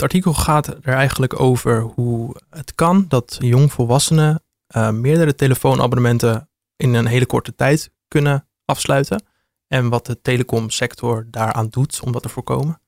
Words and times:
Het 0.00 0.12
artikel 0.12 0.34
gaat 0.34 0.66
er 0.66 0.94
eigenlijk 0.94 1.40
over 1.40 1.80
hoe 1.80 2.36
het 2.50 2.74
kan 2.74 3.04
dat 3.08 3.36
jongvolwassenen 3.40 4.42
uh, 4.76 4.90
meerdere 4.90 5.34
telefoonabonnementen 5.34 6.48
in 6.76 6.94
een 6.94 7.06
hele 7.06 7.26
korte 7.26 7.54
tijd 7.54 7.90
kunnen 8.08 8.46
afsluiten. 8.64 9.22
En 9.66 9.88
wat 9.88 10.06
de 10.06 10.20
telecomsector 10.20 11.26
daaraan 11.30 11.68
doet 11.68 12.00
om 12.04 12.12
dat 12.12 12.22
te 12.22 12.28
voorkomen. 12.28 12.80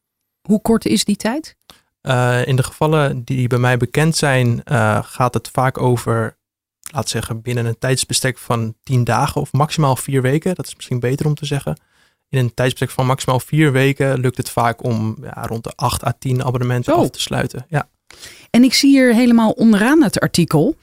Hoe 0.48 0.60
kort 0.60 0.86
is 0.86 1.04
die 1.04 1.16
tijd? 1.16 1.56
Uh, 2.02 2.46
in 2.46 2.56
de 2.56 2.62
gevallen 2.62 3.24
die 3.24 3.48
bij 3.48 3.58
mij 3.58 3.76
bekend 3.76 4.16
zijn, 4.16 4.62
uh, 4.64 5.02
gaat 5.04 5.34
het 5.34 5.48
vaak 5.52 5.78
over, 5.78 6.36
laat 6.92 7.08
zeggen, 7.08 7.42
binnen 7.42 7.66
een 7.66 7.78
tijdsbestek 7.78 8.38
van 8.38 8.74
10 8.82 9.04
dagen 9.04 9.40
of 9.40 9.52
maximaal 9.52 9.96
4 9.96 10.22
weken. 10.22 10.54
Dat 10.54 10.66
is 10.66 10.76
misschien 10.76 11.00
beter 11.00 11.26
om 11.26 11.34
te 11.34 11.46
zeggen. 11.46 11.76
In 12.32 12.38
een 12.38 12.54
tijdsbestek 12.54 12.90
van 12.90 13.06
maximaal 13.06 13.40
4 13.40 13.72
weken 13.72 14.20
lukt 14.20 14.36
het 14.36 14.50
vaak 14.50 14.84
om 14.84 15.16
ja, 15.22 15.46
rond 15.46 15.64
de 15.64 15.72
8 15.74 16.04
à 16.04 16.12
10 16.18 16.44
abonnementen 16.44 16.92
Zo. 16.92 17.00
af 17.00 17.10
te 17.10 17.20
sluiten. 17.20 17.66
Ja. 17.68 17.88
En 18.50 18.62
ik 18.64 18.74
zie 18.74 18.90
hier 18.90 19.14
helemaal 19.14 19.50
onderaan 19.50 20.02
het 20.02 20.20
artikel. 20.20 20.76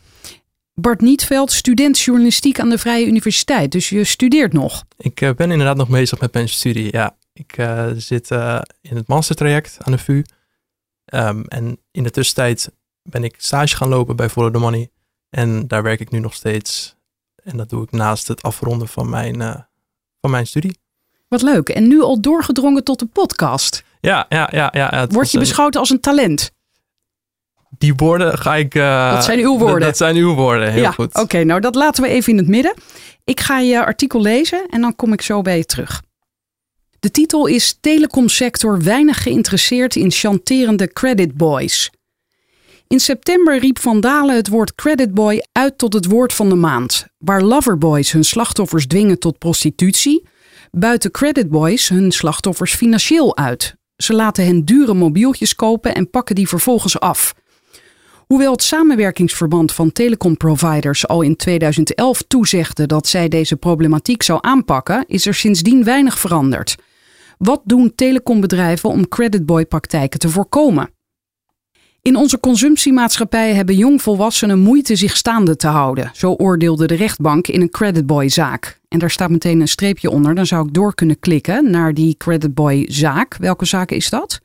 Bart 0.74 1.02
Nietveld, 1.02 1.52
student 1.52 2.00
journalistiek 2.00 2.60
aan 2.60 2.70
de 2.70 2.78
Vrije 2.78 3.06
Universiteit. 3.06 3.72
Dus 3.72 3.90
je 3.90 4.04
studeert 4.04 4.54
nog. 4.54 4.86
Ik 4.98 5.22
uh, 5.22 5.32
ben 5.34 5.52
inderdaad 5.52 5.78
nog 5.78 5.90
bezig 5.90 6.20
met 6.20 6.34
mijn 6.34 6.50
studie. 6.50 6.88
Ja, 6.92 7.18
ik 7.34 7.58
uh, 7.58 7.88
zit 7.96 8.32
uh, 8.32 8.62
in 8.82 8.96
het 8.96 9.08
mastertraject 9.08 9.78
aan 9.80 9.92
de 9.92 9.98
VU. 9.98 10.24
Um, 11.14 11.46
en 11.46 11.80
in 11.92 12.04
de 12.04 12.12
tussentijd 12.12 12.72
ben 13.02 13.24
ik 13.24 13.36
stage 13.38 13.76
gaan 13.76 13.90
lopen 13.90 14.16
bij 14.16 14.30
Follow 14.30 14.54
the 14.54 14.60
Money. 14.60 14.90
En 15.30 15.68
daar 15.68 15.84
werk 15.84 16.00
ik 16.00 16.12
nu 16.12 16.20
nog 16.20 16.34
steeds. 16.34 16.96
En 17.44 17.58
dat 17.58 17.70
doe 17.70 17.84
ik 17.84 17.92
naast 17.92 18.28
het 18.28 18.42
afronden 18.42 18.88
van 18.88 19.10
mijn, 19.10 19.68
van 20.22 20.32
mijn 20.32 20.48
studie. 20.48 20.78
Wat 21.30 21.42
leuk. 21.42 21.70
En 21.70 21.88
nu 21.88 22.02
al 22.02 22.22
doorgedrongen 22.22 22.84
tot 22.84 23.00
de 23.00 23.06
podcast. 23.06 23.84
Ja, 24.02 24.26
ja, 24.30 24.50
ja. 24.52 24.70
ja 24.74 24.90
het 24.90 25.14
Word 25.14 25.32
je 25.32 25.38
was, 25.38 25.48
beschouwd 25.48 25.76
als 25.76 25.90
een 25.90 26.00
talent? 26.00 26.52
Die 27.78 27.94
woorden 27.96 28.38
ga 28.38 28.56
ik... 28.56 28.76
Uh, 28.76 29.14
dat 29.14 29.24
zijn 29.24 29.40
uw 29.40 29.58
woorden. 29.58 29.88
Dat 29.88 29.98
zijn 29.98 30.16
uw 30.16 30.36
woorden, 30.36 30.72
heel 30.72 30.82
ja, 30.82 30.92
goed. 30.92 31.08
Oké, 31.08 31.20
okay, 31.20 31.44
nou 31.44 31.62
dat 31.62 31.76
laten 31.76 32.04
we 32.04 32.10
even 32.10 32.32
in 32.32 32.38
het 32.38 32.48
midden. 32.48 32.74
Ik 33.24 33.40
ga 33.40 33.60
je 33.60 33.86
artikel 33.86 34.22
lezen 34.22 34.66
en 34.70 34.82
dan 34.82 34.96
kom 34.96 35.14
ik 35.14 35.22
zo 35.22 35.42
bij 35.42 35.58
je 35.58 35.66
terug. 35.66 36.02
De 37.00 37.12
titel 37.12 37.46
is 37.46 37.78
Telecomsector 37.82 38.84
weinig 38.84 39.24
geïnteresseerd 39.24 39.96
in 39.96 40.12
chanterende 40.12 40.94
credit 40.94 41.38
boys. 41.38 41.90
In 42.88 43.00
september 43.00 43.60
riep 43.60 43.80
Van 43.80 44.00
Dalen 44.00 44.36
het 44.36 44.48
woord 44.48 44.76
creditboy 44.76 45.44
uit 45.52 45.78
tot 45.78 45.94
het 45.94 46.06
woord 46.06 46.34
van 46.34 46.50
de 46.50 46.56
maand. 46.56 47.08
Waar 47.18 47.42
loverboys 47.42 48.12
hun 48.12 48.24
slachtoffers 48.24 48.88
dwingen 48.88 49.20
tot 49.20 49.38
prostitutie, 49.38 50.28
buiten 50.72 51.12
creditboys 51.12 51.90
hun 51.90 52.12
slachtoffers 52.12 52.76
financieel 52.76 53.38
uit. 53.38 53.76
Ze 53.96 54.14
laten 54.14 54.46
hen 54.46 54.66
dure 54.66 54.94
mobieltjes 54.94 55.56
kopen 55.56 55.96
en 55.96 56.10
pakken 56.10 56.36
die 56.36 56.48
vervolgens 56.48 57.00
af. 57.00 57.34
Hoewel 58.26 58.52
het 58.52 58.64
samenwerkingsverband 58.64 59.74
van 59.74 59.92
telecomproviders 59.92 61.08
al 61.08 61.22
in 61.22 61.36
2011 61.36 62.22
toezegde 62.22 62.86
dat 62.86 63.08
zij 63.08 63.28
deze 63.28 63.56
problematiek 63.56 64.24
zou 64.24 64.40
aanpakken, 64.42 65.04
is 65.08 65.26
er 65.26 65.34
sindsdien 65.34 65.84
weinig 65.84 66.20
veranderd. 66.20 66.76
Wat 67.38 67.62
doen 67.64 67.96
telecombedrijven 67.96 68.90
om 68.90 69.08
creditboy-praktijken 69.08 70.20
te 70.20 70.30
voorkomen? 70.30 70.90
In 72.02 72.16
onze 72.16 72.40
consumptiemaatschappij 72.40 73.54
hebben 73.54 73.76
jongvolwassenen 73.76 74.60
moeite 74.60 74.96
zich 74.96 75.18
staande 75.18 75.56
te 75.56 75.68
houden. 75.68 76.12
Zo 76.14 76.32
oordeelde 76.34 76.88
de 76.88 76.96
rechtbank 76.96 77.48
in 77.48 77.62
een 77.62 77.70
creditboy-zaak. 77.70 78.80
En 78.88 79.00
daar 79.00 79.12
staat 79.12 79.30
meteen 79.30 79.62
een 79.62 79.68
streepje 79.68 80.10
onder. 80.10 80.36
Dan 80.36 80.46
zou 80.46 80.68
ik 80.68 80.74
door 80.74 80.96
kunnen 80.96 81.20
klikken 81.20 81.72
naar 81.72 81.94
die 81.94 82.18
creditboy-zaak. 82.18 83.38
Welke 83.38 83.66
zaak 83.66 83.92
is 83.92 84.10
dat? 84.10 84.42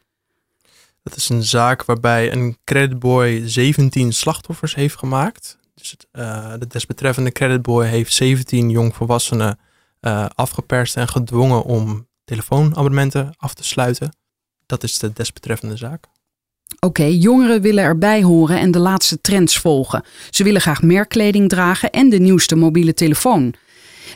Dat 1.02 1.16
is 1.16 1.28
een 1.28 1.42
zaak 1.42 1.84
waarbij 1.84 2.32
een 2.32 2.56
creditboy 2.64 3.42
17 3.44 4.12
slachtoffers 4.12 4.74
heeft 4.74 4.98
gemaakt. 4.98 5.58
Dus 5.74 5.90
het, 5.90 6.06
uh, 6.12 6.52
de 6.58 6.66
desbetreffende 6.66 7.32
creditboy 7.32 7.86
heeft 7.86 8.12
17 8.12 8.70
jongvolwassenen 8.70 9.58
uh, 10.00 10.26
afgeperst 10.34 10.96
en 10.96 11.08
gedwongen 11.08 11.62
om 11.62 12.06
telefoonabonnementen 12.24 13.34
af 13.36 13.54
te 13.54 13.64
sluiten. 13.64 14.16
Dat 14.66 14.82
is 14.82 14.98
de 14.98 15.12
desbetreffende 15.12 15.76
zaak. 15.76 16.06
Oké, 16.80 17.04
jongeren 17.04 17.60
willen 17.60 17.84
erbij 17.84 18.22
horen 18.22 18.58
en 18.58 18.70
de 18.70 18.78
laatste 18.78 19.20
trends 19.20 19.58
volgen. 19.58 20.04
Ze 20.30 20.44
willen 20.44 20.60
graag 20.60 20.82
merkkleding 20.82 21.48
dragen 21.48 21.90
en 21.90 22.08
de 22.08 22.18
nieuwste 22.18 22.56
mobiele 22.56 22.94
telefoon. 22.94 23.54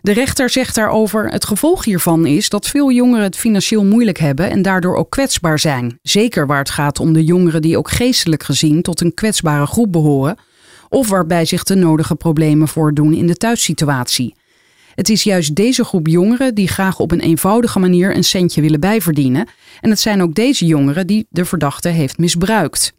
De 0.01 0.13
rechter 0.13 0.51
zegt 0.51 0.75
daarover: 0.75 1.29
het 1.31 1.45
gevolg 1.45 1.85
hiervan 1.85 2.27
is 2.27 2.49
dat 2.49 2.69
veel 2.69 2.91
jongeren 2.91 3.25
het 3.25 3.37
financieel 3.37 3.85
moeilijk 3.85 4.19
hebben 4.19 4.51
en 4.51 4.63
daardoor 4.63 4.97
ook 4.97 5.11
kwetsbaar 5.11 5.59
zijn. 5.59 5.99
Zeker 6.03 6.47
waar 6.47 6.59
het 6.59 6.71
gaat 6.71 7.01
om 7.01 7.13
de 7.13 7.25
jongeren 7.25 7.63
die 7.63 7.79
ook 7.79 7.91
geestelijk 7.91 8.43
gezien 8.43 8.83
tot 8.83 9.01
een 9.01 9.15
kwetsbare 9.15 9.67
groep 9.67 9.93
behoren, 9.93 10.37
of 10.89 11.09
waarbij 11.09 11.45
zich 11.45 11.63
de 11.63 11.75
nodige 11.75 12.15
problemen 12.15 12.69
voordoen 12.69 13.15
in 13.15 13.27
de 13.27 13.37
thuissituatie. 13.37 14.35
Het 14.99 15.09
is 15.09 15.23
juist 15.23 15.55
deze 15.55 15.85
groep 15.85 16.07
jongeren 16.07 16.55
die 16.55 16.69
graag 16.69 16.99
op 16.99 17.13
een 17.13 17.21
eenvoudige 17.21 17.79
manier 17.79 18.17
een 18.17 18.25
centje 18.25 18.61
willen 18.61 18.81
bijverdienen. 18.81 19.49
En 19.81 19.91
het 19.91 20.01
zijn 20.01 20.23
ook 20.23 20.35
deze 20.35 20.67
jongeren 20.67 21.07
die 21.07 21.27
de 21.31 21.45
verdachte 21.45 21.89
heeft 21.89 22.19
misbruikt. 22.19 22.93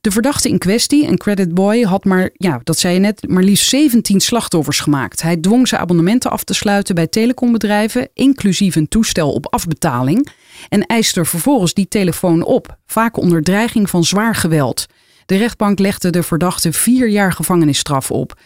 De 0.00 0.10
verdachte 0.10 0.48
in 0.48 0.58
kwestie, 0.58 1.06
een 1.06 1.16
creditboy, 1.16 1.82
had 1.82 2.04
maar, 2.04 2.30
ja, 2.32 2.60
dat 2.64 2.78
zei 2.78 2.94
je 2.94 3.00
net, 3.00 3.28
maar 3.28 3.42
liefst 3.42 3.68
17 3.68 4.20
slachtoffers 4.20 4.80
gemaakt. 4.80 5.22
Hij 5.22 5.36
dwong 5.36 5.68
zijn 5.68 5.80
abonnementen 5.80 6.30
af 6.30 6.44
te 6.44 6.54
sluiten 6.54 6.94
bij 6.94 7.06
telecombedrijven, 7.06 8.08
inclusief 8.14 8.74
een 8.74 8.88
toestel 8.88 9.32
op 9.32 9.52
afbetaling. 9.52 10.28
En 10.68 10.86
eiste 10.86 11.24
vervolgens 11.24 11.74
die 11.74 11.88
telefoon 11.88 12.44
op, 12.44 12.76
vaak 12.86 13.16
onder 13.16 13.42
dreiging 13.42 13.90
van 13.90 14.04
zwaar 14.04 14.34
geweld. 14.34 14.86
De 15.26 15.36
rechtbank 15.36 15.78
legde 15.78 16.10
de 16.10 16.22
verdachte 16.22 16.72
vier 16.72 17.08
jaar 17.08 17.32
gevangenisstraf 17.32 18.10
op 18.10 18.40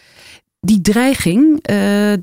die 0.59 0.81
dreiging, 0.81 1.69
uh, 1.69 2.13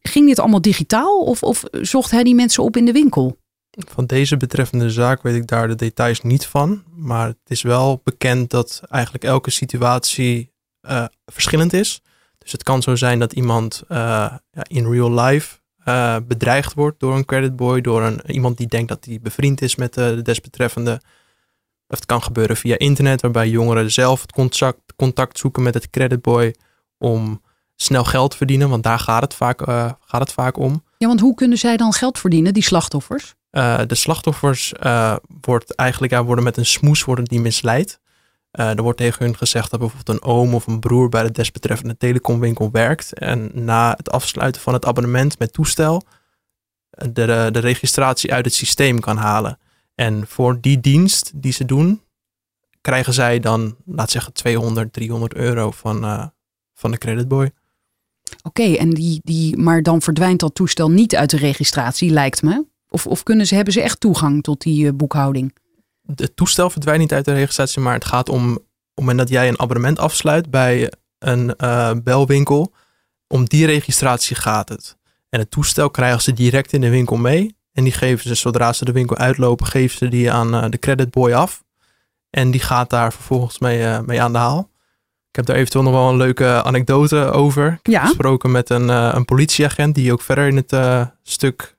ging 0.00 0.26
dit 0.26 0.38
allemaal 0.38 0.60
digitaal 0.60 1.24
of, 1.24 1.42
of 1.42 1.64
zocht 1.70 2.10
hij 2.10 2.22
die 2.22 2.34
mensen 2.34 2.62
op 2.62 2.76
in 2.76 2.84
de 2.84 2.92
winkel? 2.92 3.38
Van 3.70 4.06
deze 4.06 4.36
betreffende 4.36 4.90
zaak 4.90 5.22
weet 5.22 5.34
ik 5.34 5.46
daar 5.46 5.68
de 5.68 5.74
details 5.74 6.20
niet 6.20 6.46
van. 6.46 6.82
Maar 6.96 7.26
het 7.26 7.36
is 7.46 7.62
wel 7.62 8.00
bekend 8.04 8.50
dat 8.50 8.82
eigenlijk 8.88 9.24
elke 9.24 9.50
situatie 9.50 10.52
uh, 10.82 11.04
verschillend 11.26 11.72
is. 11.72 12.02
Dus 12.38 12.52
het 12.52 12.62
kan 12.62 12.82
zo 12.82 12.96
zijn 12.96 13.18
dat 13.18 13.32
iemand 13.32 13.82
uh, 13.88 13.98
ja, 14.50 14.64
in 14.68 14.90
real 14.90 15.12
life 15.20 15.56
bedreigd 16.26 16.74
wordt 16.74 17.00
door 17.00 17.16
een 17.16 17.24
creditboy, 17.24 17.80
door 17.80 18.02
een, 18.02 18.20
iemand 18.26 18.56
die 18.56 18.66
denkt 18.66 18.88
dat 18.88 19.04
hij 19.04 19.18
bevriend 19.22 19.62
is 19.62 19.76
met 19.76 19.94
de 19.94 20.22
desbetreffende. 20.22 21.00
Of 21.86 21.96
het 21.96 22.06
kan 22.06 22.22
gebeuren 22.22 22.56
via 22.56 22.78
internet, 22.78 23.20
waarbij 23.20 23.48
jongeren 23.48 23.92
zelf 23.92 24.20
het 24.20 24.32
contact, 24.32 24.80
contact 24.96 25.38
zoeken 25.38 25.62
met 25.62 25.74
het 25.74 25.90
creditboy 25.90 26.54
om 26.98 27.42
snel 27.80 28.04
geld 28.04 28.34
verdienen, 28.34 28.68
want 28.68 28.82
daar 28.82 28.98
gaat 28.98 29.22
het 29.22 29.34
vaak, 29.34 29.68
uh, 29.68 29.92
gaat 30.00 30.20
het 30.20 30.32
vaak 30.32 30.56
om. 30.56 30.84
Ja, 30.96 31.06
want 31.06 31.20
hoe 31.20 31.34
kunnen 31.34 31.58
zij 31.58 31.76
dan 31.76 31.92
geld 31.92 32.18
verdienen, 32.18 32.52
die 32.52 32.62
slachtoffers? 32.62 33.34
Uh, 33.50 33.80
de 33.86 33.94
slachtoffers 33.94 34.74
uh, 34.82 35.16
wordt 35.40 35.74
eigenlijk, 35.74 36.12
ja, 36.12 36.24
worden 36.24 36.44
met 36.44 36.56
een 36.56 36.66
smoes 36.66 37.04
worden 37.04 37.24
die 37.24 37.40
misleid. 37.40 38.00
er 38.50 38.82
wordt 38.82 38.98
tegen 38.98 39.24
hun 39.24 39.36
gezegd 39.36 39.70
dat 39.70 39.80
bijvoorbeeld 39.80 40.22
een 40.22 40.28
oom 40.28 40.54
of 40.54 40.66
een 40.66 40.80
broer 40.80 41.08
bij 41.08 41.22
de 41.22 41.30
desbetreffende 41.30 41.96
telecomwinkel 41.96 42.70
werkt. 42.70 43.12
En 43.12 43.50
na 43.54 43.94
het 43.96 44.10
afsluiten 44.10 44.60
van 44.60 44.72
het 44.72 44.86
abonnement 44.86 45.38
met 45.38 45.52
toestel 45.52 46.02
de, 46.90 47.48
de 47.52 47.58
registratie 47.58 48.32
uit 48.32 48.44
het 48.44 48.54
systeem 48.54 49.00
kan 49.00 49.16
halen. 49.16 49.58
En 49.94 50.26
voor 50.26 50.60
die 50.60 50.80
dienst 50.80 51.32
die 51.34 51.52
ze 51.52 51.64
doen, 51.64 52.02
krijgen 52.80 53.12
zij 53.12 53.40
dan, 53.40 53.76
laat 53.84 54.10
zeggen, 54.10 54.32
200, 54.32 54.92
300 54.92 55.34
euro 55.34 55.70
van, 55.70 56.32
van 56.74 56.90
de 56.90 56.98
creditboy. 56.98 57.50
Oké, 58.42 58.74
en 58.74 58.90
die, 58.90 59.20
die, 59.24 59.56
maar 59.56 59.82
dan 59.82 60.02
verdwijnt 60.02 60.40
dat 60.40 60.54
toestel 60.54 60.90
niet 60.90 61.16
uit 61.16 61.30
de 61.30 61.36
registratie, 61.36 62.10
lijkt 62.10 62.42
me. 62.42 62.64
Of, 62.88 63.06
of 63.06 63.22
kunnen 63.22 63.46
ze, 63.46 63.54
hebben 63.54 63.72
ze 63.72 63.82
echt 63.82 64.00
toegang 64.00 64.42
tot 64.42 64.60
die 64.60 64.84
uh, 64.84 64.92
boekhouding? 64.94 65.54
Het 66.16 66.36
toestel 66.36 66.70
verdwijnt 66.70 67.00
niet 67.00 67.12
uit 67.12 67.24
de 67.24 67.32
registratie, 67.32 67.80
maar 67.80 67.94
het 67.94 68.04
gaat 68.04 68.28
om 68.28 68.50
op 68.52 69.04
het 69.04 69.06
moment 69.06 69.18
dat 69.18 69.28
jij 69.28 69.48
een 69.48 69.60
abonnement 69.60 69.98
afsluit 69.98 70.50
bij 70.50 70.92
een 71.18 71.54
uh, 71.58 71.90
belwinkel. 72.04 72.72
Om 73.26 73.44
die 73.44 73.66
registratie 73.66 74.36
gaat 74.36 74.68
het. 74.68 74.96
En 75.28 75.38
het 75.38 75.50
toestel 75.50 75.90
krijgen 75.90 76.22
ze 76.22 76.32
direct 76.32 76.72
in 76.72 76.80
de 76.80 76.90
winkel 76.90 77.16
mee. 77.16 77.56
En 77.72 77.84
die 77.84 77.92
geven 77.92 78.28
ze, 78.28 78.34
zodra 78.34 78.72
ze 78.72 78.84
de 78.84 78.92
winkel 78.92 79.16
uitlopen, 79.16 79.66
geven 79.66 79.98
ze 79.98 80.08
die 80.08 80.32
aan 80.32 80.54
uh, 80.54 80.70
de 80.70 80.78
creditboy 80.78 81.32
af. 81.32 81.64
En 82.30 82.50
die 82.50 82.60
gaat 82.60 82.90
daar 82.90 83.12
vervolgens 83.12 83.58
mee, 83.58 83.84
eh, 83.84 84.00
mee 84.00 84.22
aan 84.22 84.32
de 84.32 84.38
haal. 84.38 84.70
Ik 85.38 85.46
heb 85.46 85.52
daar 85.52 85.62
eventueel 85.64 85.84
nog 85.84 86.00
wel 86.00 86.08
een 86.10 86.16
leuke 86.16 86.62
anekdote 86.62 87.30
over. 87.30 87.66
Ik 87.66 87.78
heb 87.82 87.94
Ja. 87.94 88.04
gesproken 88.06 88.50
met 88.50 88.70
een, 88.70 88.90
eh, 88.90 89.10
een 89.14 89.24
politieagent 89.24 89.94
die 89.94 90.12
ook 90.12 90.22
verder 90.22 90.46
in 90.48 90.56
het 90.56 90.72
eh, 90.72 91.06
stuk 91.22 91.76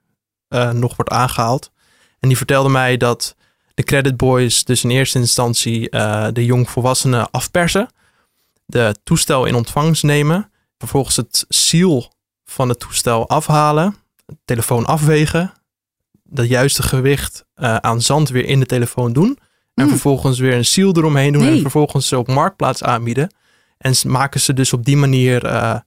eh, 0.47 0.71
nog 0.71 0.95
wordt 0.95 1.11
aangehaald. 1.11 1.71
En 2.19 2.27
die 2.27 2.38
vertelde 2.38 2.69
mij 2.69 2.97
dat 2.97 3.35
de 3.73 3.83
credit 3.83 4.17
boys 4.17 4.63
dus 4.63 4.83
in 4.83 4.89
eerste 4.89 5.19
instantie 5.19 5.89
de 6.33 6.45
jongvolwassenen 6.45 7.31
afpersen. 7.31 7.89
De 8.65 8.95
toestel 9.03 9.45
in 9.45 9.56
ontvangst 9.56 10.03
nemen. 10.03 10.51
Vervolgens 10.77 11.15
het 11.15 11.45
seal 11.50 12.13
van 12.45 12.69
het 12.69 12.79
toestel 12.79 13.29
afhalen. 13.29 13.95
de 14.25 14.38
Telefoon 14.45 14.85
afwegen. 14.85 15.51
Dat 16.23 16.47
juiste 16.47 16.83
gewicht 16.83 17.45
aan 17.56 18.01
zand 18.01 18.29
weer 18.29 18.45
in 18.45 18.59
de 18.59 18.65
telefoon 18.65 19.13
doen. 19.13 19.38
En 19.73 19.83
Mm. 19.83 19.89
vervolgens 19.89 20.39
weer 20.39 20.53
een 20.53 20.65
seal 20.65 20.95
eromheen 20.97 21.33
doen. 21.33 21.41
Nee. 21.41 21.56
En 21.56 21.61
vervolgens 21.61 22.07
ze 22.07 22.17
op 22.17 22.27
marktplaats 22.27 22.83
aanbieden. 22.83 23.29
En 23.80 23.94
maken 24.08 24.40
ze 24.40 24.54
dus 24.54 24.74
op 24.74 24.86
die 24.86 24.98
manier 24.98 25.46
eh, 25.46 25.80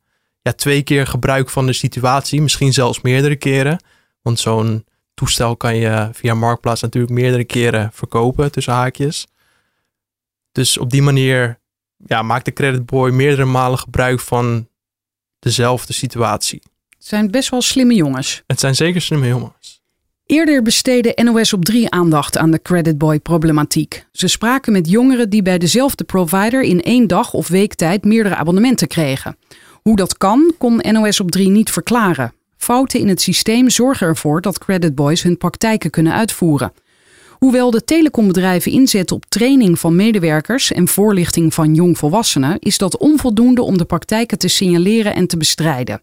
ja, 0.43 0.53
twee 0.53 0.83
keer 0.83 1.06
gebruik 1.06 1.50
van 1.50 1.67
de 1.67 1.73
situatie. 1.73 2.43
Misschien 2.43 2.73
zelfs 2.73 3.00
meerdere 3.00 3.37
keren. 3.37 3.81
Want 4.23 4.39
zo'n 4.41 4.85
toestel 5.15 5.56
kan 5.56 5.77
je 5.77 6.09
via 6.12 6.35
marktplaats 6.35 6.81
natuurlijk 6.81 7.12
meerdere 7.12 7.44
keren 7.44 7.91
verkopen 7.93 8.53
tussen 8.53 8.73
haakjes. 8.73 9.27
Dus 10.53 10.79
op 10.79 10.91
die 10.91 11.03
manier 11.03 11.61
ja, 11.97 12.23
maakt 12.23 12.44
de 12.44 12.53
creditboy 12.53 13.11
meerdere 13.11 13.44
malen 13.44 13.79
gebruik 13.79 14.21
van 14.21 14.69
dezelfde 15.39 15.93
situatie. 15.93 16.62
Het 16.89 17.06
zijn 17.06 17.31
best 17.31 17.50
wel 17.50 17.62
slimme 17.62 17.94
jongens. 17.94 18.43
Het 18.47 18.61
zijn 18.61 18.75
zeker 18.75 19.00
slimme 19.00 19.27
jongens. 19.27 19.71
Eerder 20.32 20.62
besteedde 20.62 21.19
NOS 21.23 21.52
op 21.52 21.64
3 21.64 21.90
aandacht 21.90 22.38
aan 22.38 22.50
de 22.50 22.62
creditboy-problematiek. 22.62 24.06
Ze 24.12 24.29
spraken 24.29 24.73
met 24.73 24.90
jongeren 24.90 25.31
die 25.31 25.43
bij 25.43 25.58
dezelfde 25.58 26.05
provider 26.05 26.62
in 26.62 26.82
één 26.82 27.06
dag 27.06 27.32
of 27.32 27.49
week 27.49 27.75
tijd 27.75 28.05
meerdere 28.05 28.37
abonnementen 28.37 28.88
kregen. 28.88 29.37
Hoe 29.82 29.96
dat 29.96 30.17
kan, 30.17 30.52
kon 30.58 30.81
NOS 30.90 31.20
op 31.20 31.31
3 31.31 31.49
niet 31.49 31.70
verklaren. 31.70 32.32
Fouten 32.56 33.00
in 33.00 33.08
het 33.08 33.20
systeem 33.20 33.70
zorgen 33.70 34.06
ervoor 34.06 34.40
dat 34.40 34.58
creditboys 34.58 35.23
hun 35.23 35.38
praktijken 35.38 35.90
kunnen 35.90 36.12
uitvoeren. 36.12 36.73
Hoewel 37.31 37.70
de 37.70 37.84
telecombedrijven 37.84 38.73
inzetten 38.73 39.17
op 39.17 39.25
training 39.29 39.79
van 39.79 39.96
medewerkers 39.96 40.73
en 40.73 40.88
voorlichting 40.88 41.55
van 41.55 41.75
jongvolwassenen, 41.75 42.58
is 42.58 42.79
dat 42.79 42.96
onvoldoende 42.96 43.62
om 43.62 43.79
de 43.79 43.84
praktijken 43.84 44.38
te 44.38 44.49
signaleren 44.49 45.14
en 45.14 45.26
te 45.26 45.37
bestrijden. 45.37 46.02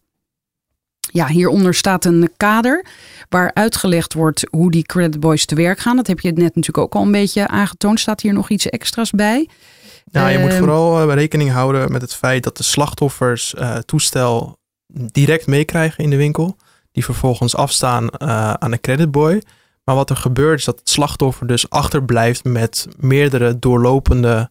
Ja, 1.12 1.28
hieronder 1.28 1.74
staat 1.74 2.06
een 2.06 2.32
kader 2.38 2.86
waar 3.30 3.52
uitgelegd 3.54 4.14
wordt 4.14 4.48
hoe 4.50 4.72
die 4.72 4.84
creditboys 4.84 5.46
te 5.46 5.56
werk 5.56 5.80
gaan. 5.80 5.96
Dat 5.96 6.08
heb 6.08 6.20
je 6.20 6.32
net 6.32 6.56
natuurlijk 6.56 6.78
ook 6.78 6.96
al 6.96 7.02
een 7.02 7.12
beetje 7.12 7.48
aangetoond. 7.48 8.00
Staat 8.00 8.22
hier 8.22 8.34
nog 8.34 8.50
iets 8.50 8.70
extra's 8.70 9.12
bij? 9.12 9.50
Nou, 10.12 10.30
je 10.30 10.40
moet 10.40 10.50
Ehm, 10.50 10.60
vooral 10.60 11.10
eh, 11.10 11.16
rekening 11.16 11.52
houden 11.52 11.92
met 11.92 12.02
het 12.02 12.16
feit 12.16 12.44
dat 12.44 12.58
de 12.58 12.64
slachtoffers 12.64 13.54
het 13.58 13.88
toestel 13.88 14.58
direct 14.94 15.48
meekrijgen 15.48 16.04
in 16.04 16.10
de 16.10 16.16
winkel. 16.16 16.58
Die 16.92 17.04
vervolgens 17.04 17.56
afstaan 17.56 18.10
eh, 18.10 18.54
aan 18.54 18.72
de 18.72 18.80
creditboy. 18.80 19.42
Maar 19.84 19.96
wat 19.96 20.10
er 20.10 20.16
gebeurt 20.16 20.60
is 20.60 20.66
dat 20.66 20.80
het 20.80 20.90
slachtoffer 20.90 21.48
dus 21.48 21.70
achterblijft 21.70 22.44
met 22.44 22.88
meerdere 22.98 23.60
doorlopende 23.60 24.50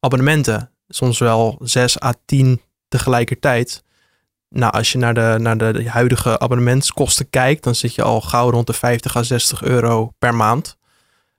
abonnementen. 0.00 0.70
Soms 0.88 1.18
wel 1.18 1.58
6 1.62 2.02
à 2.02 2.12
10 2.24 2.60
tegelijkertijd. 2.88 3.82
Nou, 4.50 4.72
als 4.72 4.92
je 4.92 4.98
naar 4.98 5.14
de, 5.14 5.36
naar 5.38 5.58
de 5.58 5.88
huidige 5.88 6.38
abonnementskosten 6.38 7.30
kijkt, 7.30 7.64
dan 7.64 7.74
zit 7.74 7.94
je 7.94 8.02
al 8.02 8.20
gauw 8.20 8.50
rond 8.50 8.66
de 8.66 8.72
50 8.72 9.16
à 9.16 9.22
60 9.22 9.62
euro 9.62 10.12
per 10.18 10.34
maand. 10.34 10.76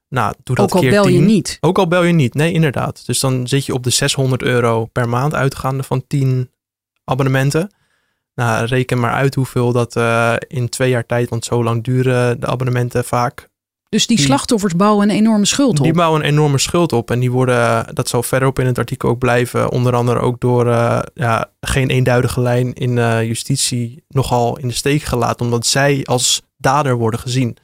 Nou, 0.09 0.33
doe 0.43 0.55
dat 0.55 0.65
Ook 0.65 0.73
al 0.73 0.81
keer 0.81 0.89
bel 0.89 1.07
je 1.07 1.17
10. 1.17 1.25
niet. 1.25 1.57
Ook 1.59 1.77
al 1.77 1.87
bel 1.87 2.03
je 2.03 2.13
niet, 2.13 2.33
nee, 2.33 2.53
inderdaad. 2.53 3.05
Dus 3.05 3.19
dan 3.19 3.47
zit 3.47 3.65
je 3.65 3.73
op 3.73 3.83
de 3.83 3.89
600 3.89 4.41
euro 4.41 4.85
per 4.85 5.09
maand 5.09 5.33
uitgaande 5.33 5.83
van 5.83 6.07
10 6.07 6.51
abonnementen. 7.03 7.71
Nou, 8.35 8.65
reken 8.65 8.99
maar 8.99 9.11
uit 9.13 9.35
hoeveel 9.35 9.71
dat 9.71 9.95
eh, 9.95 10.35
in 10.47 10.69
twee 10.69 10.89
jaar 10.89 11.05
tijd, 11.05 11.29
want 11.29 11.45
zo 11.45 11.63
lang 11.63 11.83
duren 11.83 12.39
de 12.39 12.47
abonnementen 12.47 13.05
vaak. 13.05 13.48
Dus 13.89 14.07
die 14.07 14.17
Die- 14.17 14.25
slachtoffers 14.25 14.75
bouwen 14.75 15.09
een 15.09 15.15
enorme 15.15 15.45
schuld 15.45 15.77
op. 15.79 15.83
Die 15.83 15.93
bouwen 15.93 16.21
een 16.21 16.27
enorme 16.27 16.57
schuld 16.57 16.93
op 16.93 17.11
en 17.11 17.19
die 17.19 17.31
worden, 17.31 17.85
dat 17.95 18.07
zal 18.07 18.23
verderop 18.23 18.59
in 18.59 18.65
het 18.65 18.77
artikel 18.77 19.09
ook 19.09 19.19
blijven, 19.19 19.71
onder 19.71 19.95
andere 19.95 20.19
ook 20.19 20.39
door 20.39 20.67
eh, 20.71 20.99
ja, 21.13 21.49
geen 21.61 21.89
eenduidige 21.89 22.41
lijn 22.41 22.73
in 22.73 22.97
eh, 22.97 23.23
justitie 23.23 24.03
nogal 24.07 24.57
in 24.57 24.67
de 24.67 24.73
steek 24.73 25.01
gelaten, 25.01 25.45
omdat 25.45 25.65
zij 25.65 26.01
als 26.05 26.41
dader 26.57 26.95
worden 26.97 27.19
gezien. 27.19 27.57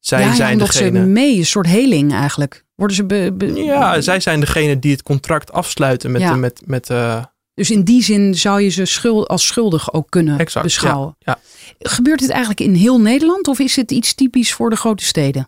Zij 0.00 0.20
ja, 0.20 0.26
ja, 0.26 0.34
zijn 0.34 0.52
omdat 0.52 0.72
ze 0.74 0.78
degene. 0.82 1.06
mee, 1.06 1.38
een 1.38 1.46
soort 1.46 1.66
heling 1.66 2.12
eigenlijk. 2.12 2.64
Worden 2.74 2.96
ze 2.96 3.04
be- 3.04 3.32
be- 3.34 3.52
Ja, 3.54 4.00
zij 4.00 4.20
zijn 4.20 4.40
degene 4.40 4.78
die 4.78 4.92
het 4.92 5.02
contract 5.02 5.52
afsluiten 5.52 6.10
met, 6.10 6.20
Ja. 6.20 6.32
de, 6.32 6.38
met, 6.38 6.62
met 6.66 6.90
eh, 6.90 7.22
Dus 7.54 7.70
in 7.70 7.82
die 7.82 8.02
zin 8.02 8.34
zou 8.34 8.60
je 8.60 8.68
ze 8.68 8.84
schuld, 8.84 9.28
als 9.28 9.46
schuldig 9.46 9.92
ook 9.92 10.10
kunnen 10.10 10.38
Exact, 10.38 10.64
beschouwen. 10.64 11.16
ja, 11.18 11.38
Gebeurt 11.78 12.20
dit 12.20 12.30
eigenlijk 12.30 12.60
in 12.60 12.74
heel 12.74 13.00
Nederland 13.00 13.48
of 13.48 13.58
is 13.58 13.76
het 13.76 13.90
iets 13.90 14.14
typisch 14.14 14.52
voor 14.52 14.70
de 14.70 14.76
grote 14.76 15.04
steden? 15.04 15.46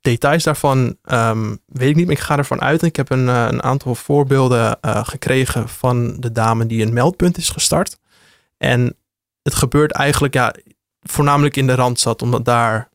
details 0.00 0.42
daarvan 0.42 0.96
ehm, 1.02 1.56
weet 1.66 1.88
ik 1.88 1.96
niet, 1.96 2.06
maar 2.06 2.14
ik 2.14 2.20
ga 2.20 2.36
ervan 2.36 2.60
uit. 2.60 2.82
Ik 2.82 2.96
heb 2.96 3.10
een, 3.10 3.28
eh, 3.28 3.46
een 3.50 3.62
aantal 3.62 3.94
voorbeelden 3.94 4.80
eh, 4.80 5.04
gekregen 5.04 5.68
van 5.68 6.16
de 6.20 6.32
dame 6.32 6.66
die 6.66 6.82
een 6.82 6.92
meldpunt 6.92 7.36
is 7.36 7.48
gestart. 7.48 7.98
En 8.56 8.96
het 9.42 9.54
gebeurt 9.54 9.92
eigenlijk 9.92 10.34
ja, 10.34 10.54
voornamelijk 11.00 11.56
in 11.56 11.66
de 11.66 11.74
Randstad, 11.74 12.22
omdat 12.22 12.44
daar... 12.44 12.88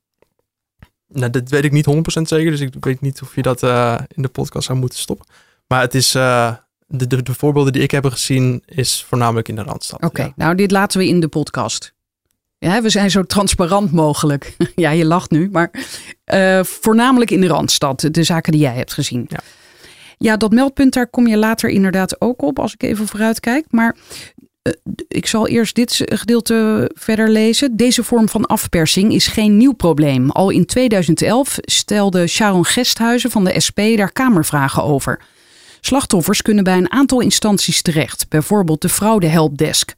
Nou, 1.07 1.29
dat 1.29 1.49
weet 1.49 1.63
ik 1.63 1.71
niet 1.71 1.85
100% 2.19 2.21
zeker, 2.21 2.51
dus 2.51 2.59
ik 2.59 2.73
weet 2.79 3.01
niet 3.01 3.21
of 3.21 3.35
je 3.35 3.41
dat 3.41 3.63
eh, 3.63 3.99
in 4.07 4.21
de 4.21 4.27
podcast 4.27 4.65
zou 4.65 4.79
moeten 4.79 4.99
stoppen. 4.99 5.25
Maar 5.67 5.81
het 5.81 5.95
is... 5.95 6.17
de, 6.97 7.07
de, 7.07 7.23
de 7.23 7.33
voorbeelden 7.33 7.73
die 7.73 7.81
ik 7.81 7.91
heb 7.91 8.05
gezien 8.05 8.63
is 8.65 9.05
voornamelijk 9.07 9.49
in 9.49 9.55
de 9.55 9.63
Randstad. 9.63 10.03
Oké, 10.03 10.21
ja. 10.21 10.33
nou 10.35 10.55
dit 10.55 10.71
laten 10.71 10.99
we 10.99 11.07
in 11.07 11.19
de 11.19 11.27
podcast. 11.27 11.93
Ja, 12.57 12.81
we 12.81 12.89
zijn 12.89 13.11
zo 13.11 13.23
transparant 13.23 13.91
mogelijk. 13.91 14.55
ja, 14.75 14.89
je 14.91 15.05
lacht 15.05 15.31
nu, 15.31 15.49
maar 15.51 15.71
eh, 16.23 16.63
voornamelijk 16.63 17.31
in 17.31 17.41
de 17.41 17.47
Randstad, 17.47 18.07
de 18.11 18.23
zaken 18.23 18.51
die 18.51 18.61
jij 18.61 18.73
hebt 18.73 18.93
gezien. 18.93 19.25
Ja. 19.29 19.39
ja, 20.17 20.37
dat 20.37 20.51
meldpunt, 20.51 20.93
daar 20.93 21.07
kom 21.07 21.27
je 21.27 21.37
later 21.37 21.69
inderdaad 21.69 22.21
ook 22.21 22.41
op, 22.41 22.59
als 22.59 22.73
ik 22.73 22.83
even 22.83 23.07
vooruit 23.07 23.39
kijk. 23.39 23.65
Maar 23.69 23.95
eh, 24.61 24.73
ik 25.07 25.27
zal 25.27 25.47
eerst 25.47 25.75
dit 25.75 26.01
gedeelte 26.05 26.91
verder 26.93 27.29
lezen. 27.29 27.75
Deze 27.75 28.03
vorm 28.03 28.29
van 28.29 28.45
afpersing 28.45 29.13
is 29.13 29.27
geen 29.27 29.57
nieuw 29.57 29.73
probleem. 29.73 30.29
Al 30.29 30.49
in 30.49 30.65
2011 30.65 31.57
stelde 31.61 32.27
Sharon 32.27 32.65
Gesthuizen 32.65 33.31
van 33.31 33.43
de 33.43 33.59
SP 33.65 33.79
daar 33.95 34.11
kamervragen 34.11 34.83
over. 34.83 35.19
Slachtoffers 35.85 36.41
kunnen 36.41 36.63
bij 36.63 36.77
een 36.77 36.91
aantal 36.91 37.19
instanties 37.19 37.81
terecht, 37.81 38.25
bijvoorbeeld 38.29 38.81
de 38.81 38.89
Fraude 38.89 39.27
Helpdesk. 39.27 39.93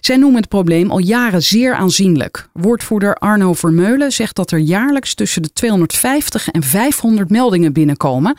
Zij 0.00 0.16
noemen 0.16 0.40
het 0.40 0.48
probleem 0.48 0.90
al 0.90 0.98
jaren 0.98 1.42
zeer 1.42 1.74
aanzienlijk. 1.74 2.48
Woordvoerder 2.52 3.14
Arno 3.14 3.52
Vermeulen 3.52 4.12
zegt 4.12 4.36
dat 4.36 4.50
er 4.50 4.58
jaarlijks 4.58 5.14
tussen 5.14 5.42
de 5.42 5.52
250 5.52 6.48
en 6.48 6.62
500 6.62 7.30
meldingen 7.30 7.72
binnenkomen. 7.72 8.36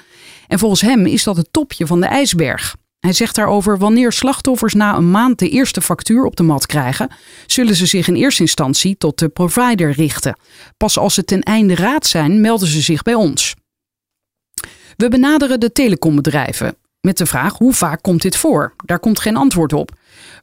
En 0.48 0.60
volgens 0.60 0.82
hem 0.82 1.06
is 1.06 1.24
dat 1.24 1.38
het 1.38 1.48
topje 1.52 1.88
van 1.88 2.02
de 2.02 2.06
ijsberg. 2.06 2.76
Hij 3.00 3.14
zegt 3.14 3.36
daarover: 3.36 3.78
wanneer 3.78 4.12
slachtoffers 4.12 4.74
na 4.74 4.96
een 4.96 5.12
maand 5.12 5.40
de 5.40 5.50
eerste 5.50 5.82
factuur 5.82 6.26
op 6.26 6.36
de 6.36 6.44
mat 6.44 6.66
krijgen, 6.66 7.12
zullen 7.46 7.76
ze 7.76 7.86
zich 7.86 8.08
in 8.08 8.16
eerste 8.16 8.42
instantie 8.42 8.98
tot 8.98 9.20
de 9.20 9.30
provider 9.30 9.92
richten. 9.92 10.40
Pas 10.78 10.98
als 10.98 11.14
ze 11.14 11.24
ten 11.24 11.42
einde 11.42 11.76
raad 11.76 12.06
zijn, 12.06 12.42
melden 12.42 12.68
ze 12.68 12.82
zich 12.82 13.04
bij 13.04 13.14
ons. 13.14 13.56
We 14.98 15.10
benaderen 15.10 15.60
de 15.60 15.72
telecombedrijven 15.72 16.76
met 17.02 17.18
de 17.18 17.26
vraag 17.26 17.58
hoe 17.58 17.74
vaak 17.74 18.02
komt 18.02 18.22
dit 18.22 18.36
voor? 18.36 18.74
Daar 18.86 19.00
komt 19.00 19.20
geen 19.20 19.36
antwoord 19.36 19.74
op. 19.74 19.92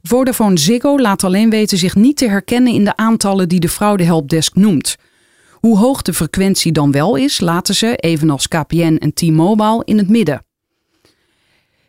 Vodafone 0.01 0.57
Ziggo 0.57 0.99
laat 0.99 1.23
alleen 1.23 1.49
weten 1.49 1.77
zich 1.77 1.95
niet 1.95 2.17
te 2.17 2.29
herkennen 2.29 2.73
in 2.73 2.83
de 2.83 2.95
aantallen 2.95 3.49
die 3.49 3.59
de 3.59 3.69
fraude 3.69 4.03
helpdesk 4.03 4.55
noemt. 4.55 4.95
Hoe 5.51 5.77
hoog 5.77 6.01
de 6.01 6.13
frequentie 6.13 6.71
dan 6.71 6.91
wel 6.91 7.15
is, 7.15 7.39
laten 7.39 7.75
ze, 7.75 7.95
evenals 7.95 8.47
KPN 8.47 8.97
en 8.99 9.13
T-Mobile, 9.13 9.81
in 9.85 9.97
het 9.97 10.09
midden. 10.09 10.45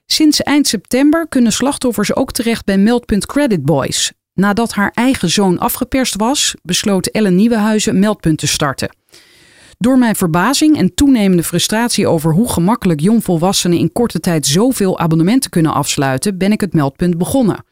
Sinds 0.07 0.43
eind 0.43 0.67
september 0.67 1.29
kunnen 1.29 1.53
slachtoffers 1.53 2.15
ook 2.15 2.33
terecht 2.33 2.65
bij 2.65 2.79
meldpunt 2.79 3.27
Credit 3.27 3.65
Boys. 3.65 4.13
Nadat 4.35 4.73
haar 4.73 4.91
eigen 4.95 5.31
zoon 5.31 5.59
afgeperst 5.59 6.17
was, 6.17 6.55
besloot 6.63 7.07
Ellen 7.07 7.35
Nieuwenhuizen 7.35 7.99
meldpunt 7.99 8.39
te 8.39 8.47
starten. 8.47 8.97
Door 9.79 9.99
mijn 9.99 10.17
verbazing 10.17 10.77
en 10.77 10.95
toenemende 10.95 11.43
frustratie 11.43 12.07
over 12.07 12.33
hoe 12.33 12.49
gemakkelijk 12.49 13.01
jongvolwassenen 13.01 13.79
in 13.79 13.93
korte 13.93 14.21
tijd 14.21 14.47
zoveel 14.47 14.99
abonnementen 14.99 15.51
kunnen 15.51 15.75
afsluiten, 15.75 16.39
ben 16.39 16.53
ik 16.53 16.61
het 16.61 16.73
meldpunt 16.73 17.19
begonnen. 17.19 17.65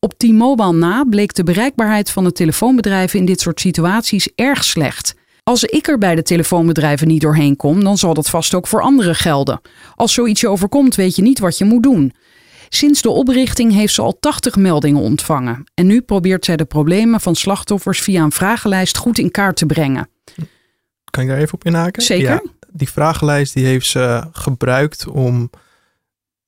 Op 0.00 0.14
T-Mobile 0.18 0.72
na 0.72 1.04
bleek 1.04 1.34
de 1.34 1.44
bereikbaarheid 1.44 2.10
van 2.10 2.24
de 2.24 2.32
telefoonbedrijven 2.32 3.18
in 3.18 3.24
dit 3.24 3.40
soort 3.40 3.60
situaties 3.60 4.28
erg 4.34 4.64
slecht. 4.64 5.14
Als 5.42 5.64
ik 5.64 5.88
er 5.88 5.98
bij 5.98 6.14
de 6.14 6.22
telefoonbedrijven 6.22 7.08
niet 7.08 7.20
doorheen 7.20 7.56
kom, 7.56 7.84
dan 7.84 7.98
zal 7.98 8.14
dat 8.14 8.30
vast 8.30 8.54
ook 8.54 8.66
voor 8.66 8.82
anderen 8.82 9.14
gelden. 9.14 9.60
Als 9.94 10.12
zoiets 10.14 10.40
je 10.40 10.48
overkomt, 10.48 10.94
weet 10.94 11.16
je 11.16 11.22
niet 11.22 11.38
wat 11.38 11.58
je 11.58 11.64
moet 11.64 11.82
doen. 11.82 12.12
Sinds 12.68 13.02
de 13.02 13.10
oprichting 13.10 13.72
heeft 13.72 13.94
ze 13.94 14.02
al 14.02 14.16
80 14.20 14.56
meldingen 14.56 15.02
ontvangen. 15.02 15.64
En 15.74 15.86
nu 15.86 16.00
probeert 16.00 16.44
zij 16.44 16.56
de 16.56 16.64
problemen 16.64 17.20
van 17.20 17.34
slachtoffers 17.34 18.00
via 18.00 18.22
een 18.22 18.32
vragenlijst 18.32 18.96
goed 18.96 19.18
in 19.18 19.30
kaart 19.30 19.56
te 19.56 19.66
brengen. 19.66 20.08
Kan 21.12 21.22
ik 21.22 21.28
daar 21.28 21.38
even 21.38 21.54
op 21.54 21.64
inhaken? 21.64 22.02
Zeker. 22.02 22.30
Ja, 22.30 22.42
die 22.70 22.90
vragenlijst 22.90 23.54
die 23.54 23.64
heeft 23.64 23.86
ze 23.86 24.28
gebruikt 24.32 25.06
om 25.06 25.50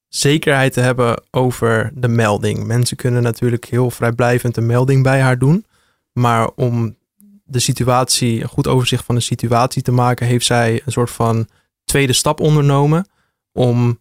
zekerheid 0.09 0.73
te 0.73 0.81
hebben 0.81 1.23
over 1.31 1.91
de 1.95 2.09
melding. 2.09 2.65
Mensen 2.65 2.97
kunnen 2.97 3.23
natuurlijk 3.23 3.65
heel 3.65 3.91
vrijblijvend 3.91 4.57
een 4.57 4.67
melding 4.67 5.03
bij 5.03 5.21
haar 5.21 5.39
doen. 5.39 5.67
Maar 6.13 6.51
om 6.55 6.97
de 7.45 7.59
situatie, 7.59 8.43
een 8.43 8.49
goed 8.49 8.67
overzicht 8.67 9.05
van 9.05 9.15
de 9.15 9.21
situatie 9.21 9.83
te 9.83 9.93
maken, 9.93 10.27
heeft 10.27 10.47
zij 10.47 10.83
een 10.85 10.93
soort 10.93 11.11
van 11.11 11.49
tweede 11.85 12.13
stap 12.13 12.41
ondernomen 12.41 13.09
om 13.53 14.01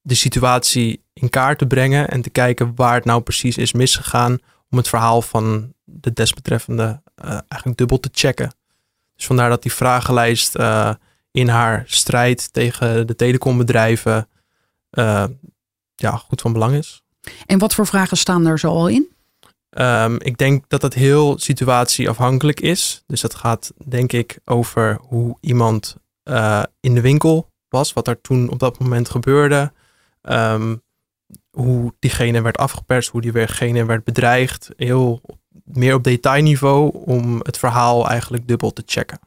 de 0.00 0.14
situatie 0.14 1.02
in 1.12 1.30
kaart 1.30 1.58
te 1.58 1.66
brengen 1.66 2.08
en 2.08 2.22
te 2.22 2.30
kijken 2.30 2.72
waar 2.74 2.94
het 2.94 3.04
nou 3.04 3.20
precies 3.20 3.56
is 3.56 3.72
misgegaan 3.72 4.38
om 4.70 4.78
het 4.78 4.88
verhaal 4.88 5.22
van 5.22 5.72
de 5.84 6.12
desbetreffende 6.12 7.02
uh, 7.24 7.30
eigenlijk 7.30 7.76
dubbel 7.76 8.00
te 8.00 8.08
checken. 8.12 8.50
Dus 9.16 9.26
vandaar 9.26 9.48
dat 9.48 9.62
die 9.62 9.72
vragenlijst 9.72 10.56
uh, 10.56 10.94
in 11.30 11.48
haar 11.48 11.82
strijd 11.86 12.52
tegen 12.52 13.06
de 13.06 13.14
telecombedrijven 13.14 14.28
uh, 14.90 15.24
ja, 15.94 16.10
goed 16.10 16.40
van 16.40 16.52
belang 16.52 16.74
is. 16.74 17.02
En 17.46 17.58
wat 17.58 17.74
voor 17.74 17.86
vragen 17.86 18.16
staan 18.16 18.46
er 18.46 18.58
zo 18.58 18.68
al 18.68 18.88
in? 18.88 19.14
Um, 19.70 20.20
ik 20.20 20.38
denk 20.38 20.64
dat 20.68 20.80
dat 20.80 20.94
heel 20.94 21.38
situatieafhankelijk 21.38 22.60
is. 22.60 23.02
Dus 23.06 23.20
dat 23.20 23.34
gaat 23.34 23.72
denk 23.84 24.12
ik 24.12 24.38
over 24.44 24.98
hoe 25.00 25.36
iemand 25.40 25.96
in 26.80 26.94
de 26.94 27.00
winkel 27.00 27.50
was, 27.68 27.92
wat 27.92 28.08
er 28.08 28.20
toen 28.20 28.48
op 28.48 28.58
dat 28.58 28.78
moment 28.78 29.10
gebeurde. 29.10 29.72
Um, 30.22 30.82
hoe 31.50 31.94
diegene 31.98 32.42
werd 32.42 32.58
afgeperst, 32.58 33.08
hoe 33.08 33.20
diegene 33.20 33.84
werd 33.84 34.04
bedreigd. 34.04 34.70
Heel 34.76 35.20
meer 35.64 35.94
op 35.94 36.04
detailniveau 36.04 36.90
om 37.04 37.38
het 37.42 37.58
verhaal 37.58 38.08
eigenlijk 38.08 38.48
dubbel 38.48 38.72
te 38.72 38.82
checken. 38.86 39.18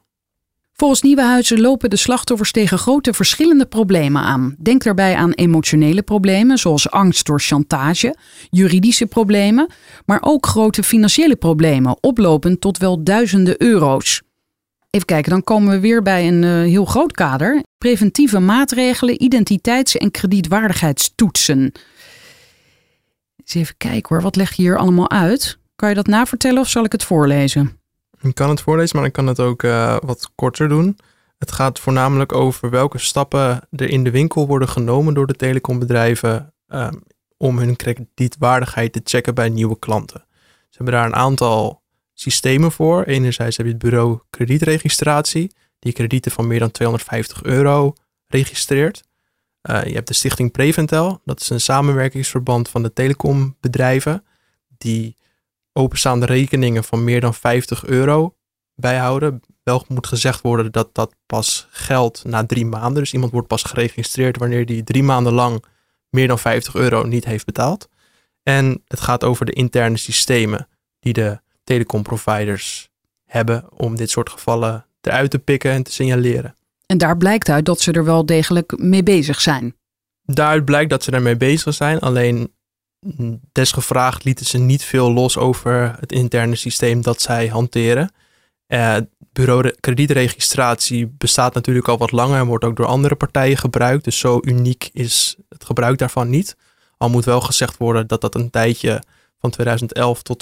Volgens 0.80 1.02
Nieuwenhuizen 1.02 1.60
lopen 1.60 1.90
de 1.90 1.96
slachtoffers 1.96 2.52
tegen 2.52 2.78
grote 2.78 3.12
verschillende 3.12 3.66
problemen 3.66 4.22
aan. 4.22 4.56
Denk 4.58 4.82
daarbij 4.82 5.16
aan 5.16 5.32
emotionele 5.32 6.02
problemen, 6.02 6.58
zoals 6.58 6.90
angst 6.90 7.26
door 7.26 7.40
chantage, 7.40 8.16
juridische 8.50 9.06
problemen, 9.06 9.68
maar 10.06 10.18
ook 10.22 10.46
grote 10.46 10.82
financiële 10.82 11.36
problemen, 11.36 11.96
oplopend 12.00 12.60
tot 12.60 12.78
wel 12.78 13.02
duizenden 13.04 13.62
euro's. 13.62 14.22
Even 14.90 15.06
kijken, 15.06 15.30
dan 15.30 15.44
komen 15.44 15.70
we 15.70 15.80
weer 15.80 16.02
bij 16.02 16.28
een 16.28 16.42
uh, 16.42 16.50
heel 16.50 16.84
groot 16.84 17.12
kader. 17.12 17.62
Preventieve 17.78 18.38
maatregelen, 18.38 19.22
identiteits- 19.22 19.96
en 19.96 20.10
kredietwaardigheidstoetsen. 20.10 21.72
Eens 23.36 23.54
even 23.54 23.76
kijken 23.76 24.08
hoor, 24.08 24.22
wat 24.22 24.36
leg 24.36 24.52
je 24.52 24.62
hier 24.62 24.78
allemaal 24.78 25.10
uit? 25.10 25.58
Kan 25.76 25.88
je 25.88 25.94
dat 25.94 26.06
navertellen 26.06 26.60
of 26.60 26.68
zal 26.68 26.84
ik 26.84 26.92
het 26.92 27.04
voorlezen? 27.04 27.78
Ik 28.20 28.34
kan 28.34 28.48
het 28.48 28.60
voorlezen, 28.60 28.96
maar 28.96 29.06
ik 29.06 29.12
kan 29.12 29.26
het 29.26 29.40
ook 29.40 29.62
uh, 29.62 29.96
wat 30.04 30.30
korter 30.34 30.68
doen. 30.68 30.98
Het 31.38 31.52
gaat 31.52 31.78
voornamelijk 31.78 32.32
over 32.32 32.70
welke 32.70 32.98
stappen 32.98 33.68
er 33.70 33.90
in 33.90 34.04
de 34.04 34.10
winkel 34.10 34.46
worden 34.46 34.68
genomen 34.68 35.14
door 35.14 35.26
de 35.26 35.36
telecombedrijven 35.36 36.54
um, 36.68 37.02
om 37.36 37.58
hun 37.58 37.76
kredietwaardigheid 37.76 38.92
te 38.92 39.00
checken 39.04 39.34
bij 39.34 39.48
nieuwe 39.48 39.78
klanten. 39.78 40.24
Ze 40.68 40.76
hebben 40.76 40.94
daar 40.94 41.06
een 41.06 41.14
aantal 41.14 41.79
systemen 42.20 42.72
voor. 42.72 43.02
Enerzijds 43.02 43.56
heb 43.56 43.66
je 43.66 43.72
het 43.72 43.82
bureau 43.82 44.18
kredietregistratie, 44.30 45.54
die 45.78 45.92
kredieten 45.92 46.32
van 46.32 46.46
meer 46.46 46.58
dan 46.58 46.70
250 46.70 47.42
euro 47.42 47.94
registreert. 48.26 49.02
Uh, 49.70 49.84
je 49.84 49.94
hebt 49.94 50.08
de 50.08 50.14
stichting 50.14 50.50
Preventel, 50.50 51.20
dat 51.24 51.40
is 51.40 51.50
een 51.50 51.60
samenwerkingsverband 51.60 52.68
van 52.68 52.82
de 52.82 52.92
telecombedrijven, 52.92 54.24
die 54.78 55.16
openstaande 55.72 56.26
rekeningen 56.26 56.84
van 56.84 57.04
meer 57.04 57.20
dan 57.20 57.34
50 57.34 57.86
euro 57.86 58.34
bijhouden. 58.74 59.40
Wel 59.62 59.84
moet 59.88 60.06
gezegd 60.06 60.40
worden 60.40 60.72
dat 60.72 60.94
dat 60.94 61.14
pas 61.26 61.66
geldt 61.70 62.24
na 62.24 62.46
drie 62.46 62.66
maanden. 62.66 63.02
Dus 63.02 63.12
iemand 63.12 63.32
wordt 63.32 63.48
pas 63.48 63.62
geregistreerd 63.62 64.36
wanneer 64.36 64.66
die 64.66 64.84
drie 64.84 65.02
maanden 65.02 65.32
lang 65.32 65.64
meer 66.08 66.28
dan 66.28 66.38
50 66.38 66.74
euro 66.74 67.04
niet 67.04 67.24
heeft 67.24 67.46
betaald. 67.46 67.88
En 68.42 68.82
het 68.86 69.00
gaat 69.00 69.24
over 69.24 69.46
de 69.46 69.52
interne 69.52 69.96
systemen 69.96 70.68
die 70.98 71.12
de 71.12 71.40
telecomproviders 71.70 72.90
hebben 73.24 73.64
om 73.76 73.96
dit 73.96 74.10
soort 74.10 74.30
gevallen 74.30 74.86
eruit 75.00 75.30
te 75.30 75.38
pikken 75.38 75.70
en 75.70 75.82
te 75.82 75.92
signaleren. 75.92 76.54
En 76.86 76.98
daar 76.98 77.16
blijkt 77.16 77.48
uit 77.48 77.64
dat 77.64 77.80
ze 77.80 77.92
er 77.92 78.04
wel 78.04 78.26
degelijk 78.26 78.78
mee 78.78 79.02
bezig 79.02 79.40
zijn. 79.40 79.76
Daaruit 80.22 80.64
blijkt 80.64 80.90
dat 80.90 81.04
ze 81.04 81.10
ermee 81.10 81.36
bezig 81.36 81.74
zijn, 81.74 81.98
alleen 81.98 82.52
desgevraagd 83.52 84.24
lieten 84.24 84.46
ze 84.46 84.58
niet 84.58 84.84
veel 84.84 85.12
los 85.12 85.36
over 85.36 85.96
het 86.00 86.12
interne 86.12 86.56
systeem 86.56 87.02
dat 87.02 87.20
zij 87.20 87.46
hanteren. 87.46 88.12
Uh, 88.68 88.96
bureau 89.32 89.74
kredietregistratie 89.80 91.06
bestaat 91.18 91.54
natuurlijk 91.54 91.88
al 91.88 91.98
wat 91.98 92.12
langer 92.12 92.38
en 92.38 92.46
wordt 92.46 92.64
ook 92.64 92.76
door 92.76 92.86
andere 92.86 93.14
partijen 93.14 93.56
gebruikt. 93.56 94.04
Dus 94.04 94.18
zo 94.18 94.40
uniek 94.42 94.90
is 94.92 95.36
het 95.48 95.64
gebruik 95.64 95.98
daarvan 95.98 96.30
niet. 96.30 96.56
Al 96.96 97.08
moet 97.08 97.24
wel 97.24 97.40
gezegd 97.40 97.76
worden 97.76 98.06
dat 98.06 98.20
dat 98.20 98.34
een 98.34 98.50
tijdje 98.50 99.02
van 99.38 99.50
2011 99.50 100.22
tot 100.22 100.38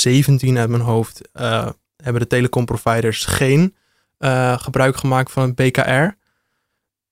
2017 0.00 0.58
uit 0.58 0.68
mijn 0.68 0.82
hoofd 0.82 1.20
uh, 1.32 1.68
hebben 1.96 2.22
de 2.22 2.28
telecomproviders 2.28 3.24
geen 3.24 3.76
uh, 4.18 4.58
gebruik 4.58 4.96
gemaakt 4.96 5.32
van 5.32 5.42
het 5.42 5.54
BKR. 5.54 6.16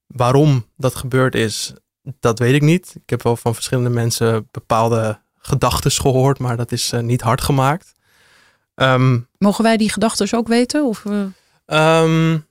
Waarom 0.07 0.67
dat 0.77 0.95
gebeurd 0.95 1.35
is, 1.35 1.73
dat 2.21 2.39
weet 2.39 2.55
ik 2.55 2.63
niet. 2.63 2.95
Ik 3.03 3.11
heb 3.11 3.23
wel 3.23 3.37
van 3.37 3.55
verschillende 3.55 3.91
mensen 3.91 4.49
bepaalde 4.51 5.21
gedachten 5.39 5.91
gehoord, 5.91 6.39
maar 6.39 6.57
dat 6.57 6.73
is 6.73 6.93
uh, 6.93 7.01
niet 7.01 7.21
hard 7.21 7.41
gemaakt. 7.41 7.93
Um, 8.75 9.29
Mogen 9.39 9.65
wij 9.65 9.77
die 9.77 9.91
gedachten 9.91 10.39
ook 10.39 10.49
weten? 10.49 10.85
Of, 10.85 11.05
um, 11.67 12.47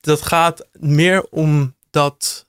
dat 0.00 0.22
gaat 0.22 0.68
meer 0.72 1.22
om 1.30 1.74
dat 1.90 2.46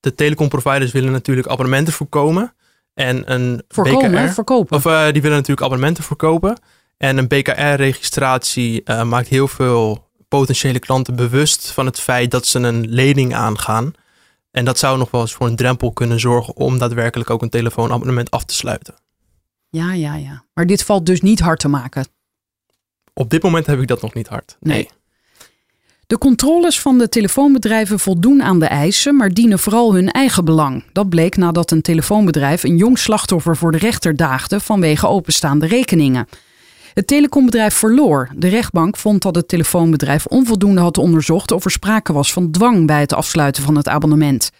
de 0.00 0.14
telecomproviders 0.14 0.92
willen 0.92 1.12
natuurlijk 1.12 1.48
abonnementen 1.48 1.92
voorkomen. 1.92 2.54
En 2.94 3.32
een 3.32 3.62
voorkomen, 3.68 4.10
BKR, 4.10 4.32
verkopen. 4.32 4.76
Of 4.76 4.84
uh, 4.84 5.04
die 5.04 5.22
willen 5.22 5.36
natuurlijk 5.36 5.66
abonnementen 5.66 6.04
verkopen. 6.04 6.58
En 6.96 7.18
een 7.18 7.28
BKR-registratie 7.28 8.82
uh, 8.84 9.02
maakt 9.02 9.28
heel 9.28 9.48
veel 9.48 10.08
potentiële 10.28 10.78
klanten 10.78 11.16
bewust 11.16 11.70
van 11.70 11.86
het 11.86 12.00
feit 12.00 12.30
dat 12.30 12.46
ze 12.46 12.58
een 12.58 12.88
lening 12.88 13.34
aangaan. 13.34 13.92
En 14.50 14.64
dat 14.64 14.78
zou 14.78 14.98
nog 14.98 15.10
wel 15.10 15.20
eens 15.20 15.32
voor 15.32 15.46
een 15.46 15.56
drempel 15.56 15.92
kunnen 15.92 16.20
zorgen 16.20 16.56
om 16.56 16.78
daadwerkelijk 16.78 17.30
ook 17.30 17.42
een 17.42 17.48
telefoonabonnement 17.48 18.30
af 18.30 18.44
te 18.44 18.54
sluiten. 18.54 18.94
Ja, 19.68 19.92
ja, 19.92 20.14
ja. 20.14 20.44
Maar 20.54 20.66
dit 20.66 20.84
valt 20.84 21.06
dus 21.06 21.20
niet 21.20 21.40
hard 21.40 21.60
te 21.60 21.68
maken. 21.68 22.06
Op 23.14 23.30
dit 23.30 23.42
moment 23.42 23.66
heb 23.66 23.80
ik 23.80 23.88
dat 23.88 24.02
nog 24.02 24.14
niet 24.14 24.28
hard. 24.28 24.56
Nee. 24.60 24.76
nee. 24.76 24.90
De 26.10 26.18
controles 26.18 26.80
van 26.80 26.98
de 26.98 27.08
telefoonbedrijven 27.08 27.98
voldoen 27.98 28.42
aan 28.42 28.58
de 28.58 28.66
eisen, 28.66 29.16
maar 29.16 29.28
dienen 29.28 29.58
vooral 29.58 29.94
hun 29.94 30.10
eigen 30.10 30.44
belang. 30.44 30.84
Dat 30.92 31.08
bleek 31.08 31.36
nadat 31.36 31.70
een 31.70 31.82
telefoonbedrijf 31.82 32.62
een 32.62 32.76
jong 32.76 32.98
slachtoffer 32.98 33.56
voor 33.56 33.72
de 33.72 33.78
rechter 33.78 34.16
daagde 34.16 34.60
vanwege 34.60 35.06
openstaande 35.06 35.66
rekeningen. 35.66 36.26
Het 36.94 37.06
telecombedrijf 37.06 37.74
verloor. 37.74 38.30
De 38.36 38.48
rechtbank 38.48 38.96
vond 38.96 39.22
dat 39.22 39.34
het 39.34 39.48
telefoonbedrijf 39.48 40.26
onvoldoende 40.26 40.80
had 40.80 40.98
onderzocht 40.98 41.50
of 41.50 41.64
er 41.64 41.70
sprake 41.70 42.12
was 42.12 42.32
van 42.32 42.50
dwang 42.50 42.86
bij 42.86 43.00
het 43.00 43.12
afsluiten 43.12 43.62
van 43.62 43.76
het 43.76 43.88
abonnement. 43.88 44.50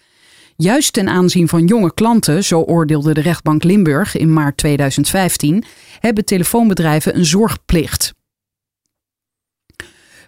Juist 0.56 0.92
ten 0.92 1.08
aanzien 1.08 1.48
van 1.48 1.66
jonge 1.66 1.94
klanten, 1.94 2.44
zo 2.44 2.60
oordeelde 2.60 3.14
de 3.14 3.20
rechtbank 3.20 3.64
Limburg 3.64 4.16
in 4.16 4.32
maart 4.32 4.56
2015, 4.56 5.64
hebben 6.00 6.24
telefoonbedrijven 6.24 7.16
een 7.16 7.26
zorgplicht. 7.26 8.18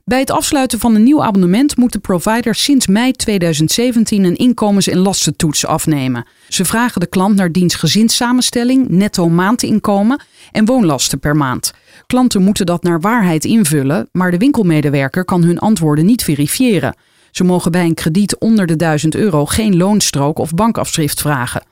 Bij 0.04 0.18
het 0.18 0.30
afsluiten 0.30 0.78
van 0.78 0.94
een 0.94 1.02
nieuw 1.02 1.22
abonnement 1.22 1.76
moet 1.76 1.92
de 1.92 1.98
provider 1.98 2.54
sinds 2.54 2.86
mei 2.86 3.12
2017 3.12 4.24
een 4.24 4.36
inkomens- 4.36 4.88
en 4.88 4.98
lastentoets 4.98 5.66
afnemen. 5.66 6.26
Ze 6.48 6.64
vragen 6.64 7.00
de 7.00 7.06
klant 7.06 7.36
naar 7.36 7.52
diens 7.52 7.74
gezinssamenstelling, 7.74 8.88
netto 8.88 9.28
maandinkomen 9.28 10.22
en 10.52 10.64
woonlasten 10.64 11.18
per 11.18 11.36
maand. 11.36 11.72
Klanten 12.06 12.42
moeten 12.42 12.66
dat 12.66 12.82
naar 12.82 13.00
waarheid 13.00 13.44
invullen, 13.44 14.08
maar 14.12 14.30
de 14.30 14.38
winkelmedewerker 14.38 15.24
kan 15.24 15.42
hun 15.42 15.58
antwoorden 15.58 16.06
niet 16.06 16.24
verifiëren. 16.24 16.96
Ze 17.30 17.44
mogen 17.44 17.72
bij 17.72 17.84
een 17.84 17.94
krediet 17.94 18.38
onder 18.38 18.66
de 18.66 18.76
1000 18.76 19.14
euro 19.14 19.44
geen 19.44 19.76
loonstrook 19.76 20.38
of 20.38 20.54
bankafschrift 20.54 21.20
vragen. 21.20 21.62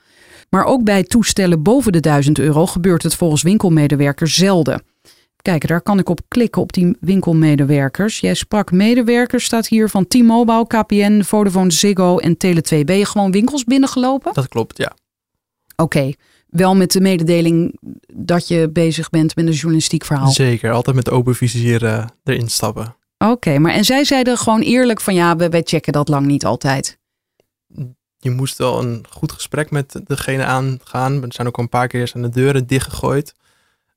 Maar 0.51 0.65
ook 0.65 0.85
bij 0.85 1.03
toestellen 1.03 1.63
boven 1.63 1.93
de 1.93 2.01
1000 2.01 2.39
euro 2.39 2.67
gebeurt 2.67 3.03
het 3.03 3.15
volgens 3.15 3.43
winkelmedewerkers 3.43 4.35
zelden. 4.35 4.83
Kijk, 5.43 5.69
daar 5.69 5.83
kan 5.83 5.99
ik 5.99 6.09
op 6.09 6.21
klikken 6.29 6.63
op 6.63 6.73
die 6.73 6.97
winkelmedewerkers. 7.01 8.21
Jij 8.21 8.35
sprak 8.35 8.73
medewerkers, 8.73 9.45
staat 9.45 9.69
hier 9.69 9.89
van 9.89 10.07
T-Mobile, 10.07 10.67
KPN, 10.67 11.23
Vodafone, 11.23 11.71
Ziggo 11.71 12.19
en 12.19 12.33
Tele2. 12.33 12.85
Ben 12.85 12.99
je 12.99 13.07
gewoon 13.07 13.31
winkels 13.31 13.65
binnengelopen? 13.65 14.35
Dat 14.35 14.49
klopt, 14.49 14.77
ja. 14.77 14.93
Oké, 15.77 15.99
okay. 15.99 16.17
wel 16.47 16.77
met 16.77 16.93
de 16.93 17.01
mededeling 17.01 17.79
dat 18.15 18.49
je 18.49 18.71
bezig 18.73 19.11
bent 19.11 19.37
met 19.37 19.47
een 19.47 19.53
journalistiek 19.53 20.05
verhaal. 20.05 20.31
Zeker, 20.31 20.71
altijd 20.71 20.97
met 20.97 21.11
open 21.11 21.35
vizier 21.35 21.83
uh, 21.83 22.07
erin 22.25 22.49
stappen. 22.49 22.97
Oké, 23.19 23.33
okay, 23.33 23.57
maar 23.57 23.73
en 23.73 23.85
zij 23.85 24.05
zeiden 24.05 24.39
gewoon 24.39 24.61
eerlijk 24.61 25.01
van 25.01 25.15
ja, 25.15 25.37
wij 25.37 25.63
checken 25.65 25.93
dat 25.93 26.09
lang 26.09 26.27
niet 26.27 26.45
altijd. 26.45 26.99
Je 28.19 28.31
moest 28.31 28.59
wel 28.59 28.83
een 28.83 29.05
goed 29.11 29.33
gesprek 29.33 29.71
met 29.71 30.01
degene 30.05 30.45
aangaan. 30.45 31.23
Er 31.23 31.33
zijn 31.33 31.47
ook 31.47 31.57
al 31.57 31.63
een 31.63 31.69
paar 31.69 31.89
keer 31.89 32.13
aan 32.15 32.23
de 32.23 32.29
deuren 32.29 32.67
dichtgegooid. 32.67 33.35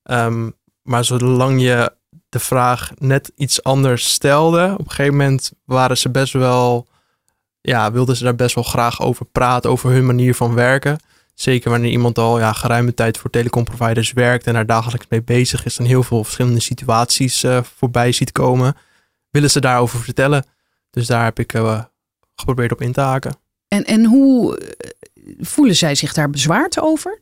Um, 0.04 0.54
maar 0.84 1.06
zolang 1.06 1.62
je 1.62 1.92
de 2.30 2.40
vraag 2.40 2.92
net 2.98 3.32
iets 3.36 3.64
anders 3.64 4.12
stelde. 4.12 4.74
Op 4.74 4.86
een 4.86 4.90
gegeven 4.90 5.18
moment 5.18 5.52
waren 5.66 5.98
ze 5.98 6.10
best 6.10 6.34
wel, 6.34 6.88
ja, 7.62 7.92
wilden 7.92 8.16
ze 8.16 8.24
daar 8.24 8.36
best 8.36 8.56
wel 8.56 8.64
graag 8.64 9.02
over 9.02 9.26
praten, 9.26 9.70
over 9.70 9.92
hun 9.92 10.06
manier 10.06 10.36
van 10.36 10.54
werken. 10.54 10.98
Zeker 11.34 11.70
wanneer 11.70 11.92
iemand 11.92 12.18
al 12.18 12.40
ja, 12.40 12.54
geruime 12.54 12.94
tijd 12.94 13.18
voor 13.18 13.30
telecomproviders 13.30 14.14
werkt 14.14 14.48
en 14.48 14.54
daar 14.54 14.66
dagelijks 14.66 15.06
mee 15.10 15.24
bezig 15.24 15.66
is 15.66 15.78
en 15.78 15.86
heel 15.86 16.04
veel 16.04 16.24
verschillende 16.24 16.60
situaties 16.60 17.44
uh, 17.44 17.64
voorbij 17.64 18.12
ziet 18.12 18.32
komen, 18.32 18.78
willen 19.30 19.52
ze 19.52 19.60
daarover 19.60 20.00
vertellen. 20.00 20.46
Dus 20.90 21.08
daar 21.08 21.24
heb 21.24 21.40
ik 21.40 21.54
uh, 21.54 21.84
geprobeerd 22.36 22.72
op 22.72 22.82
in 22.82 22.92
te 22.92 23.02
haken. 23.02 23.36
En, 23.68 23.84
en 23.84 24.06
hoe 24.06 24.58
eh, 24.58 24.90
voelen 25.40 25.76
zij 25.76 25.96
zich 25.96 26.14
daar 26.14 26.30
bezwaard 26.30 26.80
over? 26.80 27.20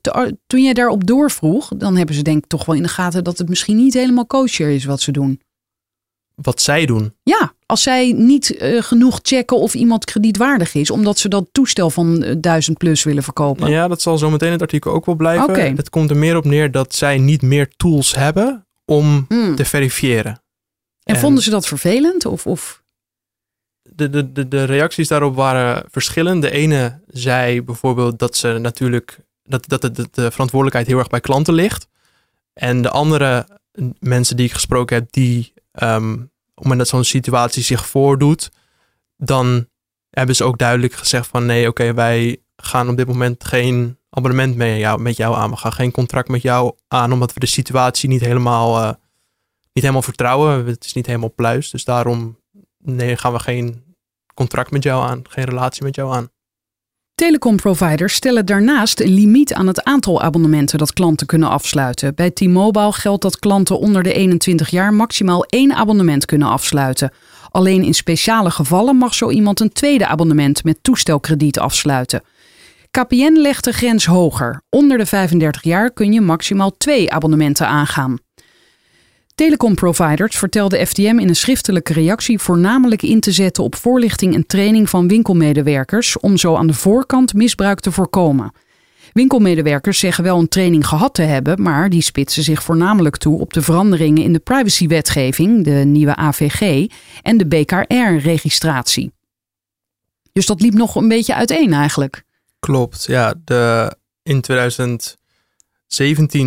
Toen 0.47 0.63
jij 0.63 0.73
daarop 0.73 1.07
doorvroeg, 1.07 1.71
dan 1.77 1.95
hebben 1.95 2.15
ze 2.15 2.21
denk 2.21 2.43
ik 2.43 2.49
toch 2.49 2.65
wel 2.65 2.75
in 2.75 2.83
de 2.83 2.89
gaten 2.89 3.23
dat 3.23 3.37
het 3.37 3.49
misschien 3.49 3.75
niet 3.75 3.93
helemaal 3.93 4.25
kosher 4.25 4.69
is 4.69 4.85
wat 4.85 5.01
ze 5.01 5.11
doen. 5.11 5.41
Wat 6.35 6.61
zij 6.61 6.85
doen? 6.85 7.13
Ja, 7.23 7.53
als 7.65 7.83
zij 7.83 8.11
niet 8.11 8.61
uh, 8.61 8.81
genoeg 8.81 9.19
checken 9.21 9.57
of 9.57 9.73
iemand 9.73 10.05
kredietwaardig 10.05 10.73
is, 10.73 10.91
omdat 10.91 11.19
ze 11.19 11.29
dat 11.29 11.47
toestel 11.51 11.89
van 11.89 12.23
uh, 12.23 12.35
1000 12.37 12.77
plus 12.77 13.03
willen 13.03 13.23
verkopen. 13.23 13.69
Ja, 13.69 13.87
dat 13.87 14.01
zal 14.01 14.17
zo 14.17 14.29
meteen 14.29 14.51
het 14.51 14.61
artikel 14.61 14.91
ook 14.91 15.05
wel 15.05 15.15
blijven. 15.15 15.49
Okay. 15.49 15.73
Het 15.75 15.89
komt 15.89 16.09
er 16.09 16.17
meer 16.17 16.37
op 16.37 16.45
neer 16.45 16.71
dat 16.71 16.95
zij 16.95 17.17
niet 17.17 17.41
meer 17.41 17.69
tools 17.77 18.15
hebben 18.15 18.67
om 18.85 19.25
mm. 19.29 19.55
te 19.55 19.65
verifiëren. 19.65 20.41
En, 21.03 21.15
en, 21.15 21.19
vonden 21.19 21.43
ze 21.43 21.49
dat 21.49 21.67
vervelend? 21.67 22.25
Of, 22.25 22.47
of 22.47 22.80
de, 24.09 24.31
de, 24.31 24.47
de, 24.47 24.63
reacties 24.63 25.07
daarop 25.07 25.35
waren 25.35 25.85
verschillend. 25.89 26.41
De 26.41 26.51
ene 26.51 26.99
zei 27.07 27.61
bijvoorbeeld 27.61 28.19
dat 28.19 28.35
ze 28.35 28.57
natuurlijk 28.57 29.19
dat, 29.43 29.67
dat 29.67 29.81
de, 29.81 29.91
de 30.11 30.31
verantwoordelijkheid 30.31 30.87
heel 30.87 30.97
erg 30.97 31.07
bij 31.07 31.19
klanten 31.19 31.53
ligt. 31.53 31.87
En 32.53 32.81
de 32.81 32.89
andere 32.89 33.47
mensen 33.99 34.35
die 34.35 34.45
ik 34.45 34.53
gesproken 34.53 34.95
heb, 34.95 35.11
die 35.11 35.53
um, 35.83 36.13
op 36.13 36.55
het 36.55 36.63
moment 36.63 36.79
dat 36.79 36.87
zo'n 36.87 37.03
situatie 37.03 37.63
zich 37.63 37.87
voordoet, 37.87 38.49
dan 39.17 39.67
hebben 40.09 40.35
ze 40.35 40.43
ook 40.43 40.57
duidelijk 40.57 40.93
gezegd 40.93 41.27
van 41.27 41.45
nee, 41.45 41.67
oké, 41.67 41.93
wij 41.93 42.41
gaan 42.55 42.89
op 42.89 42.97
dit 42.97 43.07
moment 43.07 43.43
geen 43.43 43.97
abonnement 44.09 44.55
met 44.55 44.77
jou, 44.77 45.01
met 45.01 45.17
jou 45.17 45.35
aan. 45.35 45.49
We 45.49 45.57
gaan 45.57 45.73
geen 45.73 45.91
contract 45.91 46.27
met 46.27 46.41
jou 46.41 46.75
aan, 46.87 47.11
omdat 47.11 47.33
we 47.33 47.39
de 47.39 47.45
situatie 47.45 48.09
niet 48.09 48.21
helemaal, 48.21 48.81
uh, 48.81 48.87
niet 49.73 49.83
helemaal 49.83 50.01
vertrouwen. 50.01 50.65
Het 50.65 50.85
is 50.85 50.93
niet 50.93 51.05
helemaal 51.05 51.33
pluis. 51.33 51.69
Dus 51.69 51.83
daarom 51.83 52.37
nee, 52.77 53.17
gaan 53.17 53.33
we 53.33 53.39
geen 53.39 53.83
contract 54.41 54.71
met 54.71 54.83
jou 54.83 55.09
aan, 55.09 55.21
geen 55.29 55.45
relatie 55.45 55.83
met 55.83 55.95
jou 55.95 56.13
aan. 56.13 56.29
Telecomproviders 57.15 58.13
stellen 58.13 58.45
daarnaast 58.45 58.99
een 58.99 59.13
limiet 59.13 59.53
aan 59.53 59.67
het 59.67 59.83
aantal 59.83 60.21
abonnementen 60.21 60.77
dat 60.77 60.93
klanten 60.93 61.27
kunnen 61.27 61.49
afsluiten. 61.49 62.15
Bij 62.15 62.31
T-Mobile 62.31 62.91
geldt 62.91 63.21
dat 63.21 63.39
klanten 63.39 63.79
onder 63.79 64.03
de 64.03 64.13
21 64.13 64.69
jaar 64.69 64.93
maximaal 64.93 65.43
één 65.43 65.73
abonnement 65.73 66.25
kunnen 66.25 66.47
afsluiten. 66.47 67.11
Alleen 67.49 67.83
in 67.83 67.93
speciale 67.93 68.51
gevallen 68.51 68.95
mag 68.95 69.13
zo 69.13 69.29
iemand 69.29 69.59
een 69.59 69.71
tweede 69.71 70.07
abonnement 70.07 70.63
met 70.63 70.77
toestelkrediet 70.81 71.59
afsluiten. 71.59 72.23
KPN 72.91 73.33
legt 73.33 73.63
de 73.63 73.73
grens 73.73 74.05
hoger. 74.05 74.61
Onder 74.69 74.97
de 74.97 75.05
35 75.05 75.63
jaar 75.63 75.91
kun 75.91 76.13
je 76.13 76.21
maximaal 76.21 76.77
twee 76.77 77.11
abonnementen 77.11 77.67
aangaan. 77.67 78.17
Telecomproviders 79.35 80.37
vertelde 80.37 80.85
FTM 80.85 81.17
in 81.19 81.27
een 81.27 81.35
schriftelijke 81.35 81.93
reactie 81.93 82.39
voornamelijk 82.39 83.01
in 83.01 83.19
te 83.19 83.31
zetten 83.31 83.63
op 83.63 83.75
voorlichting 83.75 84.35
en 84.35 84.45
training 84.45 84.89
van 84.89 85.07
winkelmedewerkers 85.07 86.19
om 86.19 86.37
zo 86.37 86.55
aan 86.55 86.67
de 86.67 86.73
voorkant 86.73 87.33
misbruik 87.33 87.79
te 87.79 87.91
voorkomen. 87.91 88.51
Winkelmedewerkers 89.13 89.99
zeggen 89.99 90.23
wel 90.23 90.39
een 90.39 90.47
training 90.47 90.87
gehad 90.87 91.13
te 91.13 91.21
hebben, 91.21 91.61
maar 91.61 91.89
die 91.89 92.01
spitsen 92.01 92.43
zich 92.43 92.63
voornamelijk 92.63 93.17
toe 93.17 93.39
op 93.39 93.53
de 93.53 93.61
veranderingen 93.61 94.23
in 94.23 94.33
de 94.33 94.39
privacywetgeving, 94.39 95.63
de 95.63 95.71
nieuwe 95.71 96.15
AVG 96.15 96.89
en 97.21 97.37
de 97.37 97.45
BKR-registratie. 97.45 99.11
Dus 100.33 100.45
dat 100.45 100.61
liep 100.61 100.73
nog 100.73 100.95
een 100.95 101.07
beetje 101.07 101.35
uiteen 101.35 101.73
eigenlijk. 101.73 102.23
Klopt, 102.59 103.05
ja. 103.05 103.33
De, 103.43 103.95
in 104.23 104.41
2017 104.41 105.17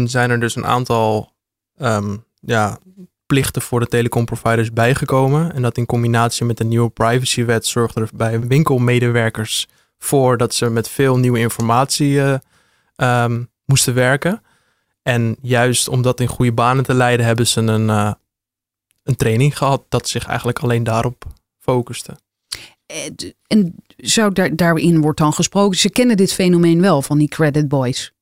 zijn 0.09 0.31
er 0.31 0.41
dus 0.41 0.57
een 0.57 0.67
aantal 0.67 1.33
um, 1.77 2.24
ja, 2.47 2.79
plichten 3.27 3.63
voor 3.63 3.81
de 3.81 3.87
telecomproviders 3.87 4.73
bijgekomen. 4.73 5.55
En 5.55 5.63
dat 5.63 5.77
in 5.77 5.87
combinatie 5.87 6.45
met 6.45 6.57
de 6.57 6.65
nieuwe 6.65 6.91
privacywet 6.91 7.67
zorgde 7.67 8.01
er 8.01 8.09
bij 8.15 8.41
winkelmedewerkers 8.41 9.67
voor 9.99 10.37
dat 10.37 10.55
ze 10.55 10.71
met 10.71 10.89
veel 10.89 11.19
nieuwe 11.19 11.39
informatie 11.39 12.11
uh, 12.11 12.37
um, 12.97 13.51
moesten 13.65 13.95
werken. 13.95 14.43
En 15.03 15.37
juist 15.43 15.89
om 15.89 16.03
dat 16.03 16.21
in 16.21 16.27
goede 16.27 16.53
banen 16.53 16.85
te 16.85 16.95
leiden, 16.95 17.27
hebben 17.27 17.47
ze 17.47 17.61
een, 17.61 17.89
uh, 17.89 18.13
een 19.03 19.17
training 19.17 19.59
gehad 19.59 19.85
dat 19.89 20.09
zich 20.09 20.27
eigenlijk 20.27 20.59
alleen 20.59 20.85
daarop 20.85 21.25
focuste. 21.59 22.17
Eh, 22.87 23.31
en 23.47 23.75
zou 23.97 24.33
daar, 24.33 24.57
daarin 24.57 25.01
wordt 25.01 25.19
dan 25.19 25.33
gesproken, 25.33 25.79
ze 25.79 25.91
kennen 25.91 26.17
dit 26.17 26.33
fenomeen 26.33 26.81
wel 26.81 27.03
van 27.03 27.19
die 27.19 27.29
credit 27.29 27.69
boys. 27.69 28.13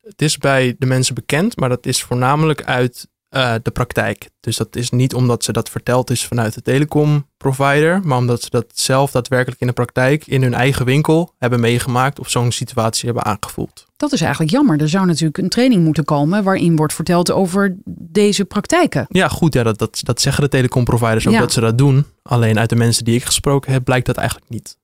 Het 0.00 0.22
is 0.22 0.38
bij 0.38 0.74
de 0.78 0.86
mensen 0.86 1.14
bekend, 1.14 1.56
maar 1.56 1.68
dat 1.68 1.86
is 1.86 2.02
voornamelijk 2.02 2.62
uit 2.62 3.08
uh, 3.36 3.54
de 3.62 3.70
praktijk. 3.70 4.28
Dus 4.40 4.56
dat 4.56 4.76
is 4.76 4.90
niet 4.90 5.14
omdat 5.14 5.44
ze 5.44 5.52
dat 5.52 5.68
verteld 5.68 6.10
is 6.10 6.24
vanuit 6.24 6.54
de 6.54 6.62
telecomprovider, 6.62 8.00
maar 8.04 8.18
omdat 8.18 8.42
ze 8.42 8.50
dat 8.50 8.66
zelf 8.74 9.10
daadwerkelijk 9.10 9.60
in 9.60 9.66
de 9.66 9.72
praktijk 9.72 10.26
in 10.26 10.42
hun 10.42 10.54
eigen 10.54 10.84
winkel 10.84 11.34
hebben 11.38 11.60
meegemaakt 11.60 12.18
of 12.18 12.30
zo'n 12.30 12.52
situatie 12.52 13.04
hebben 13.04 13.24
aangevoeld. 13.24 13.86
Dat 13.96 14.12
is 14.12 14.20
eigenlijk 14.20 14.52
jammer. 14.52 14.80
Er 14.80 14.88
zou 14.88 15.06
natuurlijk 15.06 15.38
een 15.38 15.48
training 15.48 15.84
moeten 15.84 16.04
komen 16.04 16.44
waarin 16.44 16.76
wordt 16.76 16.94
verteld 16.94 17.30
over 17.30 17.76
deze 17.84 18.44
praktijken. 18.44 19.06
Ja, 19.08 19.28
goed. 19.28 19.54
Ja, 19.54 19.62
dat, 19.62 19.78
dat, 19.78 20.00
dat 20.02 20.20
zeggen 20.20 20.42
de 20.42 20.48
telecomproviders 20.48 21.26
ook 21.26 21.38
dat 21.38 21.52
ze 21.52 21.60
dat 21.60 21.78
doen. 21.78 22.04
Alleen 22.22 22.58
uit 22.58 22.68
de 22.68 22.76
mensen 22.76 23.04
die 23.04 23.14
ik 23.14 23.24
gesproken 23.24 23.72
heb, 23.72 23.84
blijkt 23.84 24.06
dat 24.06 24.16
eigenlijk 24.16 24.50
niet. 24.50 24.76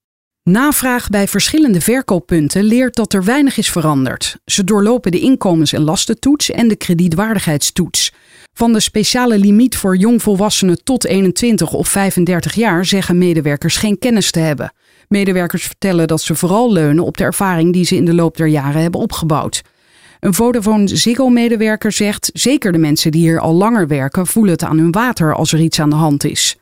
Navraag 0.50 1.08
bij 1.08 1.28
verschillende 1.28 1.80
verkooppunten 1.80 2.64
leert 2.64 2.94
dat 2.94 3.12
er 3.12 3.24
weinig 3.24 3.56
is 3.56 3.70
veranderd. 3.70 4.36
Ze 4.44 4.64
doorlopen 4.64 5.10
de 5.10 5.20
inkomens- 5.20 5.72
en 5.72 5.82
lastentoets 5.82 6.50
en 6.50 6.68
de 6.68 6.76
kredietwaardigheidstoets. 6.76 8.12
Van 8.52 8.72
de 8.72 8.80
speciale 8.80 9.38
limiet 9.38 9.76
voor 9.76 9.96
jongvolwassenen 9.96 10.84
tot 10.84 11.04
21 11.04 11.72
of 11.72 11.88
35 11.88 12.54
jaar 12.54 12.84
zeggen 12.84 13.18
medewerkers 13.18 13.76
geen 13.76 13.98
kennis 13.98 14.30
te 14.30 14.38
hebben. 14.38 14.72
Medewerkers 15.08 15.62
vertellen 15.62 16.08
dat 16.08 16.20
ze 16.20 16.34
vooral 16.34 16.72
leunen 16.72 17.04
op 17.04 17.16
de 17.16 17.24
ervaring 17.24 17.72
die 17.72 17.84
ze 17.84 17.96
in 17.96 18.04
de 18.04 18.14
loop 18.14 18.36
der 18.36 18.46
jaren 18.46 18.82
hebben 18.82 19.00
opgebouwd. 19.00 19.62
Een 20.20 20.34
Vodafone 20.34 20.96
Ziggo-medewerker 20.96 21.92
zegt: 21.92 22.30
zeker 22.32 22.72
de 22.72 22.78
mensen 22.78 23.10
die 23.10 23.20
hier 23.20 23.40
al 23.40 23.54
langer 23.54 23.86
werken 23.86 24.26
voelen 24.26 24.52
het 24.52 24.64
aan 24.64 24.78
hun 24.78 24.92
water 24.92 25.34
als 25.34 25.52
er 25.52 25.60
iets 25.60 25.80
aan 25.80 25.90
de 25.90 25.96
hand 25.96 26.24
is. 26.24 26.59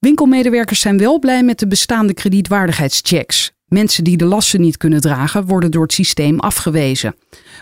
Winkelmedewerkers 0.00 0.80
zijn 0.80 0.98
wel 0.98 1.18
blij 1.18 1.42
met 1.42 1.58
de 1.58 1.66
bestaande 1.66 2.14
kredietwaardigheidschecks. 2.14 3.52
Mensen 3.66 4.04
die 4.04 4.16
de 4.16 4.24
lasten 4.24 4.60
niet 4.60 4.76
kunnen 4.76 5.00
dragen, 5.00 5.46
worden 5.46 5.70
door 5.70 5.82
het 5.82 5.92
systeem 5.92 6.38
afgewezen. 6.38 7.14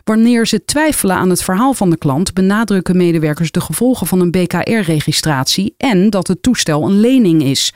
Wanneer 0.04 0.46
ze 0.46 0.64
twijfelen 0.64 1.16
aan 1.16 1.30
het 1.30 1.42
verhaal 1.42 1.74
van 1.74 1.90
de 1.90 1.98
klant, 1.98 2.34
benadrukken 2.34 2.96
medewerkers 2.96 3.50
de 3.50 3.60
gevolgen 3.60 4.06
van 4.06 4.20
een 4.20 4.30
BKR-registratie 4.30 5.74
en 5.76 6.10
dat 6.10 6.26
het 6.26 6.42
toestel 6.42 6.84
een 6.84 7.00
lening 7.00 7.42
is. 7.42 7.72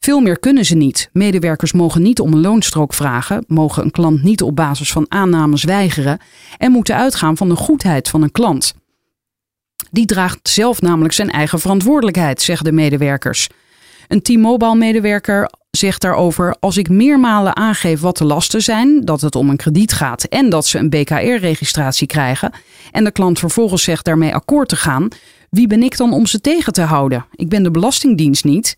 Veel 0.00 0.20
meer 0.20 0.38
kunnen 0.38 0.64
ze 0.64 0.74
niet. 0.74 1.08
Medewerkers 1.12 1.72
mogen 1.72 2.02
niet 2.02 2.20
om 2.20 2.32
een 2.32 2.40
loonstrook 2.40 2.94
vragen, 2.94 3.44
mogen 3.46 3.84
een 3.84 3.90
klant 3.90 4.22
niet 4.22 4.42
op 4.42 4.56
basis 4.56 4.92
van 4.92 5.06
aannames 5.08 5.64
weigeren 5.64 6.18
en 6.56 6.72
moeten 6.72 6.96
uitgaan 6.96 7.36
van 7.36 7.48
de 7.48 7.56
goedheid 7.56 8.08
van 8.08 8.22
een 8.22 8.32
klant. 8.32 8.74
Die 9.90 10.06
draagt 10.06 10.48
zelf 10.48 10.80
namelijk 10.80 11.14
zijn 11.14 11.30
eigen 11.30 11.60
verantwoordelijkheid, 11.60 12.42
zeggen 12.42 12.64
de 12.64 12.72
medewerkers. 12.72 13.48
Een 14.08 14.22
T-Mobile-medewerker 14.22 15.50
zegt 15.70 16.00
daarover: 16.00 16.56
Als 16.60 16.76
ik 16.76 16.88
meermalen 16.88 17.56
aangeef 17.56 18.00
wat 18.00 18.16
de 18.16 18.24
lasten 18.24 18.62
zijn, 18.62 19.04
dat 19.04 19.20
het 19.20 19.34
om 19.34 19.50
een 19.50 19.56
krediet 19.56 19.92
gaat 19.92 20.24
en 20.24 20.50
dat 20.50 20.66
ze 20.66 20.78
een 20.78 20.90
BKR-registratie 20.90 22.06
krijgen, 22.06 22.52
en 22.92 23.04
de 23.04 23.10
klant 23.10 23.38
vervolgens 23.38 23.82
zegt 23.82 24.04
daarmee 24.04 24.34
akkoord 24.34 24.68
te 24.68 24.76
gaan, 24.76 25.08
wie 25.50 25.66
ben 25.66 25.82
ik 25.82 25.96
dan 25.96 26.12
om 26.12 26.26
ze 26.26 26.40
tegen 26.40 26.72
te 26.72 26.82
houden? 26.82 27.26
Ik 27.34 27.48
ben 27.48 27.62
de 27.62 27.70
Belastingdienst 27.70 28.44
niet. 28.44 28.74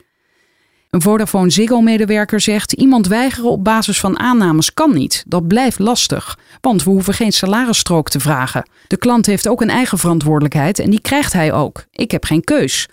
Een 0.90 1.02
Vodafone 1.02 1.50
Ziggo-medewerker 1.50 2.40
zegt: 2.40 2.72
iemand 2.72 3.06
weigeren 3.06 3.50
op 3.50 3.64
basis 3.64 4.00
van 4.00 4.18
aannames 4.18 4.74
kan 4.74 4.94
niet. 4.94 5.24
Dat 5.26 5.46
blijft 5.46 5.78
lastig, 5.78 6.38
want 6.60 6.84
we 6.84 6.90
hoeven 6.90 7.14
geen 7.14 7.32
salarisstrook 7.32 8.08
te 8.08 8.20
vragen. 8.20 8.68
De 8.86 8.96
klant 8.96 9.26
heeft 9.26 9.48
ook 9.48 9.60
een 9.60 9.70
eigen 9.70 9.98
verantwoordelijkheid 9.98 10.78
en 10.78 10.90
die 10.90 11.00
krijgt 11.00 11.32
hij 11.32 11.52
ook. 11.52 11.84
Ik 11.92 12.10
heb 12.10 12.24
geen 12.24 12.44
keus. 12.44 12.88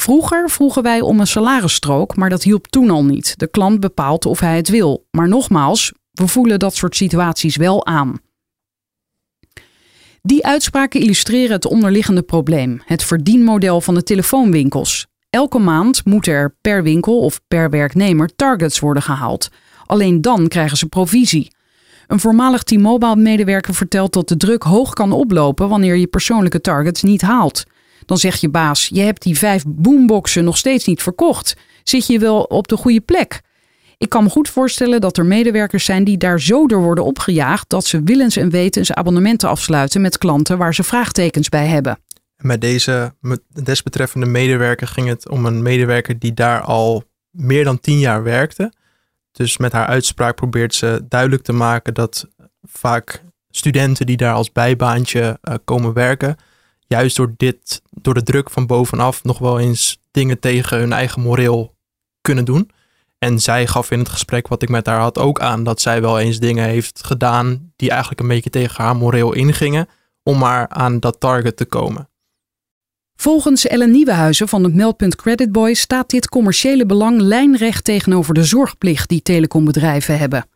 Vroeger 0.00 0.50
vroegen 0.50 0.82
wij 0.82 1.00
om 1.00 1.20
een 1.20 1.26
salarisstrook, 1.26 2.16
maar 2.16 2.30
dat 2.30 2.42
hielp 2.42 2.66
toen 2.66 2.90
al 2.90 3.04
niet. 3.04 3.38
De 3.38 3.46
klant 3.46 3.80
bepaalt 3.80 4.26
of 4.26 4.40
hij 4.40 4.56
het 4.56 4.68
wil. 4.68 5.06
Maar 5.10 5.28
nogmaals, 5.28 5.92
we 6.10 6.26
voelen 6.26 6.58
dat 6.58 6.74
soort 6.74 6.96
situaties 6.96 7.56
wel 7.56 7.86
aan. 7.86 8.20
Die 10.22 10.46
uitspraken 10.46 11.00
illustreren 11.00 11.52
het 11.52 11.66
onderliggende 11.66 12.22
probleem, 12.22 12.82
het 12.84 13.04
verdienmodel 13.04 13.80
van 13.80 13.94
de 13.94 14.02
telefoonwinkels. 14.02 15.06
Elke 15.30 15.58
maand 15.58 16.04
moeten 16.04 16.32
er 16.32 16.56
per 16.60 16.82
winkel 16.82 17.20
of 17.20 17.40
per 17.48 17.70
werknemer 17.70 18.34
targets 18.36 18.78
worden 18.78 19.02
gehaald. 19.02 19.48
Alleen 19.86 20.20
dan 20.20 20.48
krijgen 20.48 20.76
ze 20.76 20.86
provisie. 20.86 21.52
Een 22.06 22.20
voormalig 22.20 22.62
T-Mobile-medewerker 22.62 23.74
vertelt 23.74 24.12
dat 24.12 24.28
de 24.28 24.36
druk 24.36 24.62
hoog 24.62 24.92
kan 24.92 25.12
oplopen 25.12 25.68
wanneer 25.68 25.96
je 25.96 26.06
persoonlijke 26.06 26.60
targets 26.60 27.02
niet 27.02 27.22
haalt. 27.22 27.64
Dan 28.08 28.18
zegt 28.18 28.40
je 28.40 28.48
baas: 28.48 28.88
Je 28.92 29.00
hebt 29.00 29.22
die 29.22 29.38
vijf 29.38 29.64
boomboxen 29.66 30.44
nog 30.44 30.56
steeds 30.56 30.86
niet 30.86 31.02
verkocht. 31.02 31.56
Zit 31.82 32.06
je 32.06 32.18
wel 32.18 32.42
op 32.42 32.68
de 32.68 32.76
goede 32.76 33.00
plek? 33.00 33.40
Ik 33.98 34.08
kan 34.08 34.24
me 34.24 34.30
goed 34.30 34.48
voorstellen 34.48 35.00
dat 35.00 35.16
er 35.16 35.26
medewerkers 35.26 35.84
zijn 35.84 36.04
die 36.04 36.16
daar 36.16 36.40
zo 36.40 36.66
door 36.66 36.82
worden 36.82 37.04
opgejaagd 37.04 37.68
dat 37.68 37.86
ze 37.86 38.02
willens 38.02 38.36
en 38.36 38.50
wetens 38.50 38.92
abonnementen 38.92 39.48
afsluiten 39.48 40.00
met 40.00 40.18
klanten 40.18 40.58
waar 40.58 40.74
ze 40.74 40.82
vraagtekens 40.82 41.48
bij 41.48 41.66
hebben. 41.66 41.98
En 42.36 42.48
bij 42.48 42.58
deze 42.58 43.14
desbetreffende 43.62 44.26
medewerker 44.26 44.86
ging 44.86 45.08
het 45.08 45.28
om 45.28 45.46
een 45.46 45.62
medewerker 45.62 46.18
die 46.18 46.34
daar 46.34 46.60
al 46.60 47.02
meer 47.30 47.64
dan 47.64 47.80
tien 47.80 47.98
jaar 47.98 48.22
werkte. 48.22 48.72
Dus 49.32 49.56
met 49.56 49.72
haar 49.72 49.86
uitspraak 49.86 50.36
probeert 50.36 50.74
ze 50.74 51.04
duidelijk 51.08 51.42
te 51.42 51.52
maken 51.52 51.94
dat 51.94 52.28
vaak 52.62 53.22
studenten 53.50 54.06
die 54.06 54.16
daar 54.16 54.34
als 54.34 54.52
bijbaantje 54.52 55.38
uh, 55.42 55.54
komen 55.64 55.92
werken, 55.92 56.36
juist 56.88 57.16
door 57.16 57.34
dit, 57.36 57.82
door 57.90 58.14
de 58.14 58.22
druk 58.22 58.50
van 58.50 58.66
bovenaf, 58.66 59.24
nog 59.24 59.38
wel 59.38 59.58
eens 59.58 59.98
dingen 60.10 60.38
tegen 60.38 60.78
hun 60.78 60.92
eigen 60.92 61.22
moreel 61.22 61.74
kunnen 62.20 62.44
doen. 62.44 62.70
En 63.18 63.40
zij 63.40 63.66
gaf 63.66 63.90
in 63.90 63.98
het 63.98 64.08
gesprek 64.08 64.48
wat 64.48 64.62
ik 64.62 64.68
met 64.68 64.86
haar 64.86 65.00
had 65.00 65.18
ook 65.18 65.40
aan 65.40 65.64
dat 65.64 65.80
zij 65.80 66.00
wel 66.00 66.18
eens 66.18 66.38
dingen 66.38 66.64
heeft 66.64 67.04
gedaan 67.04 67.72
die 67.76 67.90
eigenlijk 67.90 68.20
een 68.20 68.28
beetje 68.28 68.50
tegen 68.50 68.84
haar 68.84 68.96
moreel 68.96 69.32
ingingen 69.32 69.88
om 70.22 70.38
maar 70.38 70.68
aan 70.68 71.00
dat 71.00 71.20
target 71.20 71.56
te 71.56 71.64
komen. 71.64 72.08
Volgens 73.16 73.66
Ellen 73.66 73.90
Nieuwenhuizen 73.90 74.48
van 74.48 74.64
het 74.64 74.74
meldpunt 74.74 75.16
Credit 75.16 75.52
Boy 75.52 75.74
staat 75.74 76.10
dit 76.10 76.28
commerciële 76.28 76.86
belang 76.86 77.20
lijnrecht 77.20 77.84
tegenover 77.84 78.34
de 78.34 78.44
zorgplicht 78.44 79.08
die 79.08 79.22
telecombedrijven 79.22 80.18
hebben. 80.18 80.46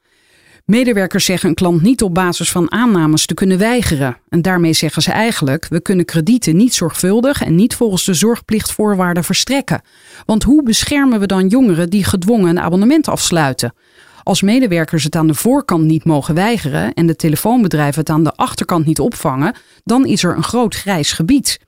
Medewerkers 0.65 1.25
zeggen 1.25 1.49
een 1.49 1.55
klant 1.55 1.83
niet 1.83 2.03
op 2.03 2.15
basis 2.15 2.51
van 2.51 2.73
aannames 2.73 3.27
te 3.27 3.35
kunnen 3.35 3.59
weigeren. 3.59 4.17
En 4.29 4.43
daarmee 4.43 4.73
zeggen 4.73 5.03
ze 5.03 5.13
eigenlijk: 5.13 5.67
we 5.69 5.81
kunnen 5.81 6.05
kredieten 6.05 6.57
niet 6.57 6.75
zorgvuldig 6.75 7.43
en 7.43 7.55
niet 7.55 7.75
volgens 7.75 8.05
de 8.05 8.15
zorgplichtvoorwaarden 8.15 9.25
verstrekken. 9.25 9.83
Want 10.27 10.43
hoe 10.43 10.63
beschermen 10.63 11.21
we 11.21 11.27
dan 11.27 11.49
jongeren 11.49 11.91
die 11.91 12.05
gedwongen 12.05 12.49
een 12.49 12.61
abonnement 12.61 13.09
afsluiten? 13.09 13.75
Als 14.23 14.43
medewerkers 14.43 15.05
het 15.05 15.17
aan 15.17 15.27
de 15.27 15.35
voorkant 15.35 15.85
niet 15.85 16.05
mogen 16.05 16.35
weigeren 16.35 16.95
en 16.95 17.07
de 17.07 17.17
telefoonbedrijven 17.17 18.01
het 18.01 18.11
aan 18.11 18.25
de 18.25 18.35
achterkant 18.35 18.87
niet 18.87 19.01
opvangen, 19.01 19.55
dan 19.85 20.07
is 20.07 20.25
er 20.25 20.37
een 20.37 20.43
groot 20.43 20.75
grijs 20.75 21.13
gebied. 21.13 21.59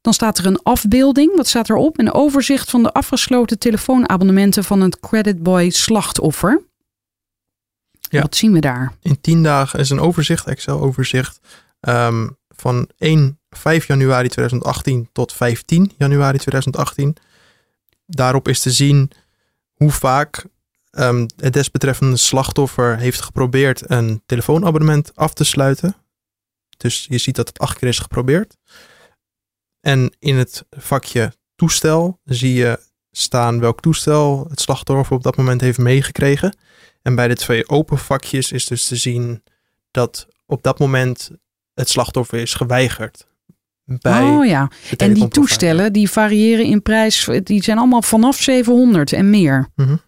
Dan 0.00 0.12
staat 0.12 0.38
er 0.38 0.46
een 0.46 0.62
afbeelding. 0.62 1.36
Wat 1.36 1.48
staat 1.48 1.70
erop? 1.70 1.98
Een 1.98 2.12
overzicht 2.12 2.70
van 2.70 2.82
de 2.82 2.92
afgesloten 2.92 3.58
telefoonabonnementen 3.58 4.64
van 4.64 4.80
het 4.80 5.00
Creditboy 5.00 5.70
slachtoffer. 5.70 6.68
Ja. 8.10 8.20
Wat 8.20 8.36
zien 8.36 8.52
we 8.52 8.60
daar? 8.60 8.92
In 9.02 9.20
10 9.20 9.42
dagen 9.42 9.78
is 9.78 9.90
een 9.90 10.00
overzicht, 10.00 10.46
Excel-overzicht, 10.46 11.40
ehm, 11.80 12.28
van 12.48 12.88
1, 12.98 13.40
5 13.50 13.86
januari 13.86 14.28
2018 14.28 15.08
tot 15.12 15.32
15 15.32 15.92
januari 15.98 16.38
2018. 16.38 17.16
Daarop 18.06 18.48
is 18.48 18.60
te 18.60 18.70
zien 18.70 19.10
hoe 19.74 19.90
vaak 19.90 20.44
um, 20.90 21.26
het 21.36 21.52
desbetreffende 21.52 22.16
slachtoffer 22.16 22.98
heeft 22.98 23.20
geprobeerd 23.20 23.90
een 23.90 24.22
telefoonabonnement 24.26 25.16
af 25.16 25.34
te 25.34 25.44
sluiten. 25.44 25.96
Dus 26.76 27.06
je 27.08 27.18
ziet 27.18 27.36
dat 27.36 27.48
het 27.48 27.58
acht 27.58 27.78
keer 27.78 27.88
is 27.88 27.98
geprobeerd. 27.98 28.56
En 29.80 30.16
in 30.18 30.36
het 30.36 30.64
vakje 30.70 31.32
toestel 31.54 32.20
zie 32.24 32.54
je 32.54 32.80
staan 33.10 33.60
welk 33.60 33.80
toestel 33.80 34.46
het 34.48 34.60
slachtoffer 34.60 35.16
op 35.16 35.22
dat 35.22 35.36
moment 35.36 35.60
heeft 35.60 35.78
meegekregen. 35.78 36.56
En 37.02 37.14
bij 37.14 37.28
de 37.28 37.36
twee 37.36 37.68
open 37.68 37.98
vakjes 37.98 38.52
is 38.52 38.66
dus 38.66 38.86
te 38.86 38.96
zien 38.96 39.42
dat 39.90 40.26
op 40.46 40.62
dat 40.62 40.78
moment 40.78 41.30
het 41.74 41.88
slachtoffer 41.88 42.38
is 42.38 42.54
geweigerd. 42.54 43.28
Bij 43.98 44.22
oh 44.22 44.46
ja, 44.46 44.70
en 44.96 45.12
die 45.12 45.28
toestellen 45.28 45.92
die 45.92 46.10
variëren 46.10 46.64
in 46.64 46.82
prijs, 46.82 47.28
die 47.42 47.62
zijn 47.62 47.78
allemaal 47.78 48.02
vanaf 48.02 48.36
700 48.36 49.12
en 49.12 49.30
meer. 49.30 49.68
Mm 49.76 50.00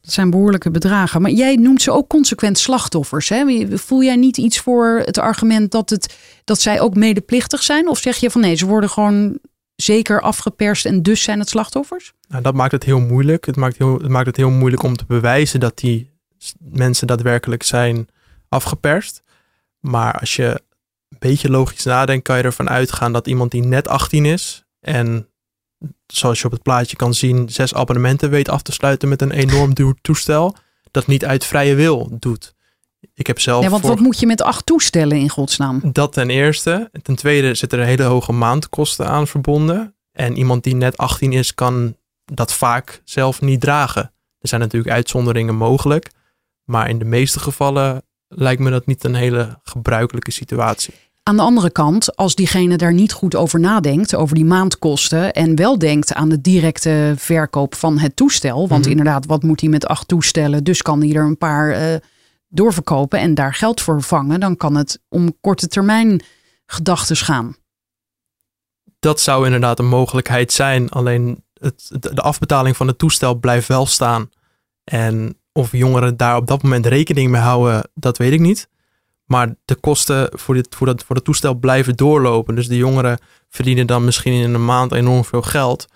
Dat 0.00 0.12
zijn 0.12 0.30
behoorlijke 0.30 0.70
bedragen. 0.70 1.22
Maar 1.22 1.30
jij 1.30 1.56
noemt 1.56 1.82
ze 1.82 1.90
ook 1.90 2.08
consequent 2.08 2.58
slachtoffers. 2.58 3.28
Hè? 3.28 3.66
Voel 3.78 4.02
jij 4.02 4.16
niet 4.16 4.36
iets 4.36 4.58
voor 4.58 5.02
het 5.04 5.18
argument 5.18 5.70
dat, 5.70 5.90
het, 5.90 6.16
dat 6.44 6.60
zij 6.60 6.80
ook 6.80 6.94
medeplichtig 6.94 7.62
zijn? 7.62 7.88
Of 7.88 7.98
zeg 7.98 8.16
je 8.16 8.30
van 8.30 8.40
nee, 8.40 8.54
ze 8.54 8.66
worden 8.66 8.90
gewoon 8.90 9.38
zeker 9.76 10.20
afgeperst 10.20 10.86
en 10.86 11.02
dus 11.02 11.22
zijn 11.22 11.38
het 11.38 11.48
slachtoffers? 11.48 12.12
Nou, 12.28 12.42
dat 12.42 12.54
maakt 12.54 12.72
het 12.72 12.84
heel 12.84 13.00
moeilijk. 13.00 13.46
Het 13.46 13.56
maakt, 13.56 13.78
heel, 13.78 13.98
het 13.98 14.08
maakt 14.08 14.26
het 14.26 14.36
heel 14.36 14.50
moeilijk 14.50 14.82
om 14.82 14.96
te 14.96 15.04
bewijzen 15.06 15.60
dat 15.60 15.78
die 15.78 16.13
mensen 16.58 17.06
daadwerkelijk 17.06 17.62
zijn 17.62 18.08
afgeperst. 18.48 19.22
Maar 19.80 20.18
als 20.18 20.36
je 20.36 20.62
een 21.08 21.18
beetje 21.18 21.50
logisch 21.50 21.84
nadenkt, 21.84 22.24
kan 22.24 22.36
je 22.36 22.42
ervan 22.42 22.68
uitgaan 22.68 23.12
dat 23.12 23.26
iemand 23.26 23.50
die 23.50 23.62
net 23.62 23.88
18 23.88 24.24
is 24.24 24.64
en 24.80 25.28
zoals 26.06 26.40
je 26.40 26.46
op 26.46 26.52
het 26.52 26.62
plaatje 26.62 26.96
kan 26.96 27.14
zien, 27.14 27.48
zes 27.48 27.74
abonnementen 27.74 28.30
weet 28.30 28.48
af 28.48 28.62
te 28.62 28.72
sluiten 28.72 29.08
met 29.08 29.22
een 29.22 29.30
enorm 29.30 29.74
duur 29.74 29.94
toestel, 30.00 30.56
dat 30.90 31.06
niet 31.06 31.24
uit 31.24 31.44
vrije 31.44 31.74
wil 31.74 32.08
doet. 32.18 32.54
Ik 33.14 33.26
heb 33.26 33.40
zelf. 33.40 33.64
Ja, 33.64 33.70
want 33.70 33.86
wat 33.86 34.00
moet 34.00 34.20
je 34.20 34.26
met 34.26 34.42
acht 34.42 34.66
toestellen 34.66 35.18
in 35.18 35.28
godsnaam? 35.28 35.80
Dat 35.92 36.12
ten 36.12 36.30
eerste. 36.30 36.90
Ten 37.02 37.14
tweede 37.14 37.54
zitten 37.54 37.78
er 37.78 37.84
hele 37.84 38.02
hoge 38.02 38.32
maandkosten 38.32 39.06
aan 39.06 39.26
verbonden. 39.26 39.94
En 40.12 40.36
iemand 40.36 40.64
die 40.64 40.74
net 40.74 40.96
18 40.96 41.32
is, 41.32 41.54
kan 41.54 41.96
dat 42.24 42.52
vaak 42.52 43.02
zelf 43.04 43.40
niet 43.40 43.60
dragen. 43.60 44.12
Er 44.38 44.48
zijn 44.48 44.60
natuurlijk 44.60 44.94
uitzonderingen 44.94 45.54
mogelijk. 45.54 46.10
Maar 46.64 46.88
in 46.88 46.98
de 46.98 47.04
meeste 47.04 47.38
gevallen 47.40 48.02
lijkt 48.28 48.60
me 48.60 48.70
dat 48.70 48.86
niet 48.86 49.04
een 49.04 49.14
hele 49.14 49.58
gebruikelijke 49.62 50.30
situatie. 50.30 50.94
Aan 51.22 51.36
de 51.36 51.42
andere 51.42 51.70
kant, 51.70 52.16
als 52.16 52.34
diegene 52.34 52.76
daar 52.76 52.92
niet 52.92 53.12
goed 53.12 53.34
over 53.34 53.60
nadenkt, 53.60 54.14
over 54.14 54.34
die 54.34 54.44
maandkosten, 54.44 55.32
en 55.32 55.56
wel 55.56 55.78
denkt 55.78 56.14
aan 56.14 56.28
de 56.28 56.40
directe 56.40 57.14
verkoop 57.16 57.74
van 57.74 57.98
het 57.98 58.16
toestel. 58.16 58.68
Want 58.68 58.80
mhm. 58.80 58.90
inderdaad, 58.90 59.26
wat 59.26 59.42
moet 59.42 59.60
hij 59.60 59.70
met 59.70 59.86
acht 59.86 60.08
toestellen? 60.08 60.64
Dus 60.64 60.82
kan 60.82 61.00
hij 61.00 61.14
er 61.14 61.24
een 61.24 61.38
paar 61.38 61.92
uh, 61.92 61.96
doorverkopen 62.48 63.18
en 63.18 63.34
daar 63.34 63.54
geld 63.54 63.80
voor 63.80 64.02
vangen. 64.02 64.40
Dan 64.40 64.56
kan 64.56 64.74
het 64.74 65.00
om 65.08 65.40
korte 65.40 65.68
termijn 65.68 66.22
gedachten 66.66 67.16
gaan. 67.16 67.56
Dat 68.98 69.20
zou 69.20 69.44
inderdaad 69.44 69.78
een 69.78 69.88
mogelijkheid 69.88 70.52
zijn. 70.52 70.90
Alleen 70.90 71.44
het, 71.52 71.90
de 72.00 72.20
afbetaling 72.20 72.76
van 72.76 72.86
het 72.86 72.98
toestel 72.98 73.34
blijft 73.34 73.68
wel 73.68 73.86
staan. 73.86 74.30
En 74.84 75.38
of 75.56 75.72
jongeren 75.72 76.16
daar 76.16 76.36
op 76.36 76.46
dat 76.46 76.62
moment 76.62 76.86
rekening 76.86 77.30
mee 77.30 77.40
houden, 77.40 77.90
dat 77.94 78.18
weet 78.18 78.32
ik 78.32 78.40
niet. 78.40 78.68
Maar 79.24 79.54
de 79.64 79.74
kosten 79.74 80.28
voor, 80.32 80.54
dit, 80.54 80.74
voor, 80.74 80.86
dat, 80.86 81.04
voor 81.04 81.16
het 81.16 81.24
toestel 81.24 81.54
blijven 81.54 81.96
doorlopen. 81.96 82.54
Dus 82.54 82.68
de 82.68 82.76
jongeren 82.76 83.18
verdienen 83.48 83.86
dan 83.86 84.04
misschien 84.04 84.32
in 84.32 84.54
een 84.54 84.64
maand 84.64 84.92
enorm 84.92 85.24
veel 85.24 85.42
geld. 85.42 85.86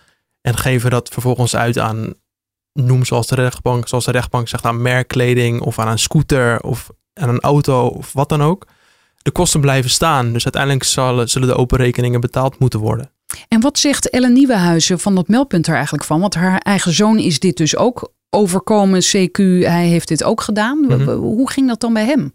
En 0.40 0.56
geven 0.56 0.90
dat 0.90 1.08
vervolgens 1.08 1.56
uit 1.56 1.78
aan, 1.78 2.14
noem 2.72 3.04
zoals 3.04 3.26
de 3.26 3.34
rechtbank, 3.34 3.88
zoals 3.88 4.04
de 4.04 4.10
rechtbank 4.10 4.48
zegt, 4.48 4.64
aan 4.64 4.82
merkkleding 4.82 5.60
of 5.60 5.78
aan 5.78 5.88
een 5.88 5.98
scooter 5.98 6.60
of 6.60 6.90
aan 7.12 7.28
een 7.28 7.40
auto 7.40 7.86
of 7.86 8.12
wat 8.12 8.28
dan 8.28 8.42
ook. 8.42 8.66
De 9.22 9.30
kosten 9.30 9.60
blijven 9.60 9.90
staan. 9.90 10.32
Dus 10.32 10.44
uiteindelijk 10.44 10.84
zullen, 10.84 11.28
zullen 11.28 11.48
de 11.48 11.56
open 11.56 11.78
rekeningen 11.78 12.20
betaald 12.20 12.58
moeten 12.58 12.80
worden. 12.80 13.10
En 13.48 13.60
wat 13.60 13.78
zegt 13.78 14.10
Ellen 14.10 14.32
Nieuwenhuizen 14.32 14.98
van 14.98 15.14
dat 15.14 15.28
meldpunt 15.28 15.66
er 15.66 15.74
eigenlijk 15.74 16.04
van? 16.04 16.20
Want 16.20 16.34
haar 16.34 16.58
eigen 16.58 16.92
zoon 16.92 17.18
is 17.18 17.40
dit 17.40 17.56
dus 17.56 17.76
ook 17.76 18.12
overkomen, 18.30 19.02
CQ, 19.02 19.36
hij 19.66 19.86
heeft 19.86 20.08
dit 20.08 20.24
ook 20.24 20.40
gedaan. 20.40 20.80
Mhm. 20.80 21.10
Hoe 21.10 21.50
ging 21.50 21.68
dat 21.68 21.80
dan 21.80 21.92
bij 21.92 22.04
hem? 22.04 22.34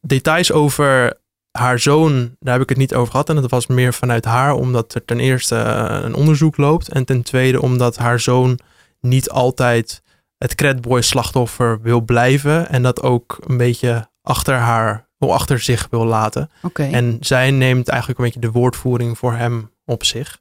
Details 0.00 0.52
over 0.52 1.20
haar 1.50 1.78
zoon, 1.78 2.36
daar 2.38 2.52
heb 2.52 2.62
ik 2.62 2.68
het 2.68 2.78
niet 2.78 2.94
over 2.94 3.10
gehad. 3.10 3.28
En 3.28 3.34
dat 3.34 3.50
was 3.50 3.66
meer 3.66 3.94
vanuit 3.94 4.24
haar, 4.24 4.54
omdat 4.54 4.94
er 4.94 5.04
ten 5.04 5.20
eerste 5.20 5.56
eh, 5.56 5.98
een 6.02 6.14
onderzoek 6.14 6.56
loopt. 6.56 6.88
En 6.88 7.04
ten 7.04 7.22
tweede 7.22 7.62
omdat 7.62 7.96
haar 7.96 8.20
zoon 8.20 8.58
niet 9.00 9.30
altijd 9.30 10.02
het 10.38 10.54
credboy 10.54 11.00
slachtoffer 11.00 11.80
wil 11.80 12.00
blijven. 12.00 12.68
En 12.68 12.82
dat 12.82 13.02
ook 13.02 13.38
een 13.46 13.56
beetje 13.56 14.08
achter 14.22 14.54
haar, 14.54 15.08
achter 15.30 15.60
zich 15.60 15.86
wil 15.90 16.04
laten. 16.04 16.50
Okay. 16.62 16.92
En 16.92 17.16
zij 17.20 17.50
neemt 17.50 17.88
eigenlijk 17.88 18.18
een 18.18 18.24
beetje 18.24 18.40
de 18.40 18.50
woordvoering 18.50 19.18
voor 19.18 19.32
hem 19.32 19.70
op 19.84 20.04
zich. 20.04 20.40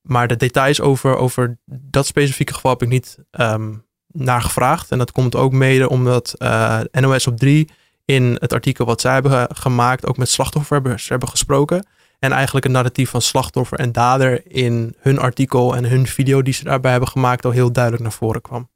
Maar 0.00 0.28
de 0.28 0.36
details 0.36 0.80
over, 0.80 1.16
over 1.16 1.58
dat 1.64 2.06
specifieke 2.06 2.54
geval 2.54 2.70
heb 2.70 2.82
ik 2.82 2.88
niet 2.88 3.18
um, 3.30 3.84
naar 4.06 4.42
gevraagd. 4.42 4.90
En 4.90 4.98
dat 4.98 5.12
komt 5.12 5.36
ook 5.36 5.52
mede 5.52 5.88
omdat 5.88 6.34
uh, 6.38 6.80
eh, 6.80 6.86
NOS 7.02 7.26
op 7.26 7.36
3 7.36 7.68
in 8.04 8.36
het 8.40 8.52
artikel 8.52 8.84
wat 8.84 9.00
zij 9.00 9.12
hebben 9.12 9.48
gemaakt 9.56 10.06
ook 10.06 10.16
met 10.16 10.28
slachtoffers 10.28 11.08
hebben 11.08 11.28
gesproken. 11.28 11.86
En 12.18 12.32
eigenlijk 12.32 12.66
een 12.66 12.72
narratief 12.72 13.10
van 13.10 13.22
slachtoffer 13.22 13.78
en 13.78 13.92
dader 13.92 14.46
in 14.46 14.94
hun 14.98 15.18
artikel 15.18 15.76
en 15.76 15.84
hun 15.84 16.06
video 16.06 16.42
die 16.42 16.54
ze 16.54 16.64
daarbij 16.64 16.90
hebben 16.90 17.08
gemaakt 17.08 17.44
al 17.44 17.50
heel 17.50 17.72
duidelijk 17.72 18.02
naar 18.02 18.12
voren 18.12 18.40
kwam. 18.40 18.68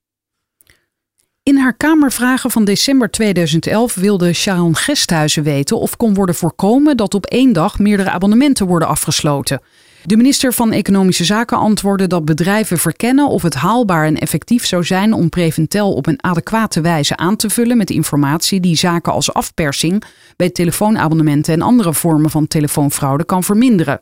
In 1.44 1.56
haar 1.56 1.74
Kamervragen 1.76 2.50
van 2.50 2.64
december 2.64 3.10
2011 3.10 3.94
wilde 3.94 4.32
Sharon 4.32 4.76
Gesthuizen 4.76 5.42
weten 5.42 5.78
of 5.78 5.96
kon 5.96 6.14
worden 6.14 6.34
voorkomen 6.34 6.96
dat 6.96 7.14
op 7.14 7.26
één 7.26 7.52
dag 7.52 7.78
meerdere 7.78 8.10
abonnementen 8.10 8.66
worden 8.66 8.88
afgesloten. 8.88 9.60
De 10.04 10.16
minister 10.16 10.52
van 10.52 10.72
Economische 10.72 11.24
Zaken 11.24 11.56
antwoordde 11.58 12.06
dat 12.06 12.24
bedrijven 12.24 12.78
verkennen 12.78 13.28
of 13.28 13.42
het 13.42 13.54
haalbaar 13.54 14.06
en 14.06 14.18
effectief 14.18 14.66
zou 14.66 14.84
zijn 14.84 15.12
om 15.12 15.28
Preventel 15.28 15.92
op 15.92 16.06
een 16.06 16.22
adequate 16.22 16.80
wijze 16.80 17.16
aan 17.16 17.36
te 17.36 17.50
vullen 17.50 17.76
met 17.76 17.90
informatie 17.90 18.60
die 18.60 18.76
zaken 18.76 19.12
als 19.12 19.32
afpersing 19.32 20.04
bij 20.36 20.50
telefoonabonnementen 20.50 21.54
en 21.54 21.62
andere 21.62 21.94
vormen 21.94 22.30
van 22.30 22.46
telefoonfraude 22.46 23.24
kan 23.24 23.44
verminderen. 23.44 24.00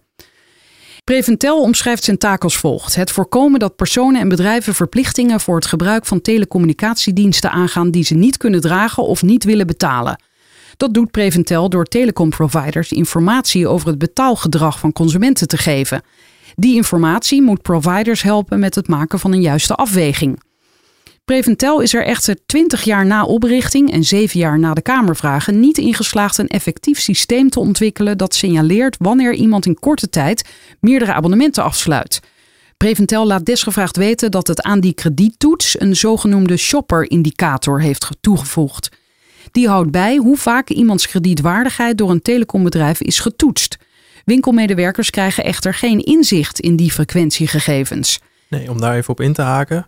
Preventel 1.04 1.60
omschrijft 1.62 2.04
zijn 2.04 2.18
taak 2.18 2.42
als 2.42 2.56
volgt: 2.56 2.94
het 2.94 3.10
voorkomen 3.10 3.60
dat 3.60 3.76
personen 3.76 4.20
en 4.20 4.28
bedrijven 4.28 4.74
verplichtingen 4.74 5.40
voor 5.40 5.54
het 5.54 5.66
gebruik 5.66 6.06
van 6.06 6.20
telecommunicatiediensten 6.20 7.50
aangaan 7.50 7.90
die 7.90 8.04
ze 8.04 8.14
niet 8.14 8.36
kunnen 8.36 8.60
dragen 8.60 9.02
of 9.02 9.22
niet 9.22 9.44
willen 9.44 9.66
betalen. 9.66 10.22
Dat 10.76 10.94
doet 10.94 11.10
Preventel 11.10 11.68
door 11.68 11.84
telecomproviders 11.84 12.92
informatie 12.92 13.68
over 13.68 13.88
het 13.88 13.98
betaalgedrag 13.98 14.78
van 14.78 14.92
consumenten 14.92 15.48
te 15.48 15.56
geven. 15.56 16.02
Die 16.54 16.74
informatie 16.74 17.42
moet 17.42 17.62
providers 17.62 18.22
helpen 18.22 18.58
met 18.58 18.74
het 18.74 18.88
maken 18.88 19.18
van 19.18 19.32
een 19.32 19.40
juiste 19.40 19.74
afweging. 19.74 20.40
Preventel 21.32 21.80
is 21.80 21.94
er 21.94 22.04
echter 22.04 22.36
20 22.46 22.82
jaar 22.82 23.06
na 23.06 23.24
oprichting 23.24 23.92
en 23.92 24.04
7 24.04 24.40
jaar 24.40 24.58
na 24.58 24.74
de 24.74 24.82
Kamervragen 24.82 25.60
niet 25.60 25.78
ingeslaagd 25.78 26.38
een 26.38 26.48
effectief 26.48 27.00
systeem 27.00 27.50
te 27.50 27.60
ontwikkelen 27.60 28.18
dat 28.18 28.34
signaleert 28.34 28.96
wanneer 28.98 29.34
iemand 29.34 29.66
in 29.66 29.78
korte 29.78 30.08
tijd 30.08 30.48
meerdere 30.80 31.12
abonnementen 31.12 31.62
afsluit. 31.62 32.20
Preventel 32.76 33.26
laat 33.26 33.44
desgevraagd 33.44 33.96
weten 33.96 34.30
dat 34.30 34.46
het 34.46 34.62
aan 34.62 34.80
die 34.80 34.92
krediettoets 34.92 35.80
een 35.80 35.96
zogenoemde 35.96 36.56
shopper-indicator 36.56 37.80
heeft 37.80 38.08
toegevoegd. 38.20 38.88
Die 39.52 39.68
houdt 39.68 39.90
bij 39.90 40.16
hoe 40.16 40.36
vaak 40.36 40.68
iemands 40.68 41.08
kredietwaardigheid 41.08 41.98
door 41.98 42.10
een 42.10 42.22
telecombedrijf 42.22 43.00
is 43.00 43.18
getoetst. 43.18 43.76
Winkelmedewerkers 44.24 45.10
krijgen 45.10 45.44
echter 45.44 45.74
geen 45.74 45.98
inzicht 45.98 46.60
in 46.60 46.76
die 46.76 46.92
frequentiegegevens. 46.92 48.20
Nee, 48.48 48.70
om 48.70 48.80
daar 48.80 48.96
even 48.96 49.10
op 49.10 49.20
in 49.20 49.32
te 49.32 49.42
haken. 49.42 49.86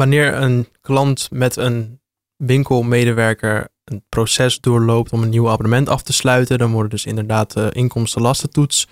Wanneer 0.00 0.34
een 0.34 0.68
klant 0.80 1.28
met 1.30 1.56
een 1.56 2.00
winkelmedewerker 2.36 3.68
een 3.84 4.04
proces 4.08 4.60
doorloopt 4.60 5.12
om 5.12 5.22
een 5.22 5.28
nieuw 5.28 5.50
abonnement 5.50 5.88
af 5.88 6.02
te 6.02 6.12
sluiten, 6.12 6.58
dan 6.58 6.72
wordt 6.72 6.90
dus 6.90 7.06
inderdaad 7.06 7.52
de 7.52 7.68
inkomstenlastentoets 7.72 8.86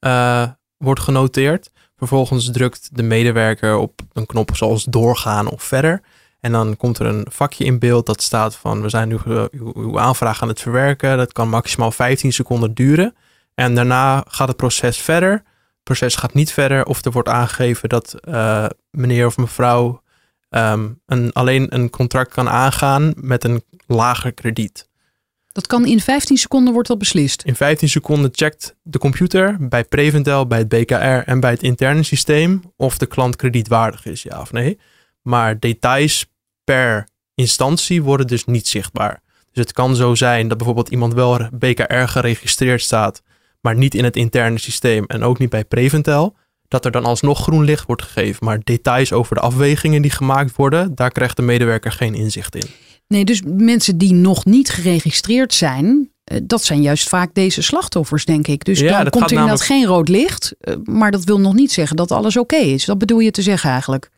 uh, 0.00 0.46
wordt 0.76 1.00
genoteerd. 1.00 1.70
Vervolgens 1.96 2.50
drukt 2.50 2.88
de 2.92 3.02
medewerker 3.02 3.76
op 3.76 4.00
een 4.12 4.26
knop 4.26 4.56
zoals 4.56 4.84
doorgaan 4.84 5.50
of 5.50 5.62
verder. 5.62 6.02
En 6.40 6.52
dan 6.52 6.76
komt 6.76 6.98
er 6.98 7.06
een 7.06 7.26
vakje 7.30 7.64
in 7.64 7.78
beeld 7.78 8.06
dat 8.06 8.22
staat 8.22 8.56
van 8.56 8.82
we 8.82 8.88
zijn 8.88 9.08
nu 9.08 9.18
uw, 9.50 9.98
aanvraag 9.98 10.42
aan 10.42 10.48
het 10.48 10.60
verwerken. 10.60 11.16
Dat 11.16 11.32
kan 11.32 11.48
maximaal 11.48 11.90
15 11.90 12.32
seconden 12.32 12.74
duren. 12.74 13.14
En 13.54 13.74
daarna 13.74 14.24
gaat 14.28 14.48
het 14.48 14.56
proces 14.56 14.98
verder. 14.98 15.32
Het 15.32 15.82
proces 15.82 16.16
gaat 16.16 16.34
niet 16.34 16.52
verder 16.52 16.84
of 16.84 17.04
er 17.04 17.12
wordt 17.12 17.28
aangegeven 17.28 17.88
dat 17.88 18.14
uh, 18.28 18.66
meneer 18.90 19.26
of 19.26 19.36
mevrouw 19.36 20.02
um, 20.56 21.00
een, 21.06 21.32
alleen 21.32 21.74
een 21.74 21.90
contract 21.90 22.32
kan 22.32 22.48
aangaan 22.48 23.12
met 23.16 23.44
een 23.44 23.62
lager 23.86 24.32
krediet. 24.32 24.88
Dat 25.52 25.66
kan 25.66 25.86
in 25.86 26.00
15 26.00 26.36
seconden 26.36 26.72
wordt 26.72 26.88
dat 26.88 26.98
beslist. 26.98 27.42
In 27.42 27.54
15 27.54 27.88
seconden 27.88 28.30
checkt 28.32 28.76
de 28.82 28.98
computer 28.98 29.56
bij 29.68 29.84
Preventel, 29.84 30.46
bij 30.46 30.58
het 30.58 30.68
BKR 30.68 30.94
en 30.94 31.40
bij 31.40 31.50
het 31.50 31.62
interne 31.62 32.02
systeem 32.02 32.62
of 32.76 32.98
de 32.98 33.06
klant 33.06 33.36
kredietwaardig 33.36 34.06
is, 34.06 34.22
ja 34.22 34.40
of 34.40 34.52
nee. 34.52 34.78
Maar 35.22 35.58
details 35.58 36.26
per 36.64 37.08
instantie 37.34 38.02
worden 38.02 38.26
dus 38.26 38.44
niet 38.44 38.68
zichtbaar. 38.68 39.22
Dus 39.52 39.64
het 39.64 39.72
kan 39.72 39.96
zo 39.96 40.14
zijn 40.14 40.48
dat 40.48 40.56
bijvoorbeeld 40.56 40.88
iemand 40.88 41.14
wel 41.14 41.48
BKR 41.52 42.04
geregistreerd 42.06 42.82
staat, 42.82 43.22
maar 43.60 43.74
niet 43.74 43.94
in 43.94 44.04
het 44.04 44.16
interne 44.16 44.58
systeem 44.58 45.04
en 45.06 45.22
ook 45.22 45.38
niet 45.38 45.50
bij 45.50 45.64
Preventel. 45.64 46.36
Dat 46.74 46.84
er 46.84 46.90
dan 46.90 47.04
alsnog 47.04 47.42
groen 47.42 47.64
licht 47.64 47.86
wordt 47.86 48.02
gegeven. 48.02 48.44
Maar 48.44 48.60
details 48.64 49.12
over 49.12 49.34
de 49.34 49.40
afwegingen 49.40 50.02
die 50.02 50.10
gemaakt 50.10 50.56
worden, 50.56 50.94
daar 50.94 51.10
krijgt 51.10 51.36
de 51.36 51.42
medewerker 51.42 51.92
geen 51.92 52.14
inzicht 52.14 52.54
in. 52.54 52.66
Nee, 53.06 53.24
dus 53.24 53.42
mensen 53.46 53.98
die 53.98 54.14
nog 54.14 54.44
niet 54.44 54.70
geregistreerd 54.70 55.54
zijn, 55.54 56.10
eh, 56.24 56.40
dat 56.42 56.64
zijn 56.64 56.82
juist 56.82 57.08
vaak 57.08 57.34
deze 57.34 57.62
slachtoffers, 57.62 58.24
denk 58.24 58.46
ik. 58.46 58.64
Dus 58.64 58.78
ja, 58.78 59.02
dan 59.02 59.10
komt 59.10 59.24
er 59.24 59.30
inderdaad 59.30 59.60
geen 59.60 59.86
rood 59.86 60.08
licht. 60.08 60.54
Eh, 60.60 60.74
maar 60.84 61.10
dat 61.10 61.24
wil 61.24 61.40
nog 61.40 61.54
niet 61.54 61.72
zeggen 61.72 61.96
dat 61.96 62.10
alles 62.10 62.36
oké 62.36 62.56
is. 62.56 62.84
Dat 62.84 62.98
bedoel 62.98 63.18
je 63.18 63.30
te 63.30 63.42
zeggen 63.42 63.70
eigenlijk? 63.70 64.10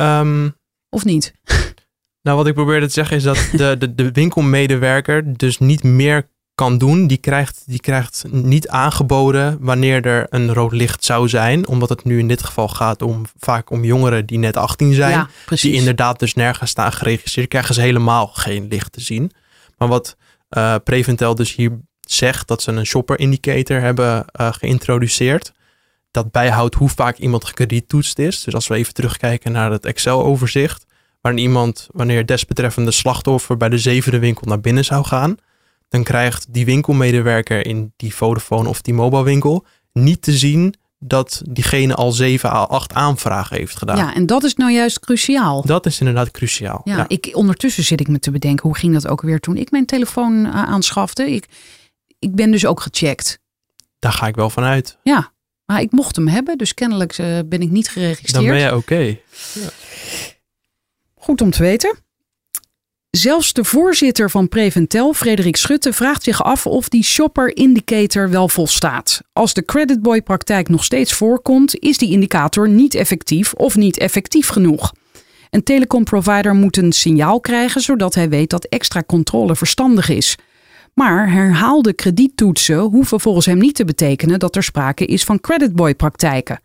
Um, 0.00 0.56
of 0.88 1.04
niet? 1.04 1.32
Nou, 2.22 2.36
wat 2.36 2.46
ik 2.46 2.54
probeerde 2.54 2.86
te 2.86 2.92
zeggen 2.92 3.16
is 3.16 3.22
dat 3.22 3.48
de, 3.52 3.76
de, 3.78 3.94
de 3.94 4.12
winkelmedewerker 4.12 5.36
dus 5.36 5.58
niet 5.58 5.82
meer 5.82 6.28
kan 6.58 6.78
doen. 6.78 7.06
Die 7.06 7.16
krijgt, 7.16 7.62
die 7.66 7.80
krijgt 7.80 8.24
niet 8.30 8.68
aangeboden 8.68 9.56
wanneer 9.60 10.06
er 10.06 10.26
een 10.30 10.52
rood 10.52 10.72
licht 10.72 11.04
zou 11.04 11.28
zijn. 11.28 11.66
Omdat 11.66 11.88
het 11.88 12.04
nu 12.04 12.18
in 12.18 12.28
dit 12.28 12.42
geval 12.42 12.68
gaat 12.68 13.02
om 13.02 13.24
vaak 13.38 13.70
om 13.70 13.84
jongeren 13.84 14.26
die 14.26 14.38
net 14.38 14.56
18 14.56 14.94
zijn. 14.94 15.10
Ja, 15.10 15.28
die 15.48 15.72
inderdaad 15.72 16.18
dus 16.18 16.34
nergens 16.34 16.70
staan 16.70 16.92
geregistreerd. 16.92 17.48
Krijgen 17.48 17.74
ze 17.74 17.80
helemaal 17.80 18.26
geen 18.26 18.68
licht 18.68 18.92
te 18.92 19.00
zien. 19.00 19.32
Maar 19.76 19.88
wat 19.88 20.16
uh, 20.50 20.74
Preventel 20.84 21.34
dus 21.34 21.54
hier 21.54 21.78
zegt, 22.00 22.48
dat 22.48 22.62
ze 22.62 22.72
een 22.72 22.86
shopper 22.86 23.18
indicator 23.18 23.80
hebben 23.80 24.24
uh, 24.40 24.52
geïntroduceerd 24.52 25.52
dat 26.10 26.30
bijhoudt 26.30 26.74
hoe 26.74 26.88
vaak 26.88 27.16
iemand 27.16 27.44
gekrediettoetst 27.44 28.18
is. 28.18 28.44
Dus 28.44 28.54
als 28.54 28.66
we 28.66 28.74
even 28.74 28.94
terugkijken 28.94 29.52
naar 29.52 29.70
het 29.70 29.86
Excel-overzicht, 29.86 30.86
waarin 31.20 31.42
iemand, 31.42 31.88
wanneer 31.92 32.26
desbetreffende 32.26 32.90
slachtoffer 32.90 33.56
bij 33.56 33.68
de 33.68 33.78
zevende 33.78 34.18
winkel 34.18 34.46
naar 34.46 34.60
binnen 34.60 34.84
zou 34.84 35.04
gaan, 35.04 35.36
dan 35.88 36.02
krijgt 36.02 36.52
die 36.52 36.64
winkelmedewerker 36.64 37.66
in 37.66 37.92
die 37.96 38.14
Vodafone 38.14 38.68
of 38.68 38.82
die 38.82 38.94
mobile 38.94 39.22
winkel 39.22 39.66
niet 39.92 40.22
te 40.22 40.32
zien 40.32 40.74
dat 40.98 41.42
diegene 41.50 41.94
al 41.94 42.12
zeven 42.12 42.50
à 42.50 42.62
acht 42.62 42.92
aanvragen 42.92 43.56
heeft 43.56 43.76
gedaan. 43.76 43.96
Ja, 43.96 44.14
en 44.14 44.26
dat 44.26 44.44
is 44.44 44.54
nou 44.54 44.72
juist 44.72 45.00
cruciaal. 45.00 45.62
Dat 45.66 45.86
is 45.86 45.98
inderdaad 45.98 46.30
cruciaal. 46.30 46.80
Ja, 46.84 47.04
Ik, 47.08 47.30
ondertussen 47.32 47.84
zit 47.84 48.00
ik 48.00 48.08
me 48.08 48.18
te 48.18 48.30
bedenken, 48.30 48.66
hoe 48.66 48.76
ging 48.76 48.92
dat 48.92 49.08
ook 49.08 49.22
weer 49.22 49.40
toen 49.40 49.56
ik 49.56 49.70
mijn 49.70 49.86
telefoon 49.86 50.46
uh, 50.46 50.54
aanschafte? 50.54 51.30
Ik, 51.30 51.46
ik 52.18 52.34
ben 52.34 52.50
dus 52.50 52.66
ook 52.66 52.80
gecheckt. 52.80 53.38
Daar 53.98 54.12
ga 54.12 54.26
ik 54.26 54.34
wel 54.34 54.50
van 54.50 54.62
uit. 54.62 54.98
Ja, 55.02 55.32
maar 55.64 55.80
ik 55.80 55.92
mocht 55.92 56.16
hem 56.16 56.28
hebben, 56.28 56.58
dus 56.58 56.74
kennelijk 56.74 57.18
uh, 57.18 57.38
ben 57.46 57.62
ik 57.62 57.70
niet 57.70 57.88
geregistreerd. 57.88 58.34
Dan 58.34 58.54
ben 58.54 58.58
je 58.58 58.76
oké. 58.76 59.18
Ja. 59.54 59.68
Goed 61.14 61.40
om 61.40 61.50
te 61.50 61.62
weten. 61.62 61.98
Zelfs 63.10 63.52
de 63.52 63.64
voorzitter 63.64 64.30
van 64.30 64.48
Preventel, 64.48 65.12
Frederik 65.12 65.56
Schutte, 65.56 65.92
vraagt 65.92 66.22
zich 66.22 66.42
af 66.42 66.66
of 66.66 66.88
die 66.88 67.02
shopper 67.04 67.56
indicator 67.56 68.30
wel 68.30 68.48
volstaat. 68.48 69.20
Als 69.32 69.54
de 69.54 69.64
creditboy 69.64 70.22
praktijk 70.22 70.68
nog 70.68 70.84
steeds 70.84 71.12
voorkomt, 71.12 71.78
is 71.78 71.98
die 71.98 72.10
indicator 72.10 72.68
niet 72.68 72.94
effectief 72.94 73.52
of 73.52 73.76
niet 73.76 73.98
effectief 73.98 74.48
genoeg. 74.48 74.92
Een 75.50 75.62
telecomprovider 75.62 76.54
moet 76.54 76.76
een 76.76 76.92
signaal 76.92 77.40
krijgen 77.40 77.80
zodat 77.80 78.14
hij 78.14 78.28
weet 78.28 78.50
dat 78.50 78.64
extra 78.64 79.02
controle 79.06 79.56
verstandig 79.56 80.08
is. 80.08 80.36
Maar 80.94 81.30
herhaalde 81.32 81.92
krediettoetsen 81.92 82.78
hoeven 82.78 83.20
volgens 83.20 83.46
hem 83.46 83.58
niet 83.58 83.74
te 83.74 83.84
betekenen 83.84 84.38
dat 84.38 84.56
er 84.56 84.62
sprake 84.62 85.04
is 85.04 85.24
van 85.24 85.40
creditboy-praktijken. 85.40 86.60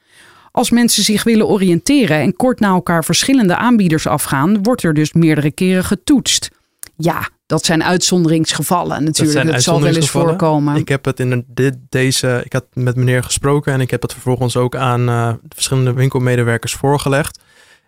Als 0.56 0.70
mensen 0.70 1.04
zich 1.04 1.24
willen 1.24 1.48
oriënteren 1.48 2.18
en 2.18 2.36
kort 2.36 2.60
na 2.60 2.68
elkaar 2.68 3.04
verschillende 3.04 3.56
aanbieders 3.56 4.08
afgaan, 4.08 4.64
wordt 4.64 4.84
er 4.84 4.94
dus 4.94 5.14
meerdere 5.14 5.52
keren 5.52 5.84
getoetst. 5.84 6.50
Ja, 6.96 7.30
dat 7.46 7.66
zijn 7.66 7.84
uitzonderingsgevallen 7.84 9.04
natuurlijk. 9.04 9.52
Dat, 9.52 9.64
zal 9.64 9.82
wel 9.82 9.96
eens 9.96 10.10
voorkomen. 10.10 10.76
Ik 10.76 10.88
heb 10.88 11.06
het 11.06 11.20
in 11.20 11.46
dit, 11.48 11.78
deze, 11.90 12.42
ik 12.46 12.54
had 12.54 12.66
met 12.74 12.96
meneer 12.96 13.24
gesproken 13.24 13.74
en 13.74 13.82
ik 13.82 13.92
heb 13.92 14.02
het 14.02 14.12
vervolgens 14.12 14.58
ook 14.58 14.76
aan 14.76 15.10
uh, 15.10 15.34
verschillende 15.50 15.94
winkelmedewerkers 15.94 16.74
voorgelegd. 16.74 17.40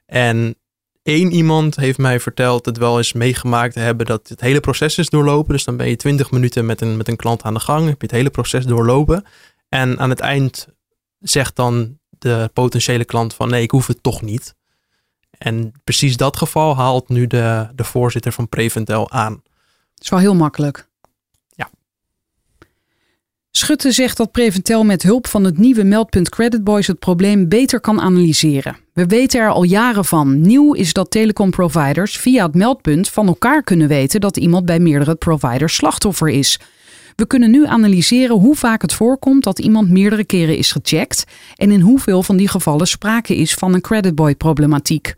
En 0.05 0.55
Eén 1.03 1.31
iemand 1.31 1.75
heeft 1.75 1.97
mij 1.97 2.19
verteld 2.19 2.65
het 2.65 2.77
wel 2.77 2.97
eens 2.97 3.13
meegemaakt 3.13 3.73
te 3.73 3.79
hebben 3.79 4.05
dat 4.05 4.27
het 4.27 4.41
hele 4.41 4.59
proces 4.59 4.97
is 4.97 5.09
doorlopen. 5.09 5.53
Dus 5.53 5.63
dan 5.63 5.77
ben 5.77 5.89
je 5.89 5.95
twintig 5.95 6.31
minuten 6.31 6.65
met 6.65 6.81
een, 6.81 6.97
met 6.97 7.07
een 7.07 7.15
klant 7.15 7.43
aan 7.43 7.53
de 7.53 7.59
gang, 7.59 7.87
heb 7.87 8.01
je 8.01 8.07
het 8.07 8.15
hele 8.15 8.29
proces 8.29 8.65
doorlopen. 8.65 9.23
En 9.69 9.99
aan 9.99 10.09
het 10.09 10.19
eind 10.19 10.67
zegt 11.19 11.55
dan 11.55 11.99
de 12.19 12.49
potentiële 12.53 13.05
klant 13.05 13.33
van 13.33 13.49
nee, 13.49 13.61
ik 13.61 13.71
hoef 13.71 13.87
het 13.87 14.03
toch 14.03 14.21
niet. 14.21 14.55
En 15.37 15.71
precies 15.83 16.17
dat 16.17 16.37
geval 16.37 16.75
haalt 16.75 17.09
nu 17.09 17.27
de, 17.27 17.69
de 17.75 17.83
voorzitter 17.83 18.31
van 18.31 18.49
Preventel 18.49 19.11
aan. 19.11 19.41
Het 19.93 20.03
is 20.03 20.09
wel 20.09 20.19
heel 20.19 20.35
makkelijk. 20.35 20.87
Schutte 23.57 23.91
zegt 23.91 24.17
dat 24.17 24.31
Preventel 24.31 24.83
met 24.83 25.03
hulp 25.03 25.27
van 25.27 25.43
het 25.43 25.57
nieuwe 25.57 25.83
meldpunt 25.83 26.29
Credit 26.29 26.63
Boys 26.63 26.87
het 26.87 26.99
probleem 26.99 27.49
beter 27.49 27.79
kan 27.79 28.01
analyseren. 28.01 28.77
We 28.93 29.05
weten 29.05 29.39
er 29.39 29.49
al 29.49 29.63
jaren 29.63 30.05
van. 30.05 30.41
Nieuw 30.41 30.73
is 30.73 30.93
dat 30.93 31.11
telecomproviders 31.11 32.17
via 32.17 32.45
het 32.45 32.55
meldpunt 32.55 33.09
van 33.09 33.27
elkaar 33.27 33.63
kunnen 33.63 33.87
weten 33.87 34.21
dat 34.21 34.37
iemand 34.37 34.65
bij 34.65 34.79
meerdere 34.79 35.15
providers 35.15 35.75
slachtoffer 35.75 36.29
is. 36.29 36.59
We 37.15 37.27
kunnen 37.27 37.51
nu 37.51 37.65
analyseren 37.65 38.35
hoe 38.35 38.55
vaak 38.55 38.81
het 38.81 38.93
voorkomt 38.93 39.43
dat 39.43 39.59
iemand 39.59 39.89
meerdere 39.89 40.25
keren 40.25 40.57
is 40.57 40.71
gecheckt 40.71 41.23
en 41.55 41.71
in 41.71 41.79
hoeveel 41.79 42.23
van 42.23 42.37
die 42.37 42.47
gevallen 42.47 42.87
sprake 42.87 43.35
is 43.35 43.53
van 43.53 43.73
een 43.73 43.81
creditboy 43.81 44.35
problematiek. 44.35 45.13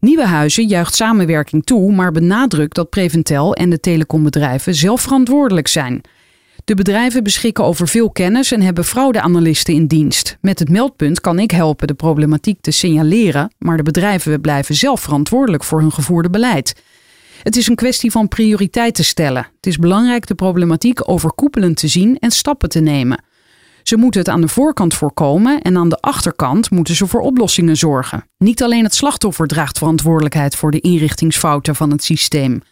Nieuwenhuizen 0.00 0.66
juicht 0.66 0.94
samenwerking 0.94 1.64
toe, 1.64 1.92
maar 1.92 2.12
benadrukt 2.12 2.74
dat 2.74 2.90
Preventel 2.90 3.54
en 3.54 3.70
de 3.70 3.80
telecombedrijven 3.80 4.74
zelf 4.74 5.00
verantwoordelijk 5.00 5.68
zijn. 5.68 6.00
De 6.64 6.74
bedrijven 6.74 7.22
beschikken 7.22 7.64
over 7.64 7.88
veel 7.88 8.10
kennis 8.10 8.52
en 8.52 8.60
hebben 8.60 8.84
fraudeanalisten 8.84 9.74
in 9.74 9.86
dienst. 9.86 10.36
Met 10.40 10.58
het 10.58 10.68
meldpunt 10.68 11.20
kan 11.20 11.38
ik 11.38 11.50
helpen 11.50 11.86
de 11.86 11.94
problematiek 11.94 12.60
te 12.60 12.70
signaleren, 12.70 13.54
maar 13.58 13.76
de 13.76 13.82
bedrijven 13.82 14.40
blijven 14.40 14.74
zelf 14.74 15.00
verantwoordelijk 15.00 15.64
voor 15.64 15.80
hun 15.80 15.92
gevoerde 15.92 16.30
beleid. 16.30 16.82
Het 17.42 17.56
is 17.56 17.66
een 17.66 17.74
kwestie 17.74 18.10
van 18.10 18.28
prioriteiten 18.28 19.04
stellen. 19.04 19.46
Het 19.56 19.66
is 19.66 19.78
belangrijk 19.78 20.26
de 20.26 20.34
problematiek 20.34 21.10
overkoepelend 21.10 21.76
te 21.76 21.88
zien 21.88 22.18
en 22.18 22.30
stappen 22.30 22.68
te 22.68 22.80
nemen. 22.80 23.24
Ze 23.82 23.96
moeten 23.96 24.20
het 24.20 24.28
aan 24.28 24.40
de 24.40 24.48
voorkant 24.48 24.94
voorkomen 24.94 25.60
en 25.62 25.76
aan 25.76 25.88
de 25.88 26.00
achterkant 26.00 26.70
moeten 26.70 26.94
ze 26.94 27.06
voor 27.06 27.20
oplossingen 27.20 27.76
zorgen. 27.76 28.28
Niet 28.38 28.62
alleen 28.62 28.84
het 28.84 28.94
slachtoffer 28.94 29.46
draagt 29.46 29.78
verantwoordelijkheid 29.78 30.56
voor 30.56 30.70
de 30.70 30.80
inrichtingsfouten 30.80 31.74
van 31.74 31.90
het 31.90 32.04
systeem. 32.04 32.62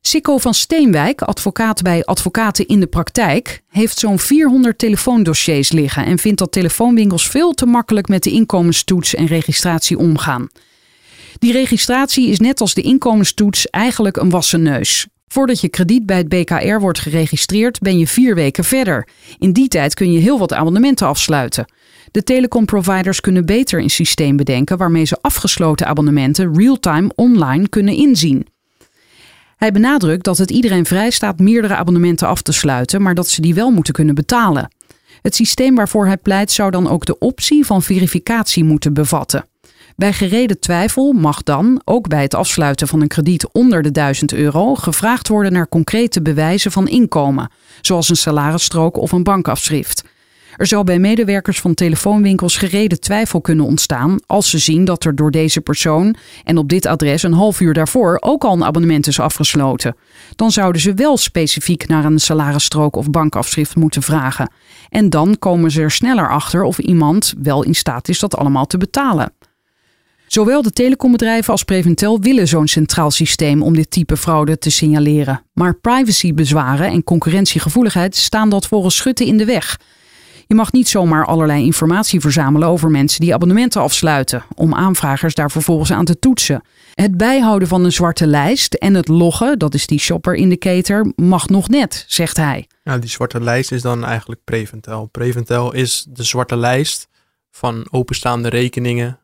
Sikko 0.00 0.38
van 0.38 0.54
Steenwijk, 0.54 1.22
advocaat 1.22 1.82
bij 1.82 2.04
Advocaten 2.04 2.66
in 2.66 2.80
de 2.80 2.86
Praktijk, 2.86 3.62
heeft 3.68 3.98
zo'n 3.98 4.18
400 4.18 4.78
telefoondossiers 4.78 5.72
liggen 5.72 6.04
en 6.04 6.18
vindt 6.18 6.38
dat 6.38 6.52
telefoonwinkels 6.52 7.28
veel 7.28 7.52
te 7.52 7.66
makkelijk 7.66 8.08
met 8.08 8.22
de 8.22 8.30
inkomenstoets 8.30 9.14
en 9.14 9.26
registratie 9.26 9.98
omgaan. 9.98 10.48
Die 11.38 11.52
registratie 11.52 12.28
is 12.28 12.38
net 12.38 12.60
als 12.60 12.74
de 12.74 12.82
inkomenstoets 12.82 13.70
eigenlijk 13.70 14.16
een 14.16 14.30
wassen 14.30 14.62
neus. 14.62 15.06
Voordat 15.28 15.60
je 15.60 15.68
krediet 15.68 16.06
bij 16.06 16.16
het 16.16 16.28
BKR 16.28 16.80
wordt 16.80 16.98
geregistreerd, 16.98 17.80
ben 17.80 17.98
je 17.98 18.06
vier 18.06 18.34
weken 18.34 18.64
verder. 18.64 19.08
In 19.38 19.52
die 19.52 19.68
tijd 19.68 19.94
kun 19.94 20.12
je 20.12 20.18
heel 20.18 20.38
wat 20.38 20.52
abonnementen 20.52 21.06
afsluiten. 21.06 21.72
De 22.10 22.22
telecomproviders 22.22 23.20
kunnen 23.20 23.46
beter 23.46 23.80
een 23.80 23.90
systeem 23.90 24.36
bedenken 24.36 24.76
waarmee 24.76 25.04
ze 25.04 25.18
afgesloten 25.20 25.86
abonnementen 25.86 26.54
real-time 26.54 27.10
online 27.14 27.68
kunnen 27.68 27.94
inzien. 27.94 28.46
Hij 29.56 29.72
benadrukt 29.72 30.24
dat 30.24 30.38
het 30.38 30.50
iedereen 30.50 30.86
vrij 30.86 31.10
staat 31.10 31.38
meerdere 31.38 31.74
abonnementen 31.74 32.28
af 32.28 32.42
te 32.42 32.52
sluiten, 32.52 33.02
maar 33.02 33.14
dat 33.14 33.28
ze 33.28 33.40
die 33.40 33.54
wel 33.54 33.70
moeten 33.70 33.94
kunnen 33.94 34.14
betalen. 34.14 34.72
Het 35.22 35.34
systeem 35.34 35.74
waarvoor 35.74 36.06
hij 36.06 36.16
pleit 36.16 36.50
zou 36.50 36.70
dan 36.70 36.88
ook 36.88 37.06
de 37.06 37.18
optie 37.18 37.66
van 37.66 37.82
verificatie 37.82 38.64
moeten 38.64 38.94
bevatten. 38.94 39.44
Bij 39.98 40.12
gereden 40.12 40.60
twijfel 40.60 41.12
mag 41.12 41.42
dan, 41.42 41.80
ook 41.84 42.08
bij 42.08 42.22
het 42.22 42.34
afsluiten 42.34 42.88
van 42.88 43.00
een 43.00 43.08
krediet 43.08 43.48
onder 43.52 43.82
de 43.82 43.90
1000 43.90 44.32
euro, 44.32 44.74
gevraagd 44.74 45.28
worden 45.28 45.52
naar 45.52 45.68
concrete 45.68 46.22
bewijzen 46.22 46.72
van 46.72 46.88
inkomen, 46.88 47.50
zoals 47.80 48.08
een 48.08 48.16
salarisstrook 48.16 48.96
of 48.96 49.12
een 49.12 49.22
bankafschrift. 49.22 50.04
Er 50.56 50.66
zal 50.66 50.84
bij 50.84 50.98
medewerkers 50.98 51.60
van 51.60 51.74
telefoonwinkels 51.74 52.56
gereden 52.56 53.00
twijfel 53.00 53.40
kunnen 53.40 53.64
ontstaan 53.64 54.18
als 54.26 54.50
ze 54.50 54.58
zien 54.58 54.84
dat 54.84 55.04
er 55.04 55.14
door 55.14 55.30
deze 55.30 55.60
persoon 55.60 56.16
en 56.44 56.58
op 56.58 56.68
dit 56.68 56.86
adres 56.86 57.22
een 57.22 57.32
half 57.32 57.60
uur 57.60 57.74
daarvoor 57.74 58.16
ook 58.20 58.44
al 58.44 58.52
een 58.52 58.64
abonnement 58.64 59.06
is 59.06 59.20
afgesloten. 59.20 59.96
Dan 60.36 60.50
zouden 60.50 60.80
ze 60.80 60.94
wel 60.94 61.16
specifiek 61.16 61.88
naar 61.88 62.04
een 62.04 62.18
salarisstrook 62.18 62.96
of 62.96 63.10
bankafschrift 63.10 63.76
moeten 63.76 64.02
vragen. 64.02 64.52
En 64.88 65.10
dan 65.10 65.38
komen 65.38 65.70
ze 65.70 65.82
er 65.82 65.90
sneller 65.90 66.30
achter 66.30 66.62
of 66.62 66.78
iemand 66.78 67.34
wel 67.42 67.62
in 67.62 67.74
staat 67.74 68.08
is 68.08 68.18
dat 68.18 68.36
allemaal 68.36 68.66
te 68.66 68.78
betalen. 68.78 69.32
Zowel 70.38 70.62
de 70.62 70.70
telecombedrijven 70.70 71.52
als 71.52 71.62
Preventel 71.62 72.20
willen 72.20 72.48
zo'n 72.48 72.68
centraal 72.68 73.10
systeem 73.10 73.62
om 73.62 73.74
dit 73.74 73.90
type 73.90 74.16
fraude 74.16 74.58
te 74.58 74.70
signaleren. 74.70 75.42
Maar 75.52 75.74
privacybezwaren 75.74 76.86
en 76.86 77.04
concurrentiegevoeligheid 77.04 78.16
staan 78.16 78.50
dat 78.50 78.66
volgens 78.66 78.96
Schutte 78.96 79.26
in 79.26 79.36
de 79.36 79.44
weg. 79.44 79.80
Je 80.46 80.54
mag 80.54 80.72
niet 80.72 80.88
zomaar 80.88 81.26
allerlei 81.26 81.64
informatie 81.64 82.20
verzamelen 82.20 82.68
over 82.68 82.90
mensen 82.90 83.20
die 83.20 83.34
abonnementen 83.34 83.80
afsluiten, 83.80 84.44
om 84.54 84.74
aanvragers 84.74 85.34
daar 85.34 85.50
vervolgens 85.50 85.92
aan 85.92 86.04
te 86.04 86.18
toetsen. 86.18 86.62
Het 86.94 87.16
bijhouden 87.16 87.68
van 87.68 87.84
een 87.84 87.92
zwarte 87.92 88.26
lijst 88.26 88.74
en 88.74 88.94
het 88.94 89.08
loggen, 89.08 89.58
dat 89.58 89.74
is 89.74 89.86
die 89.86 89.98
shopper 89.98 90.34
indicator, 90.34 91.12
mag 91.16 91.48
nog 91.48 91.68
net, 91.68 92.04
zegt 92.08 92.36
hij. 92.36 92.66
Nou, 92.84 93.00
die 93.00 93.10
zwarte 93.10 93.40
lijst 93.40 93.72
is 93.72 93.82
dan 93.82 94.04
eigenlijk 94.04 94.40
Preventel. 94.44 95.06
Preventel 95.06 95.74
is 95.74 96.06
de 96.08 96.24
zwarte 96.24 96.56
lijst 96.56 97.08
van 97.50 97.86
openstaande 97.90 98.48
rekeningen 98.48 99.18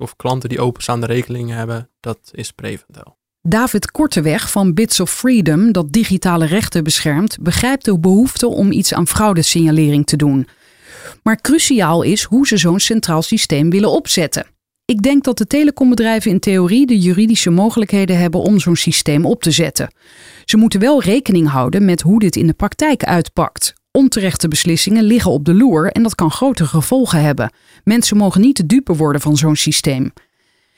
of 0.00 0.16
klanten 0.16 0.48
die 0.48 0.60
openstaande 0.60 1.06
rekeningen 1.06 1.56
hebben, 1.56 1.90
dat 2.00 2.18
is 2.32 2.52
Preventel. 2.52 3.18
David 3.42 3.90
Korteweg 3.90 4.50
van 4.50 4.74
Bits 4.74 5.00
of 5.00 5.10
Freedom, 5.10 5.72
dat 5.72 5.92
digitale 5.92 6.46
rechten 6.46 6.84
beschermt, 6.84 7.38
begrijpt 7.40 7.84
de 7.84 7.98
behoefte 7.98 8.46
om 8.46 8.72
iets 8.72 8.94
aan 8.94 9.06
fraudesignalering 9.06 10.06
te 10.06 10.16
doen. 10.16 10.48
Maar 11.22 11.40
cruciaal 11.40 12.02
is 12.02 12.22
hoe 12.22 12.46
ze 12.46 12.56
zo'n 12.56 12.80
centraal 12.80 13.22
systeem 13.22 13.70
willen 13.70 13.90
opzetten. 13.90 14.46
Ik 14.84 15.02
denk 15.02 15.24
dat 15.24 15.38
de 15.38 15.46
telecombedrijven 15.46 16.30
in 16.30 16.40
theorie 16.40 16.86
de 16.86 16.98
juridische 16.98 17.50
mogelijkheden 17.50 18.18
hebben 18.18 18.40
om 18.40 18.58
zo'n 18.58 18.76
systeem 18.76 19.26
op 19.26 19.42
te 19.42 19.50
zetten. 19.50 19.94
Ze 20.44 20.56
moeten 20.56 20.80
wel 20.80 21.02
rekening 21.02 21.48
houden 21.48 21.84
met 21.84 22.00
hoe 22.00 22.18
dit 22.18 22.36
in 22.36 22.46
de 22.46 22.52
praktijk 22.52 23.04
uitpakt. 23.04 23.74
Onterechte 23.92 24.48
beslissingen 24.48 25.04
liggen 25.04 25.30
op 25.30 25.44
de 25.44 25.54
loer 25.54 25.92
en 25.92 26.02
dat 26.02 26.14
kan 26.14 26.30
grote 26.30 26.66
gevolgen 26.66 27.22
hebben. 27.22 27.52
Mensen 27.84 28.16
mogen 28.16 28.40
niet 28.40 28.56
de 28.56 28.66
dupe 28.66 28.96
worden 28.96 29.20
van 29.20 29.36
zo'n 29.36 29.56
systeem. 29.56 30.12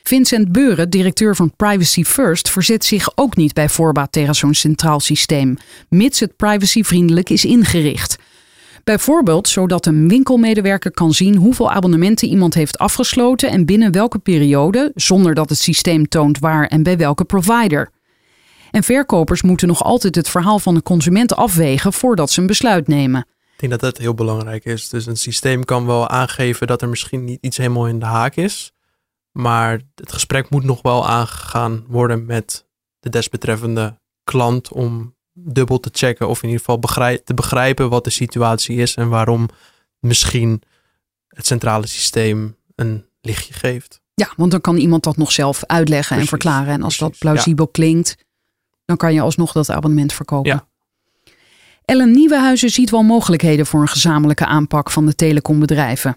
Vincent 0.03 0.53
Beuren, 0.53 0.91
directeur 0.91 1.37
van 1.37 1.57
Privacy 1.57 2.05
First, 2.05 2.51
verzet 2.51 2.85
zich 2.85 3.13
ook 3.15 3.37
niet 3.37 3.55
bij 3.55 3.69
voorbaat 3.69 4.13
tegen 4.13 4.35
zo'n 4.35 4.55
centraal 4.55 5.01
systeem, 5.01 5.57
mits 5.89 6.21
het 6.21 6.37
privacyvriendelijk 6.37 7.31
is 7.31 7.45
ingericht. 7.45 8.19
Bijvoorbeeld 8.85 9.49
zodat 9.49 9.87
een 9.87 10.09
winkelmedewerker 10.09 10.91
kan 10.91 11.13
zien 11.13 11.37
hoeveel 11.37 11.71
abonnementen 11.71 12.29
iemand 12.29 12.55
heeft 12.55 12.79
afgesloten 12.79 13.51
en 13.51 13.65
binnen 13.65 13.93
welke 13.93 14.19
periode, 14.19 14.91
zonder 14.95 15.35
dat 15.35 15.49
het 15.49 15.59
systeem 15.59 16.09
toont 16.09 16.39
waar 16.39 16.67
en 16.67 16.83
bij 16.83 16.97
welke 16.97 17.25
provider. 17.25 17.91
En 18.73 18.83
verkopers 18.83 19.43
moeten 19.43 19.69
nog 19.69 19.83
altijd 19.83 20.15
het 20.15 20.29
verhaal 20.29 20.59
van 20.59 20.75
de 20.75 20.83
consument 20.83 21.35
afwegen 21.35 21.93
voordat 21.93 22.31
ze 22.31 22.41
een 22.41 22.47
besluit 22.47 22.89
nemen. 22.89 23.21
Ik 23.53 23.69
denk 23.69 23.81
dat 23.81 23.81
dat 23.81 23.99
heel 23.99 24.15
belangrijk 24.15 24.65
is. 24.65 24.89
Dus 24.89 25.07
een 25.07 25.17
systeem 25.17 25.65
kan 25.65 25.87
wel 25.87 26.09
aangeven 26.09 26.67
dat 26.67 26.83
er 26.83 26.89
misschien 26.89 27.25
niet 27.25 27.39
iets 27.41 27.57
helemaal 27.57 27.89
in 27.89 27.99
de 27.99 28.05
haak 28.05 28.37
is. 28.37 28.73
Maar 29.33 29.81
het 29.95 30.13
gesprek 30.13 30.51
moet 30.51 30.65
nog 30.65 30.83
wel 30.83 31.09
aangegaan 31.09 31.85
worden 31.89 32.27
met 32.27 32.67
de 33.01 33.09
desbetreffende 33.09 33.99
klant 34.25 34.73
om 34.73 35.15
dubbel 35.33 35.81
te 35.81 35.89
checken 35.93 36.29
of 36.29 36.43
in 36.43 36.49
ieder 36.49 36.65
geval 36.65 36.79
te 37.25 37.35
begrijpen 37.35 37.91
wat 37.91 38.05
de 38.05 38.11
situatie 38.11 38.77
is 38.77 38.95
en 38.95 39.09
waarom 39.09 39.49
misschien 39.99 40.63
het 41.29 41.47
centrale 41.47 41.87
systeem 41.87 42.57
een 42.75 43.05
lichtje 43.21 43.53
geeft. 43.53 44.01
Ja, 44.15 44.33
want 44.37 44.51
dan 44.51 44.61
kan 44.61 44.77
iemand 44.77 45.03
dat 45.03 45.17
nog 45.17 45.33
zelf 45.33 45.65
uitleggen 45.65 46.17
en 46.17 46.27
verklaren. 46.27 46.73
En 46.73 46.83
als 46.83 46.99
dat 46.99 47.19
plausibel 47.19 47.69
klinkt, 47.69 48.17
dan 48.97 49.09
kan 49.09 49.15
je 49.15 49.21
alsnog 49.21 49.53
dat 49.53 49.71
abonnement 49.71 50.13
verkopen. 50.13 50.51
Ja. 50.51 50.67
Ellen 51.85 52.11
Nieuwenhuizen 52.11 52.71
ziet 52.71 52.91
wel 52.91 53.03
mogelijkheden 53.03 53.67
voor 53.67 53.81
een 53.81 53.89
gezamenlijke 53.89 54.47
aanpak 54.47 54.91
van 54.91 55.07
de 55.07 55.15
telecombedrijven. 55.15 56.17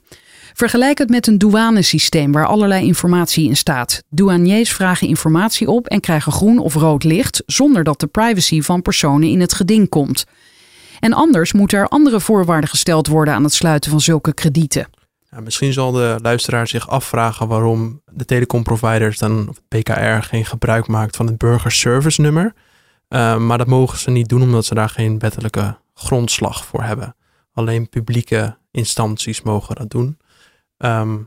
Vergelijk 0.53 0.97
het 0.97 1.09
met 1.09 1.27
een 1.27 1.37
douanesysteem 1.37 2.31
waar 2.31 2.45
allerlei 2.45 2.85
informatie 2.85 3.47
in 3.47 3.57
staat. 3.57 4.03
Douaniers 4.09 4.73
vragen 4.73 5.07
informatie 5.07 5.67
op 5.67 5.87
en 5.87 5.99
krijgen 5.99 6.31
groen 6.31 6.59
of 6.59 6.73
rood 6.73 7.03
licht 7.03 7.43
zonder 7.45 7.83
dat 7.83 7.99
de 7.99 8.07
privacy 8.07 8.61
van 8.61 8.81
personen 8.81 9.29
in 9.29 9.41
het 9.41 9.53
geding 9.53 9.89
komt. 9.89 10.25
En 10.99 11.13
anders 11.13 11.53
moeten 11.53 11.77
er 11.77 11.87
andere 11.87 12.19
voorwaarden 12.19 12.69
gesteld 12.69 13.07
worden 13.07 13.33
aan 13.33 13.43
het 13.43 13.53
sluiten 13.53 13.91
van 13.91 14.01
zulke 14.01 14.33
kredieten. 14.33 14.87
Ja, 15.31 15.39
misschien 15.39 15.73
zal 15.73 15.91
de 15.91 16.19
luisteraar 16.21 16.67
zich 16.67 16.89
afvragen 16.89 17.47
waarom 17.47 18.01
de 18.11 18.25
telecomproviders 18.25 19.17
dan 19.17 19.49
of 19.49 19.55
het 19.55 19.83
BKR 19.83 20.21
geen 20.21 20.45
gebruik 20.45 20.87
maakt 20.87 21.15
van 21.15 21.25
het 21.25 21.37
burgerservice 21.37 22.21
nummer. 22.21 22.53
Uh, 23.09 23.37
maar 23.37 23.57
dat 23.57 23.67
mogen 23.67 23.97
ze 23.97 24.09
niet 24.09 24.29
doen 24.29 24.41
omdat 24.41 24.65
ze 24.65 24.73
daar 24.73 24.89
geen 24.89 25.19
wettelijke 25.19 25.77
grondslag 25.93 26.65
voor 26.65 26.83
hebben. 26.83 27.15
Alleen 27.53 27.89
publieke 27.89 28.57
instanties 28.71 29.41
mogen 29.41 29.75
dat 29.75 29.89
doen. 29.89 30.17
Ehm, 30.77 31.17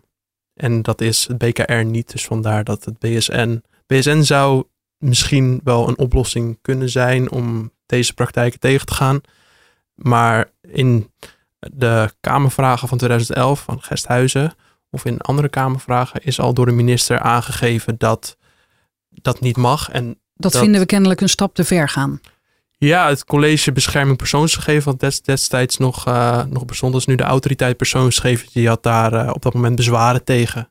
en 0.55 0.83
dat 0.83 1.01
is 1.01 1.29
het 1.29 1.39
BKR 1.39 1.85
niet, 1.85 2.13
dus 2.13 2.25
vandaar 2.25 2.65
dat 2.65 2.85
het 2.85 2.99
BSN. 2.99 3.63
BSN 3.87 4.21
zou 4.21 4.65
misschien 4.99 5.61
wel 5.65 5.89
een 5.89 5.99
oplossing 5.99 6.59
kunnen 6.63 6.91
zijn 6.91 7.31
om 7.31 7.73
deze 7.87 8.15
praktijken 8.15 8.61
tegen 8.61 8.87
te 8.87 8.95
gaan. 8.95 9.21
Maar 9.95 10.51
in 10.63 11.13
de 11.59 12.13
Kamervragen 12.21 12.89
van 12.89 12.99
2011 12.99 13.63
van 13.63 13.83
Gesthuizen 13.83 14.55
of 14.91 15.05
in 15.05 15.21
andere 15.21 15.49
Kamervragen 15.49 16.25
is 16.25 16.41
al 16.41 16.55
door 16.55 16.67
de 16.67 16.73
minister 16.73 17.19
aangegeven 17.19 17.99
dat 17.99 18.37
dat 19.09 19.41
niet 19.41 19.57
mag. 19.57 19.91
En 19.91 20.21
dat, 20.39 20.53
dat 20.53 20.63
vinden 20.63 20.81
we 20.81 20.87
kennelijk 20.87 21.21
een 21.21 21.29
stap 21.29 21.55
te 21.55 21.65
ver 21.65 21.89
gaan. 21.89 22.21
Ja, 22.79 23.09
het 23.09 23.25
college 23.25 23.73
bescherming 23.73 24.17
persoonsgegevens, 24.17 24.85
wat 24.85 25.25
destijds 25.25 25.77
nog, 25.77 26.09
uh, 26.09 26.45
nog 26.45 26.65
bestond, 26.65 26.95
is 26.95 27.07
nu 27.07 27.15
de 27.15 27.23
autoriteit 27.23 27.77
persoonsgegevens, 27.77 28.53
die 28.53 28.69
had 28.69 28.83
daar 28.83 29.13
uh, 29.13 29.31
op 29.35 29.43
dat 29.43 29.55
moment 29.55 29.77
bezwaren 29.77 30.25
tegen. 30.25 30.71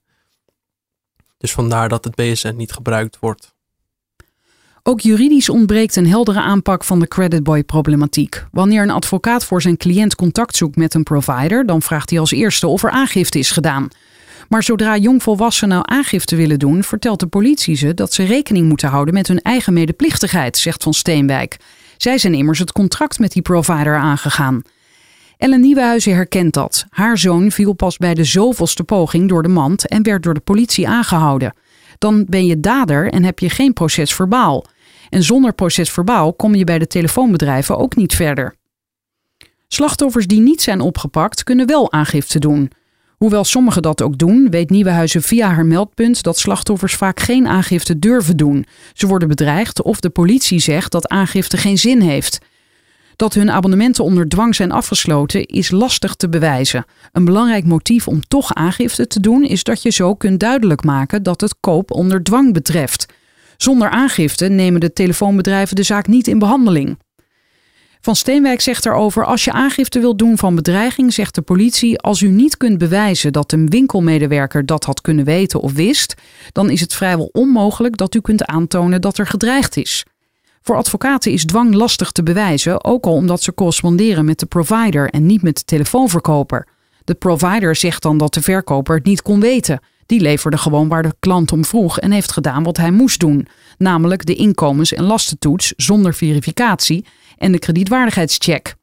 Dus 1.38 1.52
vandaar 1.52 1.90
dat 1.90 2.04
het 2.04 2.16
BSN 2.16 2.56
niet 2.56 2.72
gebruikt 2.72 3.18
wordt. 3.20 3.56
Ook 4.84 5.00
juridisch 5.00 5.50
ontbreekt 5.50 5.96
een 5.96 6.08
heldere 6.08 6.42
aanpak 6.42 6.84
van 6.84 7.00
de 7.00 7.08
creditboy-problematiek. 7.08 8.46
Wanneer 8.52 8.82
een 8.82 8.90
advocaat 8.90 9.46
voor 9.46 9.62
zijn 9.62 9.78
cliënt 9.78 10.16
contact 10.16 10.56
zoekt 10.56 10.76
met 10.76 10.94
een 10.94 11.04
provider, 11.04 11.66
dan 11.66 11.82
vraagt 11.82 12.10
hij 12.10 12.20
als 12.20 12.32
eerste 12.32 12.68
of 12.68 12.84
er 12.84 12.90
aangifte 12.90 13.40
is 13.40 13.52
gedaan. 13.52 13.88
Maar 14.50 14.64
zodra 14.64 14.98
jongvolwassenen 14.98 15.88
aangifte 15.88 16.36
willen 16.36 16.60
doen, 16.60 16.84
vertelt 16.84 17.20
de 17.20 17.28
politie 17.28 17.76
ze 17.76 17.94
dat 17.94 18.14
ze 18.14 18.24
rekening 18.24 18.68
moeten 18.68 18.90
houden 18.90 19.14
met 19.14 19.28
hun 19.28 19.42
eigen 19.42 19.74
medeplichtigheid, 19.74 20.58
zegt 20.58 20.84
Van 20.84 20.94
Steenwijk. 20.94 21.58
Zij 21.98 22.18
zijn 22.18 22.34
immers 22.34 22.60
het 22.60 22.72
contract 22.72 23.20
met 23.20 23.32
die 23.32 23.42
provider 23.42 23.96
aangegaan. 23.96 24.62
Ellen 25.38 25.62
Nieuwenhuizen 25.62 26.14
herkent 26.14 26.54
dat. 26.54 26.86
Haar 26.90 27.18
zoon 27.18 27.52
viel 27.52 27.74
pas 27.74 27.98
bij 27.98 28.14
de 28.14 28.24
zoveelste 28.24 28.84
poging 28.84 29.30
door 29.30 29.44
de 29.44 29.50
mand 29.50 29.88
en 29.88 30.04
werd 30.04 30.24
door 30.24 30.34
de 30.34 30.40
politie 30.40 30.88
aangehouden. 30.88 31.54
Dan 31.98 32.26
ben 32.30 32.46
je 32.46 32.60
dader 32.60 33.12
en 33.12 33.24
heb 33.24 33.40
je 33.40 33.50
geen 33.50 33.74
proces 33.74 34.14
verbaal. 34.14 34.66
En 35.10 35.24
zonder 35.24 35.54
proces 35.54 35.90
verbaal 35.90 36.34
kom 36.34 36.56
je 36.56 36.64
bij 36.64 36.80
de 36.80 36.88
telefoonbedrijven 36.88 37.78
ook 37.78 37.96
niet 37.96 38.16
verder. 38.16 38.56
Slachtoffers 39.68 40.28
die 40.28 40.40
niet 40.40 40.62
zijn 40.62 40.82
opgepakt 40.82 41.44
kunnen 41.44 41.68
wel 41.68 41.92
aangifte 41.92 42.40
doen. 42.40 42.72
Hoewel 43.18 43.44
sommigen 43.44 43.82
dat 43.82 44.02
ook 44.02 44.18
doen, 44.18 44.50
weet 44.50 44.70
Nieuwenhuizen 44.70 45.22
via 45.22 45.54
haar 45.54 45.66
meldpunt 45.66 46.24
dat 46.24 46.38
slachtoffers 46.38 46.96
vaak 46.96 47.20
geen 47.20 47.48
aangifte 47.48 48.00
durven 48.00 48.38
doen. 48.38 48.66
Ze 48.94 49.08
worden 49.08 49.28
bedreigd 49.28 49.82
of 49.82 50.00
de 50.00 50.10
politie 50.10 50.60
zegt 50.60 50.92
dat 50.92 51.08
aangifte 51.08 51.58
geen 51.58 51.78
zin 51.78 52.02
heeft. 52.02 52.40
Dat 53.16 53.34
hun 53.34 53.52
abonnementen 53.52 54.04
onder 54.04 54.30
dwang 54.30 54.56
zijn 54.56 54.72
afgesloten 54.72 55.46
is 55.46 55.72
lastig 55.72 56.16
te 56.16 56.30
bewijzen. 56.30 56.86
Een 57.12 57.26
belangrijk 57.26 57.66
motief 57.66 58.08
om 58.08 58.28
toch 58.28 58.54
aangifte 58.54 59.08
te 59.08 59.20
doen 59.20 59.44
is 59.44 59.64
dat 59.64 59.82
je 59.82 59.92
zo 59.92 60.16
kunt 60.16 60.40
duidelijk 60.40 60.84
maken 60.84 61.24
dat 61.24 61.42
het 61.42 61.56
koop 61.60 61.92
onder 61.92 62.24
dwang 62.24 62.54
betreft. 62.54 63.06
Zonder 63.58 63.90
aangifte 63.90 64.46
nemen 64.48 64.80
de 64.80 64.94
telefoonbedrijven 64.94 65.76
de 65.76 65.84
zaak 65.84 66.08
niet 66.08 66.28
in 66.28 66.40
behandeling. 66.40 66.98
Van 68.02 68.16
Steenwijk 68.16 68.62
zegt 68.62 68.86
erover: 68.86 69.26
als 69.26 69.44
je 69.44 69.52
aangifte 69.52 70.00
wilt 70.00 70.20
doen 70.20 70.38
van 70.38 70.56
bedreiging, 70.56 71.14
zegt 71.14 71.36
de 71.36 71.42
politie: 71.42 72.00
als 72.00 72.22
u 72.22 72.28
niet 72.28 72.58
kunt 72.58 72.78
bewijzen 72.78 73.34
dat 73.34 73.52
een 73.52 73.70
winkelmedewerker 73.70 74.66
dat 74.66 74.84
had 74.84 75.02
kunnen 75.02 75.26
weten 75.26 75.60
of 75.60 75.74
wist, 75.74 76.14
dan 76.52 76.70
is 76.70 76.82
het 76.82 76.94
vrijwel 76.94 77.30
onmogelijk 77.32 77.98
dat 77.98 78.16
u 78.16 78.22
kunt 78.22 78.46
aantonen 78.46 79.02
dat 79.02 79.18
er 79.18 79.28
gedreigd 79.28 79.78
is. 79.78 80.06
Voor 80.62 80.76
advocaten 80.76 81.32
is 81.32 81.46
dwang 81.46 81.74
lastig 81.74 82.12
te 82.12 82.24
bewijzen, 82.24 82.84
ook 82.84 83.06
al 83.06 83.14
omdat 83.14 83.42
ze 83.42 83.54
corresponderen 83.54 84.26
met 84.26 84.40
de 84.40 84.46
provider 84.46 85.10
en 85.10 85.26
niet 85.26 85.42
met 85.42 85.58
de 85.58 85.64
telefoonverkoper. 85.64 86.68
De 87.04 87.14
provider 87.14 87.76
zegt 87.76 88.02
dan 88.02 88.18
dat 88.18 88.34
de 88.34 88.42
verkoper 88.42 88.96
het 88.96 89.06
niet 89.06 89.22
kon 89.22 89.40
weten. 89.40 89.80
Die 90.08 90.20
leverde 90.20 90.58
gewoon 90.58 90.88
waar 90.88 91.04
de 91.04 91.16
klant 91.20 91.52
om 91.52 91.66
vroeg 91.66 92.00
en 92.00 92.12
heeft 92.12 92.32
gedaan 92.32 92.64
wat 92.64 92.78
hij 92.78 92.92
moest 92.92 93.20
doen, 93.20 93.48
namelijk 93.78 94.26
de 94.26 94.36
inkomens- 94.36 94.94
en 94.94 95.04
lastentoets 95.04 95.74
zonder 95.76 96.14
verificatie 96.14 97.06
en 97.38 97.52
de 97.52 97.60
kredietwaardigheidscheck. 97.60 98.76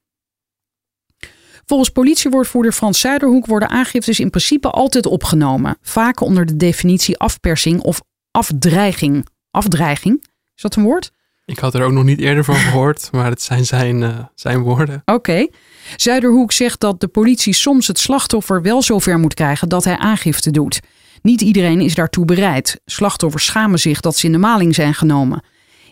Volgens 1.66 1.90
politiewoordvoerder 1.90 2.72
Frans 2.72 3.00
Zuiderhoek 3.00 3.46
worden 3.46 3.68
aangiftes 3.68 4.20
in 4.20 4.30
principe 4.30 4.70
altijd 4.70 5.06
opgenomen, 5.06 5.76
vaak 5.82 6.20
onder 6.20 6.46
de 6.46 6.56
definitie 6.56 7.18
afpersing 7.18 7.80
of 7.80 8.00
afdreiging. 8.30 9.26
Afdreiging? 9.50 10.24
Is 10.54 10.62
dat 10.62 10.76
een 10.76 10.82
woord? 10.82 11.10
Ik 11.46 11.58
had 11.58 11.74
er 11.74 11.82
ook 11.82 11.92
nog 11.92 12.04
niet 12.04 12.20
eerder 12.20 12.44
van 12.44 12.54
gehoord, 12.54 13.08
maar 13.12 13.30
het 13.30 13.42
zijn 13.42 13.66
zijn, 13.66 14.00
uh, 14.00 14.18
zijn 14.34 14.60
woorden. 14.60 15.02
Oké. 15.04 15.48
Zuiderhoek 15.96 16.52
zegt 16.52 16.80
dat 16.80 17.00
de 17.00 17.08
politie 17.08 17.52
soms 17.52 17.86
het 17.86 17.98
slachtoffer 17.98 18.62
wel 18.62 18.82
zover 18.82 19.18
moet 19.18 19.34
krijgen 19.34 19.68
dat 19.68 19.84
hij 19.84 19.96
aangifte 19.96 20.50
doet. 20.50 20.80
Niet 21.24 21.40
iedereen 21.40 21.80
is 21.80 21.94
daartoe 21.94 22.24
bereid. 22.24 22.80
Slachtoffers 22.84 23.44
schamen 23.44 23.78
zich 23.78 24.00
dat 24.00 24.16
ze 24.16 24.26
in 24.26 24.32
de 24.32 24.38
maling 24.38 24.74
zijn 24.74 24.94
genomen. 24.94 25.42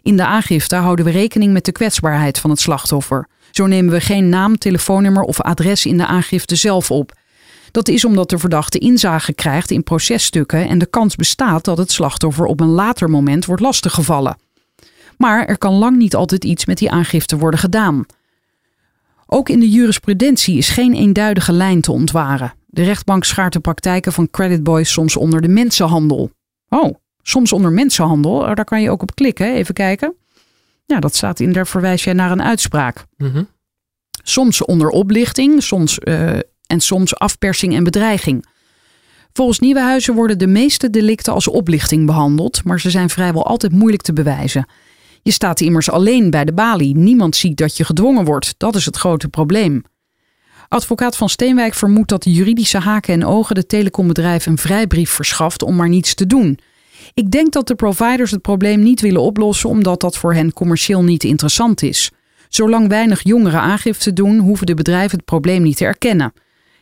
In 0.03 0.16
de 0.16 0.24
aangifte 0.24 0.76
houden 0.76 1.05
we 1.05 1.11
rekening 1.11 1.53
met 1.53 1.64
de 1.64 1.72
kwetsbaarheid 1.72 2.39
van 2.39 2.51
het 2.51 2.61
slachtoffer. 2.61 3.28
Zo 3.51 3.66
nemen 3.66 3.93
we 3.93 4.01
geen 4.01 4.28
naam, 4.28 4.59
telefoonnummer 4.59 5.22
of 5.22 5.41
adres 5.41 5.87
in 5.87 5.97
de 5.97 6.07
aangifte 6.07 6.57
zelf 6.57 6.91
op. 6.91 7.12
Dat 7.70 7.89
is 7.89 8.05
omdat 8.05 8.30
de 8.30 8.39
verdachte 8.39 8.78
inzage 8.78 9.33
krijgt 9.33 9.70
in 9.70 9.83
processtukken 9.83 10.68
en 10.68 10.78
de 10.78 10.87
kans 10.87 11.16
bestaat 11.16 11.64
dat 11.64 11.78
het 11.78 11.93
slachtoffer 11.93 12.45
op 12.45 12.61
een 12.61 12.72
later 12.72 13.11
moment 13.11 13.45
wordt 13.45 13.62
lastiggevallen. 13.62 14.37
Maar 15.16 15.47
er 15.47 15.59
kan 15.59 15.74
lang 15.74 15.97
niet 15.97 16.14
altijd 16.14 16.45
iets 16.45 16.64
met 16.64 16.78
die 16.78 16.91
aangifte 16.91 17.39
worden 17.39 17.61
gedaan. 17.61 18.07
Ook 19.26 19.49
in 19.49 19.61
de 19.61 19.70
jurisprudentie 19.70 20.57
is 20.57 20.68
geen 20.68 20.95
eenduidige 20.95 21.53
lijn 21.53 21.80
te 21.80 21.93
ontwaren. 21.93 22.53
De 22.75 22.83
rechtbank 22.83 23.25
schaart 23.25 23.53
de 23.53 23.61
praktijken 23.61 24.12
van 24.12 24.31
creditboys 24.31 24.93
soms 24.93 25.16
onder 25.16 25.41
de 25.41 25.49
mensenhandel. 25.49 26.31
Oh, 26.68 26.95
soms 27.23 27.53
onder 27.53 27.73
mensenhandel. 27.73 28.55
Daar 28.55 28.64
kan 28.64 28.83
je 28.83 28.91
ook 28.91 29.03
op 29.03 29.14
klikken. 29.14 29.55
Even 29.55 29.75
kijken. 29.75 30.14
Ja, 30.87 31.01
dat 31.01 31.14
staat 31.14 31.41
in, 31.41 31.53
daar 31.53 31.66
verwijs 31.66 32.05
jij 32.05 32.12
naar 32.12 32.31
een 32.31 32.43
uitspraak. 32.43 33.05
Mhm. 33.16 33.43
Soms 34.23 34.64
onder 34.64 34.89
oplichting, 34.89 35.62
soms, 35.62 35.99
uh, 36.03 36.33
en 36.66 36.81
soms 36.81 37.18
afpersing 37.18 37.75
en 37.75 37.85
bedreiging. 37.85 38.47
Volgens 39.33 39.59
Nieuwenhuizen 39.59 40.14
worden 40.14 40.39
de 40.39 40.47
meeste 40.47 40.91
delicten 40.91 41.33
als 41.33 41.49
oplichting 41.49 42.07
behandeld, 42.07 42.64
maar 42.64 42.81
ze 42.81 42.91
zijn 42.91 43.11
vrijwel 43.11 43.47
altijd 43.47 43.73
moeilijk 43.73 44.03
te 44.03 44.12
bewijzen. 44.12 44.66
Je 45.23 45.31
staat 45.31 45.61
immers 45.61 45.91
alleen 45.91 46.31
bij 46.31 46.45
de 46.45 46.53
balie. 46.53 46.97
Niemand 46.97 47.37
ziet 47.37 47.57
dat 47.57 47.77
je 47.77 47.85
gedwongen 47.85 48.25
wordt. 48.25 48.55
Dat 48.57 48.75
is 48.75 48.85
het 48.85 48.97
grote 48.97 49.29
probleem. 49.29 49.83
Advocaat 50.73 51.16
van 51.16 51.29
Steenwijk 51.29 51.75
vermoedt 51.75 52.09
dat 52.09 52.23
de 52.23 52.33
juridische 52.33 52.79
haken 52.79 53.14
en 53.14 53.25
ogen 53.25 53.55
de 53.55 53.66
telecombedrijf 53.66 54.47
een 54.47 54.59
vrijbrief 54.59 55.11
verschaft 55.11 55.62
om 55.62 55.77
maar 55.77 55.89
niets 55.89 56.14
te 56.14 56.27
doen. 56.27 56.59
Ik 57.14 57.31
denk 57.31 57.53
dat 57.53 57.66
de 57.66 57.75
providers 57.75 58.31
het 58.31 58.43
probleem 58.43 58.83
niet 58.83 59.01
willen 59.01 59.20
oplossen 59.20 59.68
omdat 59.68 60.01
dat 60.01 60.16
voor 60.16 60.35
hen 60.35 60.53
commercieel 60.53 61.03
niet 61.03 61.25
interessant 61.25 61.83
is. 61.83 62.11
Zolang 62.49 62.89
weinig 62.89 63.23
jongeren 63.23 63.61
aangifte 63.61 64.12
doen, 64.12 64.39
hoeven 64.39 64.66
de 64.66 64.75
bedrijven 64.75 65.16
het 65.16 65.25
probleem 65.25 65.62
niet 65.62 65.77
te 65.77 65.85
erkennen. 65.85 66.33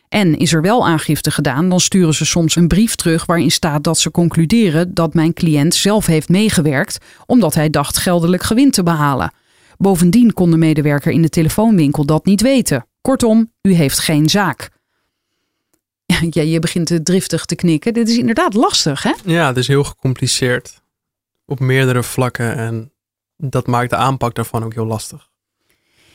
En 0.09 0.37
is 0.37 0.53
er 0.53 0.61
wel 0.61 0.87
aangifte 0.87 1.31
gedaan, 1.31 1.69
dan 1.69 1.79
sturen 1.79 2.13
ze 2.13 2.25
soms 2.25 2.55
een 2.55 2.67
brief 2.67 2.95
terug 2.95 3.25
waarin 3.25 3.51
staat 3.51 3.83
dat 3.83 3.99
ze 3.99 4.11
concluderen 4.11 4.93
dat 4.93 5.13
mijn 5.13 5.33
cliënt 5.33 5.75
zelf 5.75 6.05
heeft 6.05 6.29
meegewerkt 6.29 6.97
omdat 7.25 7.53
hij 7.53 7.69
dacht 7.69 7.97
geldelijk 7.97 8.43
gewin 8.43 8.71
te 8.71 8.83
behalen. 8.83 9.33
Bovendien 9.77 10.33
kon 10.33 10.51
de 10.51 10.57
medewerker 10.57 11.11
in 11.11 11.21
de 11.21 11.29
telefoonwinkel 11.29 12.05
dat 12.05 12.25
niet 12.25 12.41
weten. 12.41 12.85
Kortom, 13.01 13.51
u 13.61 13.73
heeft 13.73 13.99
geen 13.99 14.29
zaak. 14.29 14.69
Ja, 16.05 16.41
je 16.41 16.59
begint 16.59 16.87
te 16.87 17.03
driftig 17.03 17.45
te 17.45 17.55
knikken. 17.55 17.93
Dit 17.93 18.09
is 18.09 18.17
inderdaad 18.17 18.53
lastig, 18.53 19.03
hè? 19.03 19.11
Ja, 19.25 19.47
het 19.47 19.57
is 19.57 19.67
heel 19.67 19.83
gecompliceerd. 19.83 20.81
Op 21.45 21.59
meerdere 21.59 22.03
vlakken. 22.03 22.55
En 22.55 22.91
dat 23.37 23.67
maakt 23.67 23.89
de 23.89 23.95
aanpak 23.95 24.35
daarvan 24.35 24.63
ook 24.63 24.73
heel 24.73 24.85
lastig. 24.85 25.29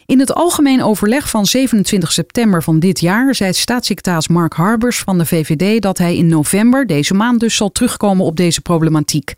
In 0.06 0.18
het 0.18 0.34
algemeen 0.34 0.82
overleg 0.82 1.28
van 1.28 1.46
27 1.46 2.12
september 2.12 2.62
van 2.62 2.78
dit 2.78 3.00
jaar 3.00 3.34
zei 3.34 3.52
staatssecretaris 3.52 4.28
Mark 4.28 4.52
Harbers 4.52 4.98
van 4.98 5.18
de 5.18 5.26
VVD 5.26 5.82
dat 5.82 5.98
hij 5.98 6.16
in 6.16 6.26
november, 6.26 6.86
deze 6.86 7.14
maand 7.14 7.40
dus, 7.40 7.56
zal 7.56 7.72
terugkomen 7.72 8.24
op 8.24 8.36
deze 8.36 8.60
problematiek. 8.60 9.34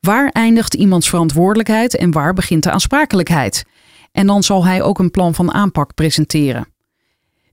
Waar 0.00 0.28
eindigt 0.28 0.74
iemands 0.74 1.08
verantwoordelijkheid 1.08 1.96
en 1.96 2.10
waar 2.10 2.34
begint 2.34 2.62
de 2.62 2.70
aansprakelijkheid? 2.70 3.64
En 4.12 4.26
dan 4.26 4.42
zal 4.42 4.64
hij 4.64 4.82
ook 4.82 4.98
een 4.98 5.10
plan 5.10 5.34
van 5.34 5.52
aanpak 5.52 5.94
presenteren. 5.94 6.66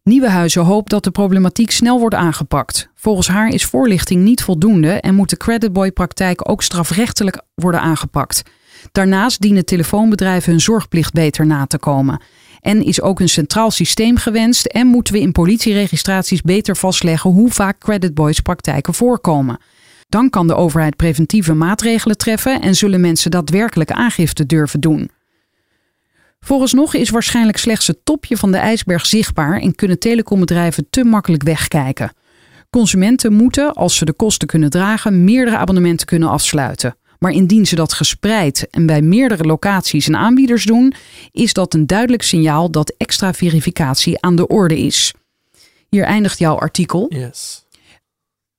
Nieuwenhuizen 0.03 0.64
hoopt 0.64 0.89
dat 0.89 1.03
de 1.03 1.12
problematiek 1.12 1.72
snel 1.72 1.99
wordt 1.99 2.16
aangepakt. 2.16 2.89
Volgens 2.95 3.28
haar 3.28 3.49
is 3.49 3.66
voorlichting 3.66 4.24
niet 4.24 4.43
voldoende 4.43 4.91
en 4.91 5.16
moet 5.16 5.30
de 5.30 5.38
creditboy-praktijk 5.38 6.49
ook 6.49 6.64
strafrechtelijk 6.64 7.41
worden 7.55 7.82
aangepakt. 7.82 8.43
Daarnaast 8.91 9.41
dienen 9.41 9.66
telefoonbedrijven 9.66 10.51
hun 10.51 10.62
zorgplicht 10.62 11.14
beter 11.14 11.45
na 11.45 11.66
te 11.66 11.78
komen. 11.78 12.22
En 12.62 12.84
is 12.84 13.01
ook 13.01 13.20
een 13.20 13.30
centraal 13.30 13.72
systeem 13.72 14.18
gewenst 14.18 14.66
en 14.66 14.88
moeten 14.88 15.14
we 15.14 15.20
in 15.20 15.32
politieregistraties 15.32 16.41
beter 16.41 16.78
vastleggen 16.78 17.32
hoe 17.32 17.51
vaak 17.51 17.80
creditboys 17.80 18.39
praktijken 18.39 18.93
voorkomen. 18.93 19.60
Dan 20.10 20.30
kan 20.30 20.47
de 20.47 20.55
overheid 20.55 20.95
preventieve 20.95 21.53
maatregelen 21.53 22.18
treffen 22.18 22.62
en 22.62 22.76
zullen 22.76 23.01
mensen 23.01 23.32
daadwerkelijk 23.32 23.91
aangifte 23.91 24.45
durven 24.45 24.80
doen. 24.80 25.10
Vooralsnog 26.40 26.94
is 26.94 27.10
waarschijnlijk 27.10 27.58
slechts 27.58 27.88
het 27.88 28.00
topje 28.04 28.38
van 28.38 28.52
de 28.52 28.58
ijsberg 28.58 29.06
zichtbaar 29.06 29.60
en 29.60 29.76
kunnen 29.76 30.00
telecombedrijven 30.00 30.88
te 30.90 31.04
makkelijk 31.04 31.44
wegkijken. 31.44 32.14
Consumenten 32.70 33.34
moeten, 33.34 33.74
als 33.74 33.96
ze 33.96 34.06
de 34.06 34.14
kosten 34.14 34.48
kunnen 34.48 34.70
dragen, 34.70 35.24
meerdere 35.24 35.58
abonnementen 35.58 36.08
kunnen 36.08 36.30
afsluiten. 36.30 36.98
Maar 37.20 37.32
indien 37.32 37.66
ze 37.66 37.76
dat 37.76 37.94
gespreid 37.94 38.68
en 38.70 38.86
bij 38.86 39.02
meerdere 39.02 39.44
locaties 39.44 40.08
en 40.08 40.16
aanbieders 40.16 40.66
doen, 40.66 40.94
is 41.32 41.54
dat 41.54 41.74
een 41.74 41.88
duidelijk 41.88 42.24
signaal 42.24 42.72
dat 42.72 42.94
extra 42.98 43.34
verificatie 43.34 44.22
aan 44.22 44.36
de 44.36 44.48
orde 44.48 44.80
is. 44.80 45.14
Hier 45.90 46.04
eindigt 46.04 46.40
jouw 46.40 46.56
artikel. 46.56 47.06
Yes. 47.10 47.66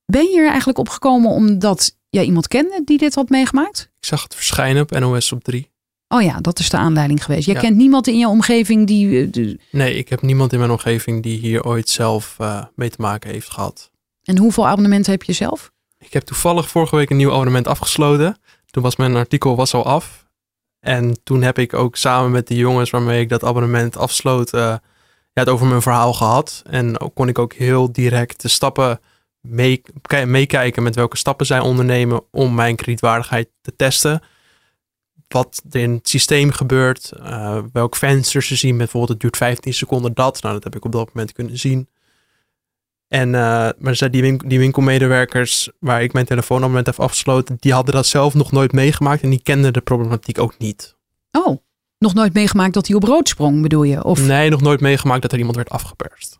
Ben 0.04 0.30
je 0.30 0.38
er 0.40 0.48
eigenlijk 0.48 0.78
op 0.78 0.88
gekomen 0.88 1.30
omdat 1.30 1.96
jij 2.08 2.24
iemand 2.24 2.48
kende 2.48 2.82
die 2.84 2.98
dit 2.98 3.14
had 3.14 3.28
meegemaakt? 3.28 3.90
Ik 4.00 4.06
zag 4.06 4.22
het 4.22 4.34
verschijnen 4.34 4.82
op 4.82 4.90
NOS 4.90 5.32
op 5.32 5.44
3. 5.44 5.69
Oh 6.12 6.22
ja, 6.22 6.40
dat 6.40 6.58
is 6.58 6.68
de 6.70 6.76
aanleiding 6.76 7.24
geweest. 7.24 7.46
Jij 7.46 7.54
Ja. 7.54 7.60
kent 7.60 7.76
niemand 7.76 8.06
in 8.06 8.18
je 8.18 8.28
omgeving 8.28 8.86
die. 8.86 9.20
eh, 9.20 9.32
de- 9.32 9.58
Nee, 9.70 9.94
ik 9.94 10.08
heb 10.08 10.22
niemand 10.22 10.52
in 10.52 10.58
mijn 10.58 10.70
omgeving 10.70 11.22
die 11.22 11.38
hier 11.38 11.64
ooit 11.64 11.88
zelf 11.88 12.34
eh, 12.38 12.62
mee 12.74 12.90
te 12.90 13.00
maken 13.00 13.30
heeft 13.30 13.50
gehad. 13.50 13.90
En 14.22 14.38
hoeveel 14.38 14.66
abonnementen 14.68 15.12
heb 15.12 15.22
je 15.22 15.32
zelf? 15.32 15.70
Ik 15.98 16.12
heb 16.12 16.22
toevallig 16.22 16.68
vorige 16.68 16.96
week 16.96 17.10
een 17.10 17.16
nieuw 17.16 17.32
abonnement 17.32 17.66
afgesloten. 17.66 18.36
Toen 18.66 18.82
was 18.82 18.96
mijn 18.96 19.16
artikel 19.16 19.56
was 19.56 19.74
al 19.74 19.84
af. 19.84 20.26
En 20.80 21.22
toen 21.22 21.42
heb 21.42 21.58
ik 21.58 21.74
ook 21.74 21.96
samen 21.96 22.30
met 22.30 22.46
de 22.48 22.54
jongens 22.56 22.90
waarmee 22.90 23.20
ik 23.20 23.28
dat 23.28 23.44
abonnement 23.44 23.96
afsloot, 23.96 24.52
eh, 24.52 24.60
ja, 25.32 25.42
het 25.42 25.48
over 25.48 25.66
mijn 25.66 25.82
verhaal 25.82 26.12
gehad. 26.12 26.62
En 26.70 27.00
ook 27.00 27.14
kon 27.14 27.28
ik 27.28 27.38
ook 27.38 27.52
heel 27.52 27.92
direct 27.92 28.42
de 28.42 28.48
stappen 28.48 29.00
mee- 29.40 29.82
ki- 30.02 30.24
meekijken 30.24 30.82
met 30.82 30.94
welke 30.94 31.16
stappen 31.16 31.46
zij 31.46 31.60
ondernemen 31.60 32.20
om 32.30 32.54
mijn 32.54 32.76
kredietwaardigheid 32.76 33.48
te 33.60 33.72
testen. 33.76 34.20
Wat 35.32 35.62
er 35.70 35.80
in 35.80 35.92
het 35.92 36.08
systeem 36.08 36.50
gebeurt, 36.50 37.12
eh, 37.12 37.58
welk 37.72 37.96
venster 37.96 38.42
ze 38.42 38.56
zien. 38.56 38.76
Bijvoorbeeld, 38.76 39.08
het 39.12 39.20
duurt 39.20 39.36
15 39.36 39.74
seconden 39.74 40.14
dat. 40.14 40.42
Nou, 40.42 40.54
dat 40.54 40.64
heb 40.64 40.76
ik 40.76 40.84
op 40.84 40.92
dat 40.92 41.10
moment 41.14 41.32
kunnen 41.32 41.58
zien. 41.58 41.88
En 43.08 43.34
eh, 43.34 43.68
maar 43.78 44.10
die, 44.10 44.22
win- 44.22 44.42
die 44.46 44.58
winkelmedewerkers 44.58 45.70
waar 45.78 46.02
ik 46.02 46.12
mijn 46.12 46.26
telefoonabonnement 46.26 46.86
heb 46.86 47.00
afgesloten, 47.00 47.56
die 47.60 47.72
hadden 47.72 47.94
dat 47.94 48.06
zelf 48.06 48.34
nog 48.34 48.52
nooit 48.52 48.72
meegemaakt 48.72 49.22
en 49.22 49.30
die 49.30 49.42
kenden 49.42 49.72
de 49.72 49.80
problematiek 49.80 50.38
ook 50.38 50.58
niet. 50.58 50.96
Oh, 51.32 51.58
nog 51.98 52.14
nooit 52.14 52.32
meegemaakt 52.34 52.74
dat 52.74 52.86
hij 52.86 52.96
op 52.96 53.02
rood 53.02 53.28
sprong, 53.28 53.62
bedoel 53.62 53.82
je? 53.82 54.04
Of, 54.04 54.26
Nee, 54.26 54.50
nog 54.50 54.60
nooit 54.60 54.80
meegemaakt 54.80 55.22
dat 55.22 55.32
er 55.32 55.38
iemand 55.38 55.56
werd 55.56 55.68
afgeperst. 55.70 56.38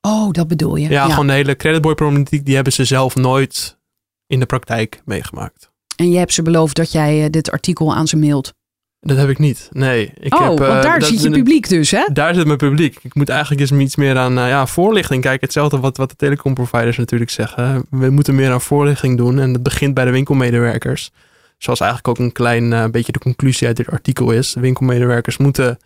Oh, 0.00 0.30
dat 0.30 0.48
bedoel 0.48 0.76
je. 0.76 0.88
Ja, 0.88 1.08
gewoon 1.08 1.26
de 1.26 1.32
hele 1.32 1.56
creditboy 1.56 1.94
problematiek, 1.94 2.44
die 2.44 2.54
hebben 2.54 2.72
ze 2.72 2.84
zelf 2.84 3.14
nooit 3.14 3.78
in 4.26 4.40
de 4.40 4.46
praktijk 4.46 5.02
meegemaakt. 5.04 5.67
En 5.98 6.10
je 6.10 6.18
hebt 6.18 6.32
ze 6.32 6.42
beloofd 6.42 6.76
dat 6.76 6.92
jij 6.92 7.24
eh, 7.24 7.30
dit 7.30 7.50
artikel 7.50 7.94
aan 7.94 8.06
ze 8.06 8.16
mailt. 8.16 8.54
Dat 9.00 9.16
heb 9.16 9.28
ik 9.28 9.38
niet. 9.38 9.68
Nee. 9.72 10.12
Ik 10.20 10.34
oh, 10.34 10.48
heb, 10.48 10.60
eh, 10.60 10.68
want 10.68 10.82
daar 10.82 11.02
zit 11.02 11.22
je 11.22 11.30
publiek 11.30 11.68
dus, 11.68 11.90
hè? 11.90 12.06
Daar 12.12 12.34
zit 12.34 12.46
mijn 12.46 12.58
publiek. 12.58 12.98
Ik 13.02 13.14
moet 13.14 13.28
eigenlijk 13.28 13.60
eens 13.60 13.72
iets 13.72 13.96
meer 13.96 14.18
aan 14.18 14.38
eh, 14.38 14.48
ja, 14.48 14.66
voorlichting 14.66 15.22
kijken. 15.22 15.44
Hetzelfde 15.44 15.78
wat, 15.78 15.96
wat 15.96 16.08
de 16.10 16.16
telecomproviders 16.16 16.96
natuurlijk 16.96 17.30
zeggen. 17.30 17.86
We 17.90 18.10
moeten 18.10 18.34
meer 18.34 18.50
aan 18.50 18.60
voorlichting 18.60 19.16
doen. 19.16 19.38
En 19.38 19.52
dat 19.52 19.62
begint 19.62 19.94
bij 19.94 20.04
de 20.04 20.10
winkelmedewerkers. 20.10 21.10
Zoals 21.58 21.80
eigenlijk 21.80 22.08
ook 22.08 22.26
een 22.26 22.32
klein 22.32 22.90
beetje 22.90 23.12
de 23.12 23.18
conclusie 23.18 23.66
uit 23.66 23.76
dit 23.76 23.90
artikel 23.90 24.30
is. 24.30 24.52
De 24.52 24.60
winkelmedewerkers 24.60 25.36
moeten 25.36 25.78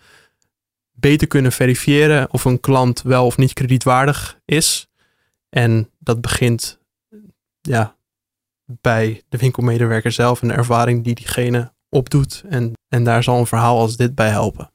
beter 0.93 1.27
kunnen 1.27 1.53
verifiëren 1.53 2.33
of 2.33 2.45
een 2.45 2.61
klant 2.61 3.03
wel 3.03 3.27
of 3.27 3.37
niet 3.37 3.53
kredietwaardig 3.53 4.39
is. 4.45 4.89
En 5.49 5.89
dat 5.99 6.21
begint 6.21 6.79
ja, 7.61 7.97
bij 8.65 9.23
de 9.29 9.39
winkelmedewerker 9.39 10.13
zelf 10.13 10.43
en 10.43 10.49
de 10.49 10.55
ervaring 10.55 11.05
die 11.05 11.15
diegene 11.15 11.73
opdoet. 11.89 12.43
En, 12.49 12.73
en 12.89 13.05
daar 13.05 13.23
zal 13.23 13.39
een 13.39 13.47
verhaal 13.47 13.79
als 13.79 13.97
dit 13.97 14.15
bij 14.15 14.29
helpen. 14.29 14.73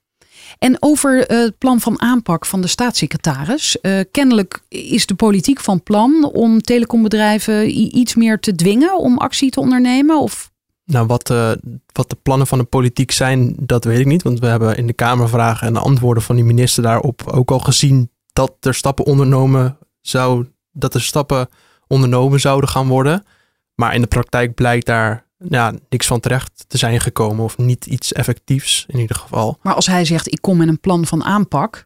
En 0.60 0.78
over 0.80 1.28
eh, 1.28 1.38
het 1.40 1.58
plan 1.58 1.80
van 1.80 2.02
aanpak 2.02 2.46
van 2.46 2.62
de 2.62 2.68
staatssecretaris. 2.68 3.82
Eh, 3.82 4.00
kennelijk 4.12 4.62
is 4.70 5.06
de 5.06 5.16
politiek 5.16 5.60
van 5.60 5.84
plan 5.84 6.32
om 6.34 6.62
telecombedrijven 6.62 7.78
iets 7.98 8.16
meer 8.16 8.40
te 8.40 8.56
dwingen 8.56 8.98
om 8.98 9.18
actie 9.18 9.52
te 9.52 9.60
ondernemen. 9.60 10.22
Of 10.22 10.52
Nou, 10.86 11.08
wat, 11.08 11.30
eh, 11.30 11.52
wat 11.92 12.10
de 12.10 12.18
plannen 12.22 12.48
van 12.48 12.58
de 12.58 12.64
politiek 12.64 13.12
zijn, 13.12 13.56
dat 13.60 13.84
weet 13.84 14.00
ik 14.00 14.06
niet. 14.06 14.24
Want 14.24 14.40
we 14.40 14.48
hebben 14.48 14.78
in 14.78 14.88
de 14.88 14.94
Kamervragen 14.94 15.68
en 15.68 15.74
de 15.74 15.80
antwoorden 15.80 16.24
van 16.24 16.36
die 16.36 16.46
minister 16.46 16.84
daarop 16.84 17.32
ook 17.32 17.52
al 17.52 17.60
gezien 17.60 18.12
dat 18.34 18.54
er 18.60 18.74
stappen 18.74 19.06
ondernomen 19.06 19.78
zou, 20.02 20.46
dat 20.72 20.94
er 20.94 21.02
stappen 21.02 21.50
ondernomen 21.88 22.40
zouden 22.40 22.70
gaan 22.70 22.88
worden. 22.88 23.24
Maar 23.80 23.94
in 23.94 24.02
de 24.02 24.08
praktijk 24.08 24.54
blijkt 24.54 24.86
daar 24.86 25.26
ja, 25.38 25.74
niks 25.90 26.08
van 26.08 26.20
terecht 26.20 26.66
te 26.68 26.78
zijn 26.78 27.02
gekomen. 27.02 27.44
Of 27.44 27.58
niet 27.58 27.86
iets 27.86 28.14
effectiefs 28.14 28.86
in 28.88 29.00
ieder 29.00 29.16
geval. 29.16 29.58
Maar 29.62 29.74
als 29.74 29.88
hij 29.88 30.06
zegt, 30.06 30.32
ik 30.32 30.42
kom 30.42 30.58
met 30.58 30.68
een 30.68 30.80
plan 30.80 31.06
van 31.06 31.24
aanpak, 31.24 31.86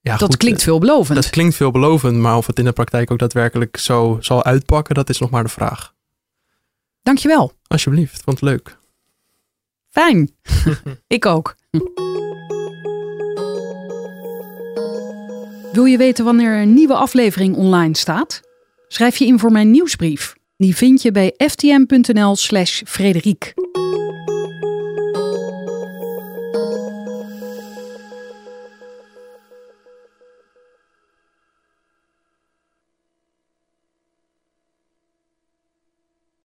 Ja, 0.00 0.16
dat 0.16 0.28
goed, 0.28 0.36
klinkt 0.36 0.62
veelbelovend. 0.62 1.22
Dat 1.22 1.30
klinkt 1.30 1.54
veelbelovend, 1.54 2.16
maar 2.16 2.36
of 2.36 2.46
het 2.46 2.58
in 2.58 2.64
de 2.64 2.72
praktijk 2.72 3.10
ook 3.10 3.18
daadwerkelijk 3.18 3.76
zo 3.76 4.16
zal 4.20 4.44
uitpakken, 4.44 4.94
dat 4.94 5.08
is 5.08 5.18
nog 5.18 5.30
maar 5.30 5.42
de 5.42 5.48
vraag. 5.48 5.94
Dankjewel. 7.02 7.52
Alsjeblieft, 7.66 8.22
vond 8.22 8.40
het 8.40 8.48
leuk. 8.48 8.78
Fijn. 9.88 10.30
ik 11.06 11.26
ook. 11.26 11.54
Wil 15.72 15.84
je 15.84 15.96
weten 15.96 16.24
wanneer 16.24 16.60
een 16.60 16.74
nieuwe 16.74 16.94
aflevering 16.94 17.56
online 17.56 17.96
staat? 17.96 18.40
Schrijf 18.88 19.16
je 19.16 19.26
in 19.26 19.38
voor 19.38 19.52
mijn 19.52 19.70
nieuwsbrief. 19.70 20.37
Die 20.58 20.76
vind 20.76 21.02
je 21.02 21.10
bij 21.10 21.34
ftm.nl 21.36 22.36
slash 22.36 22.82
Frederiek. 22.84 23.54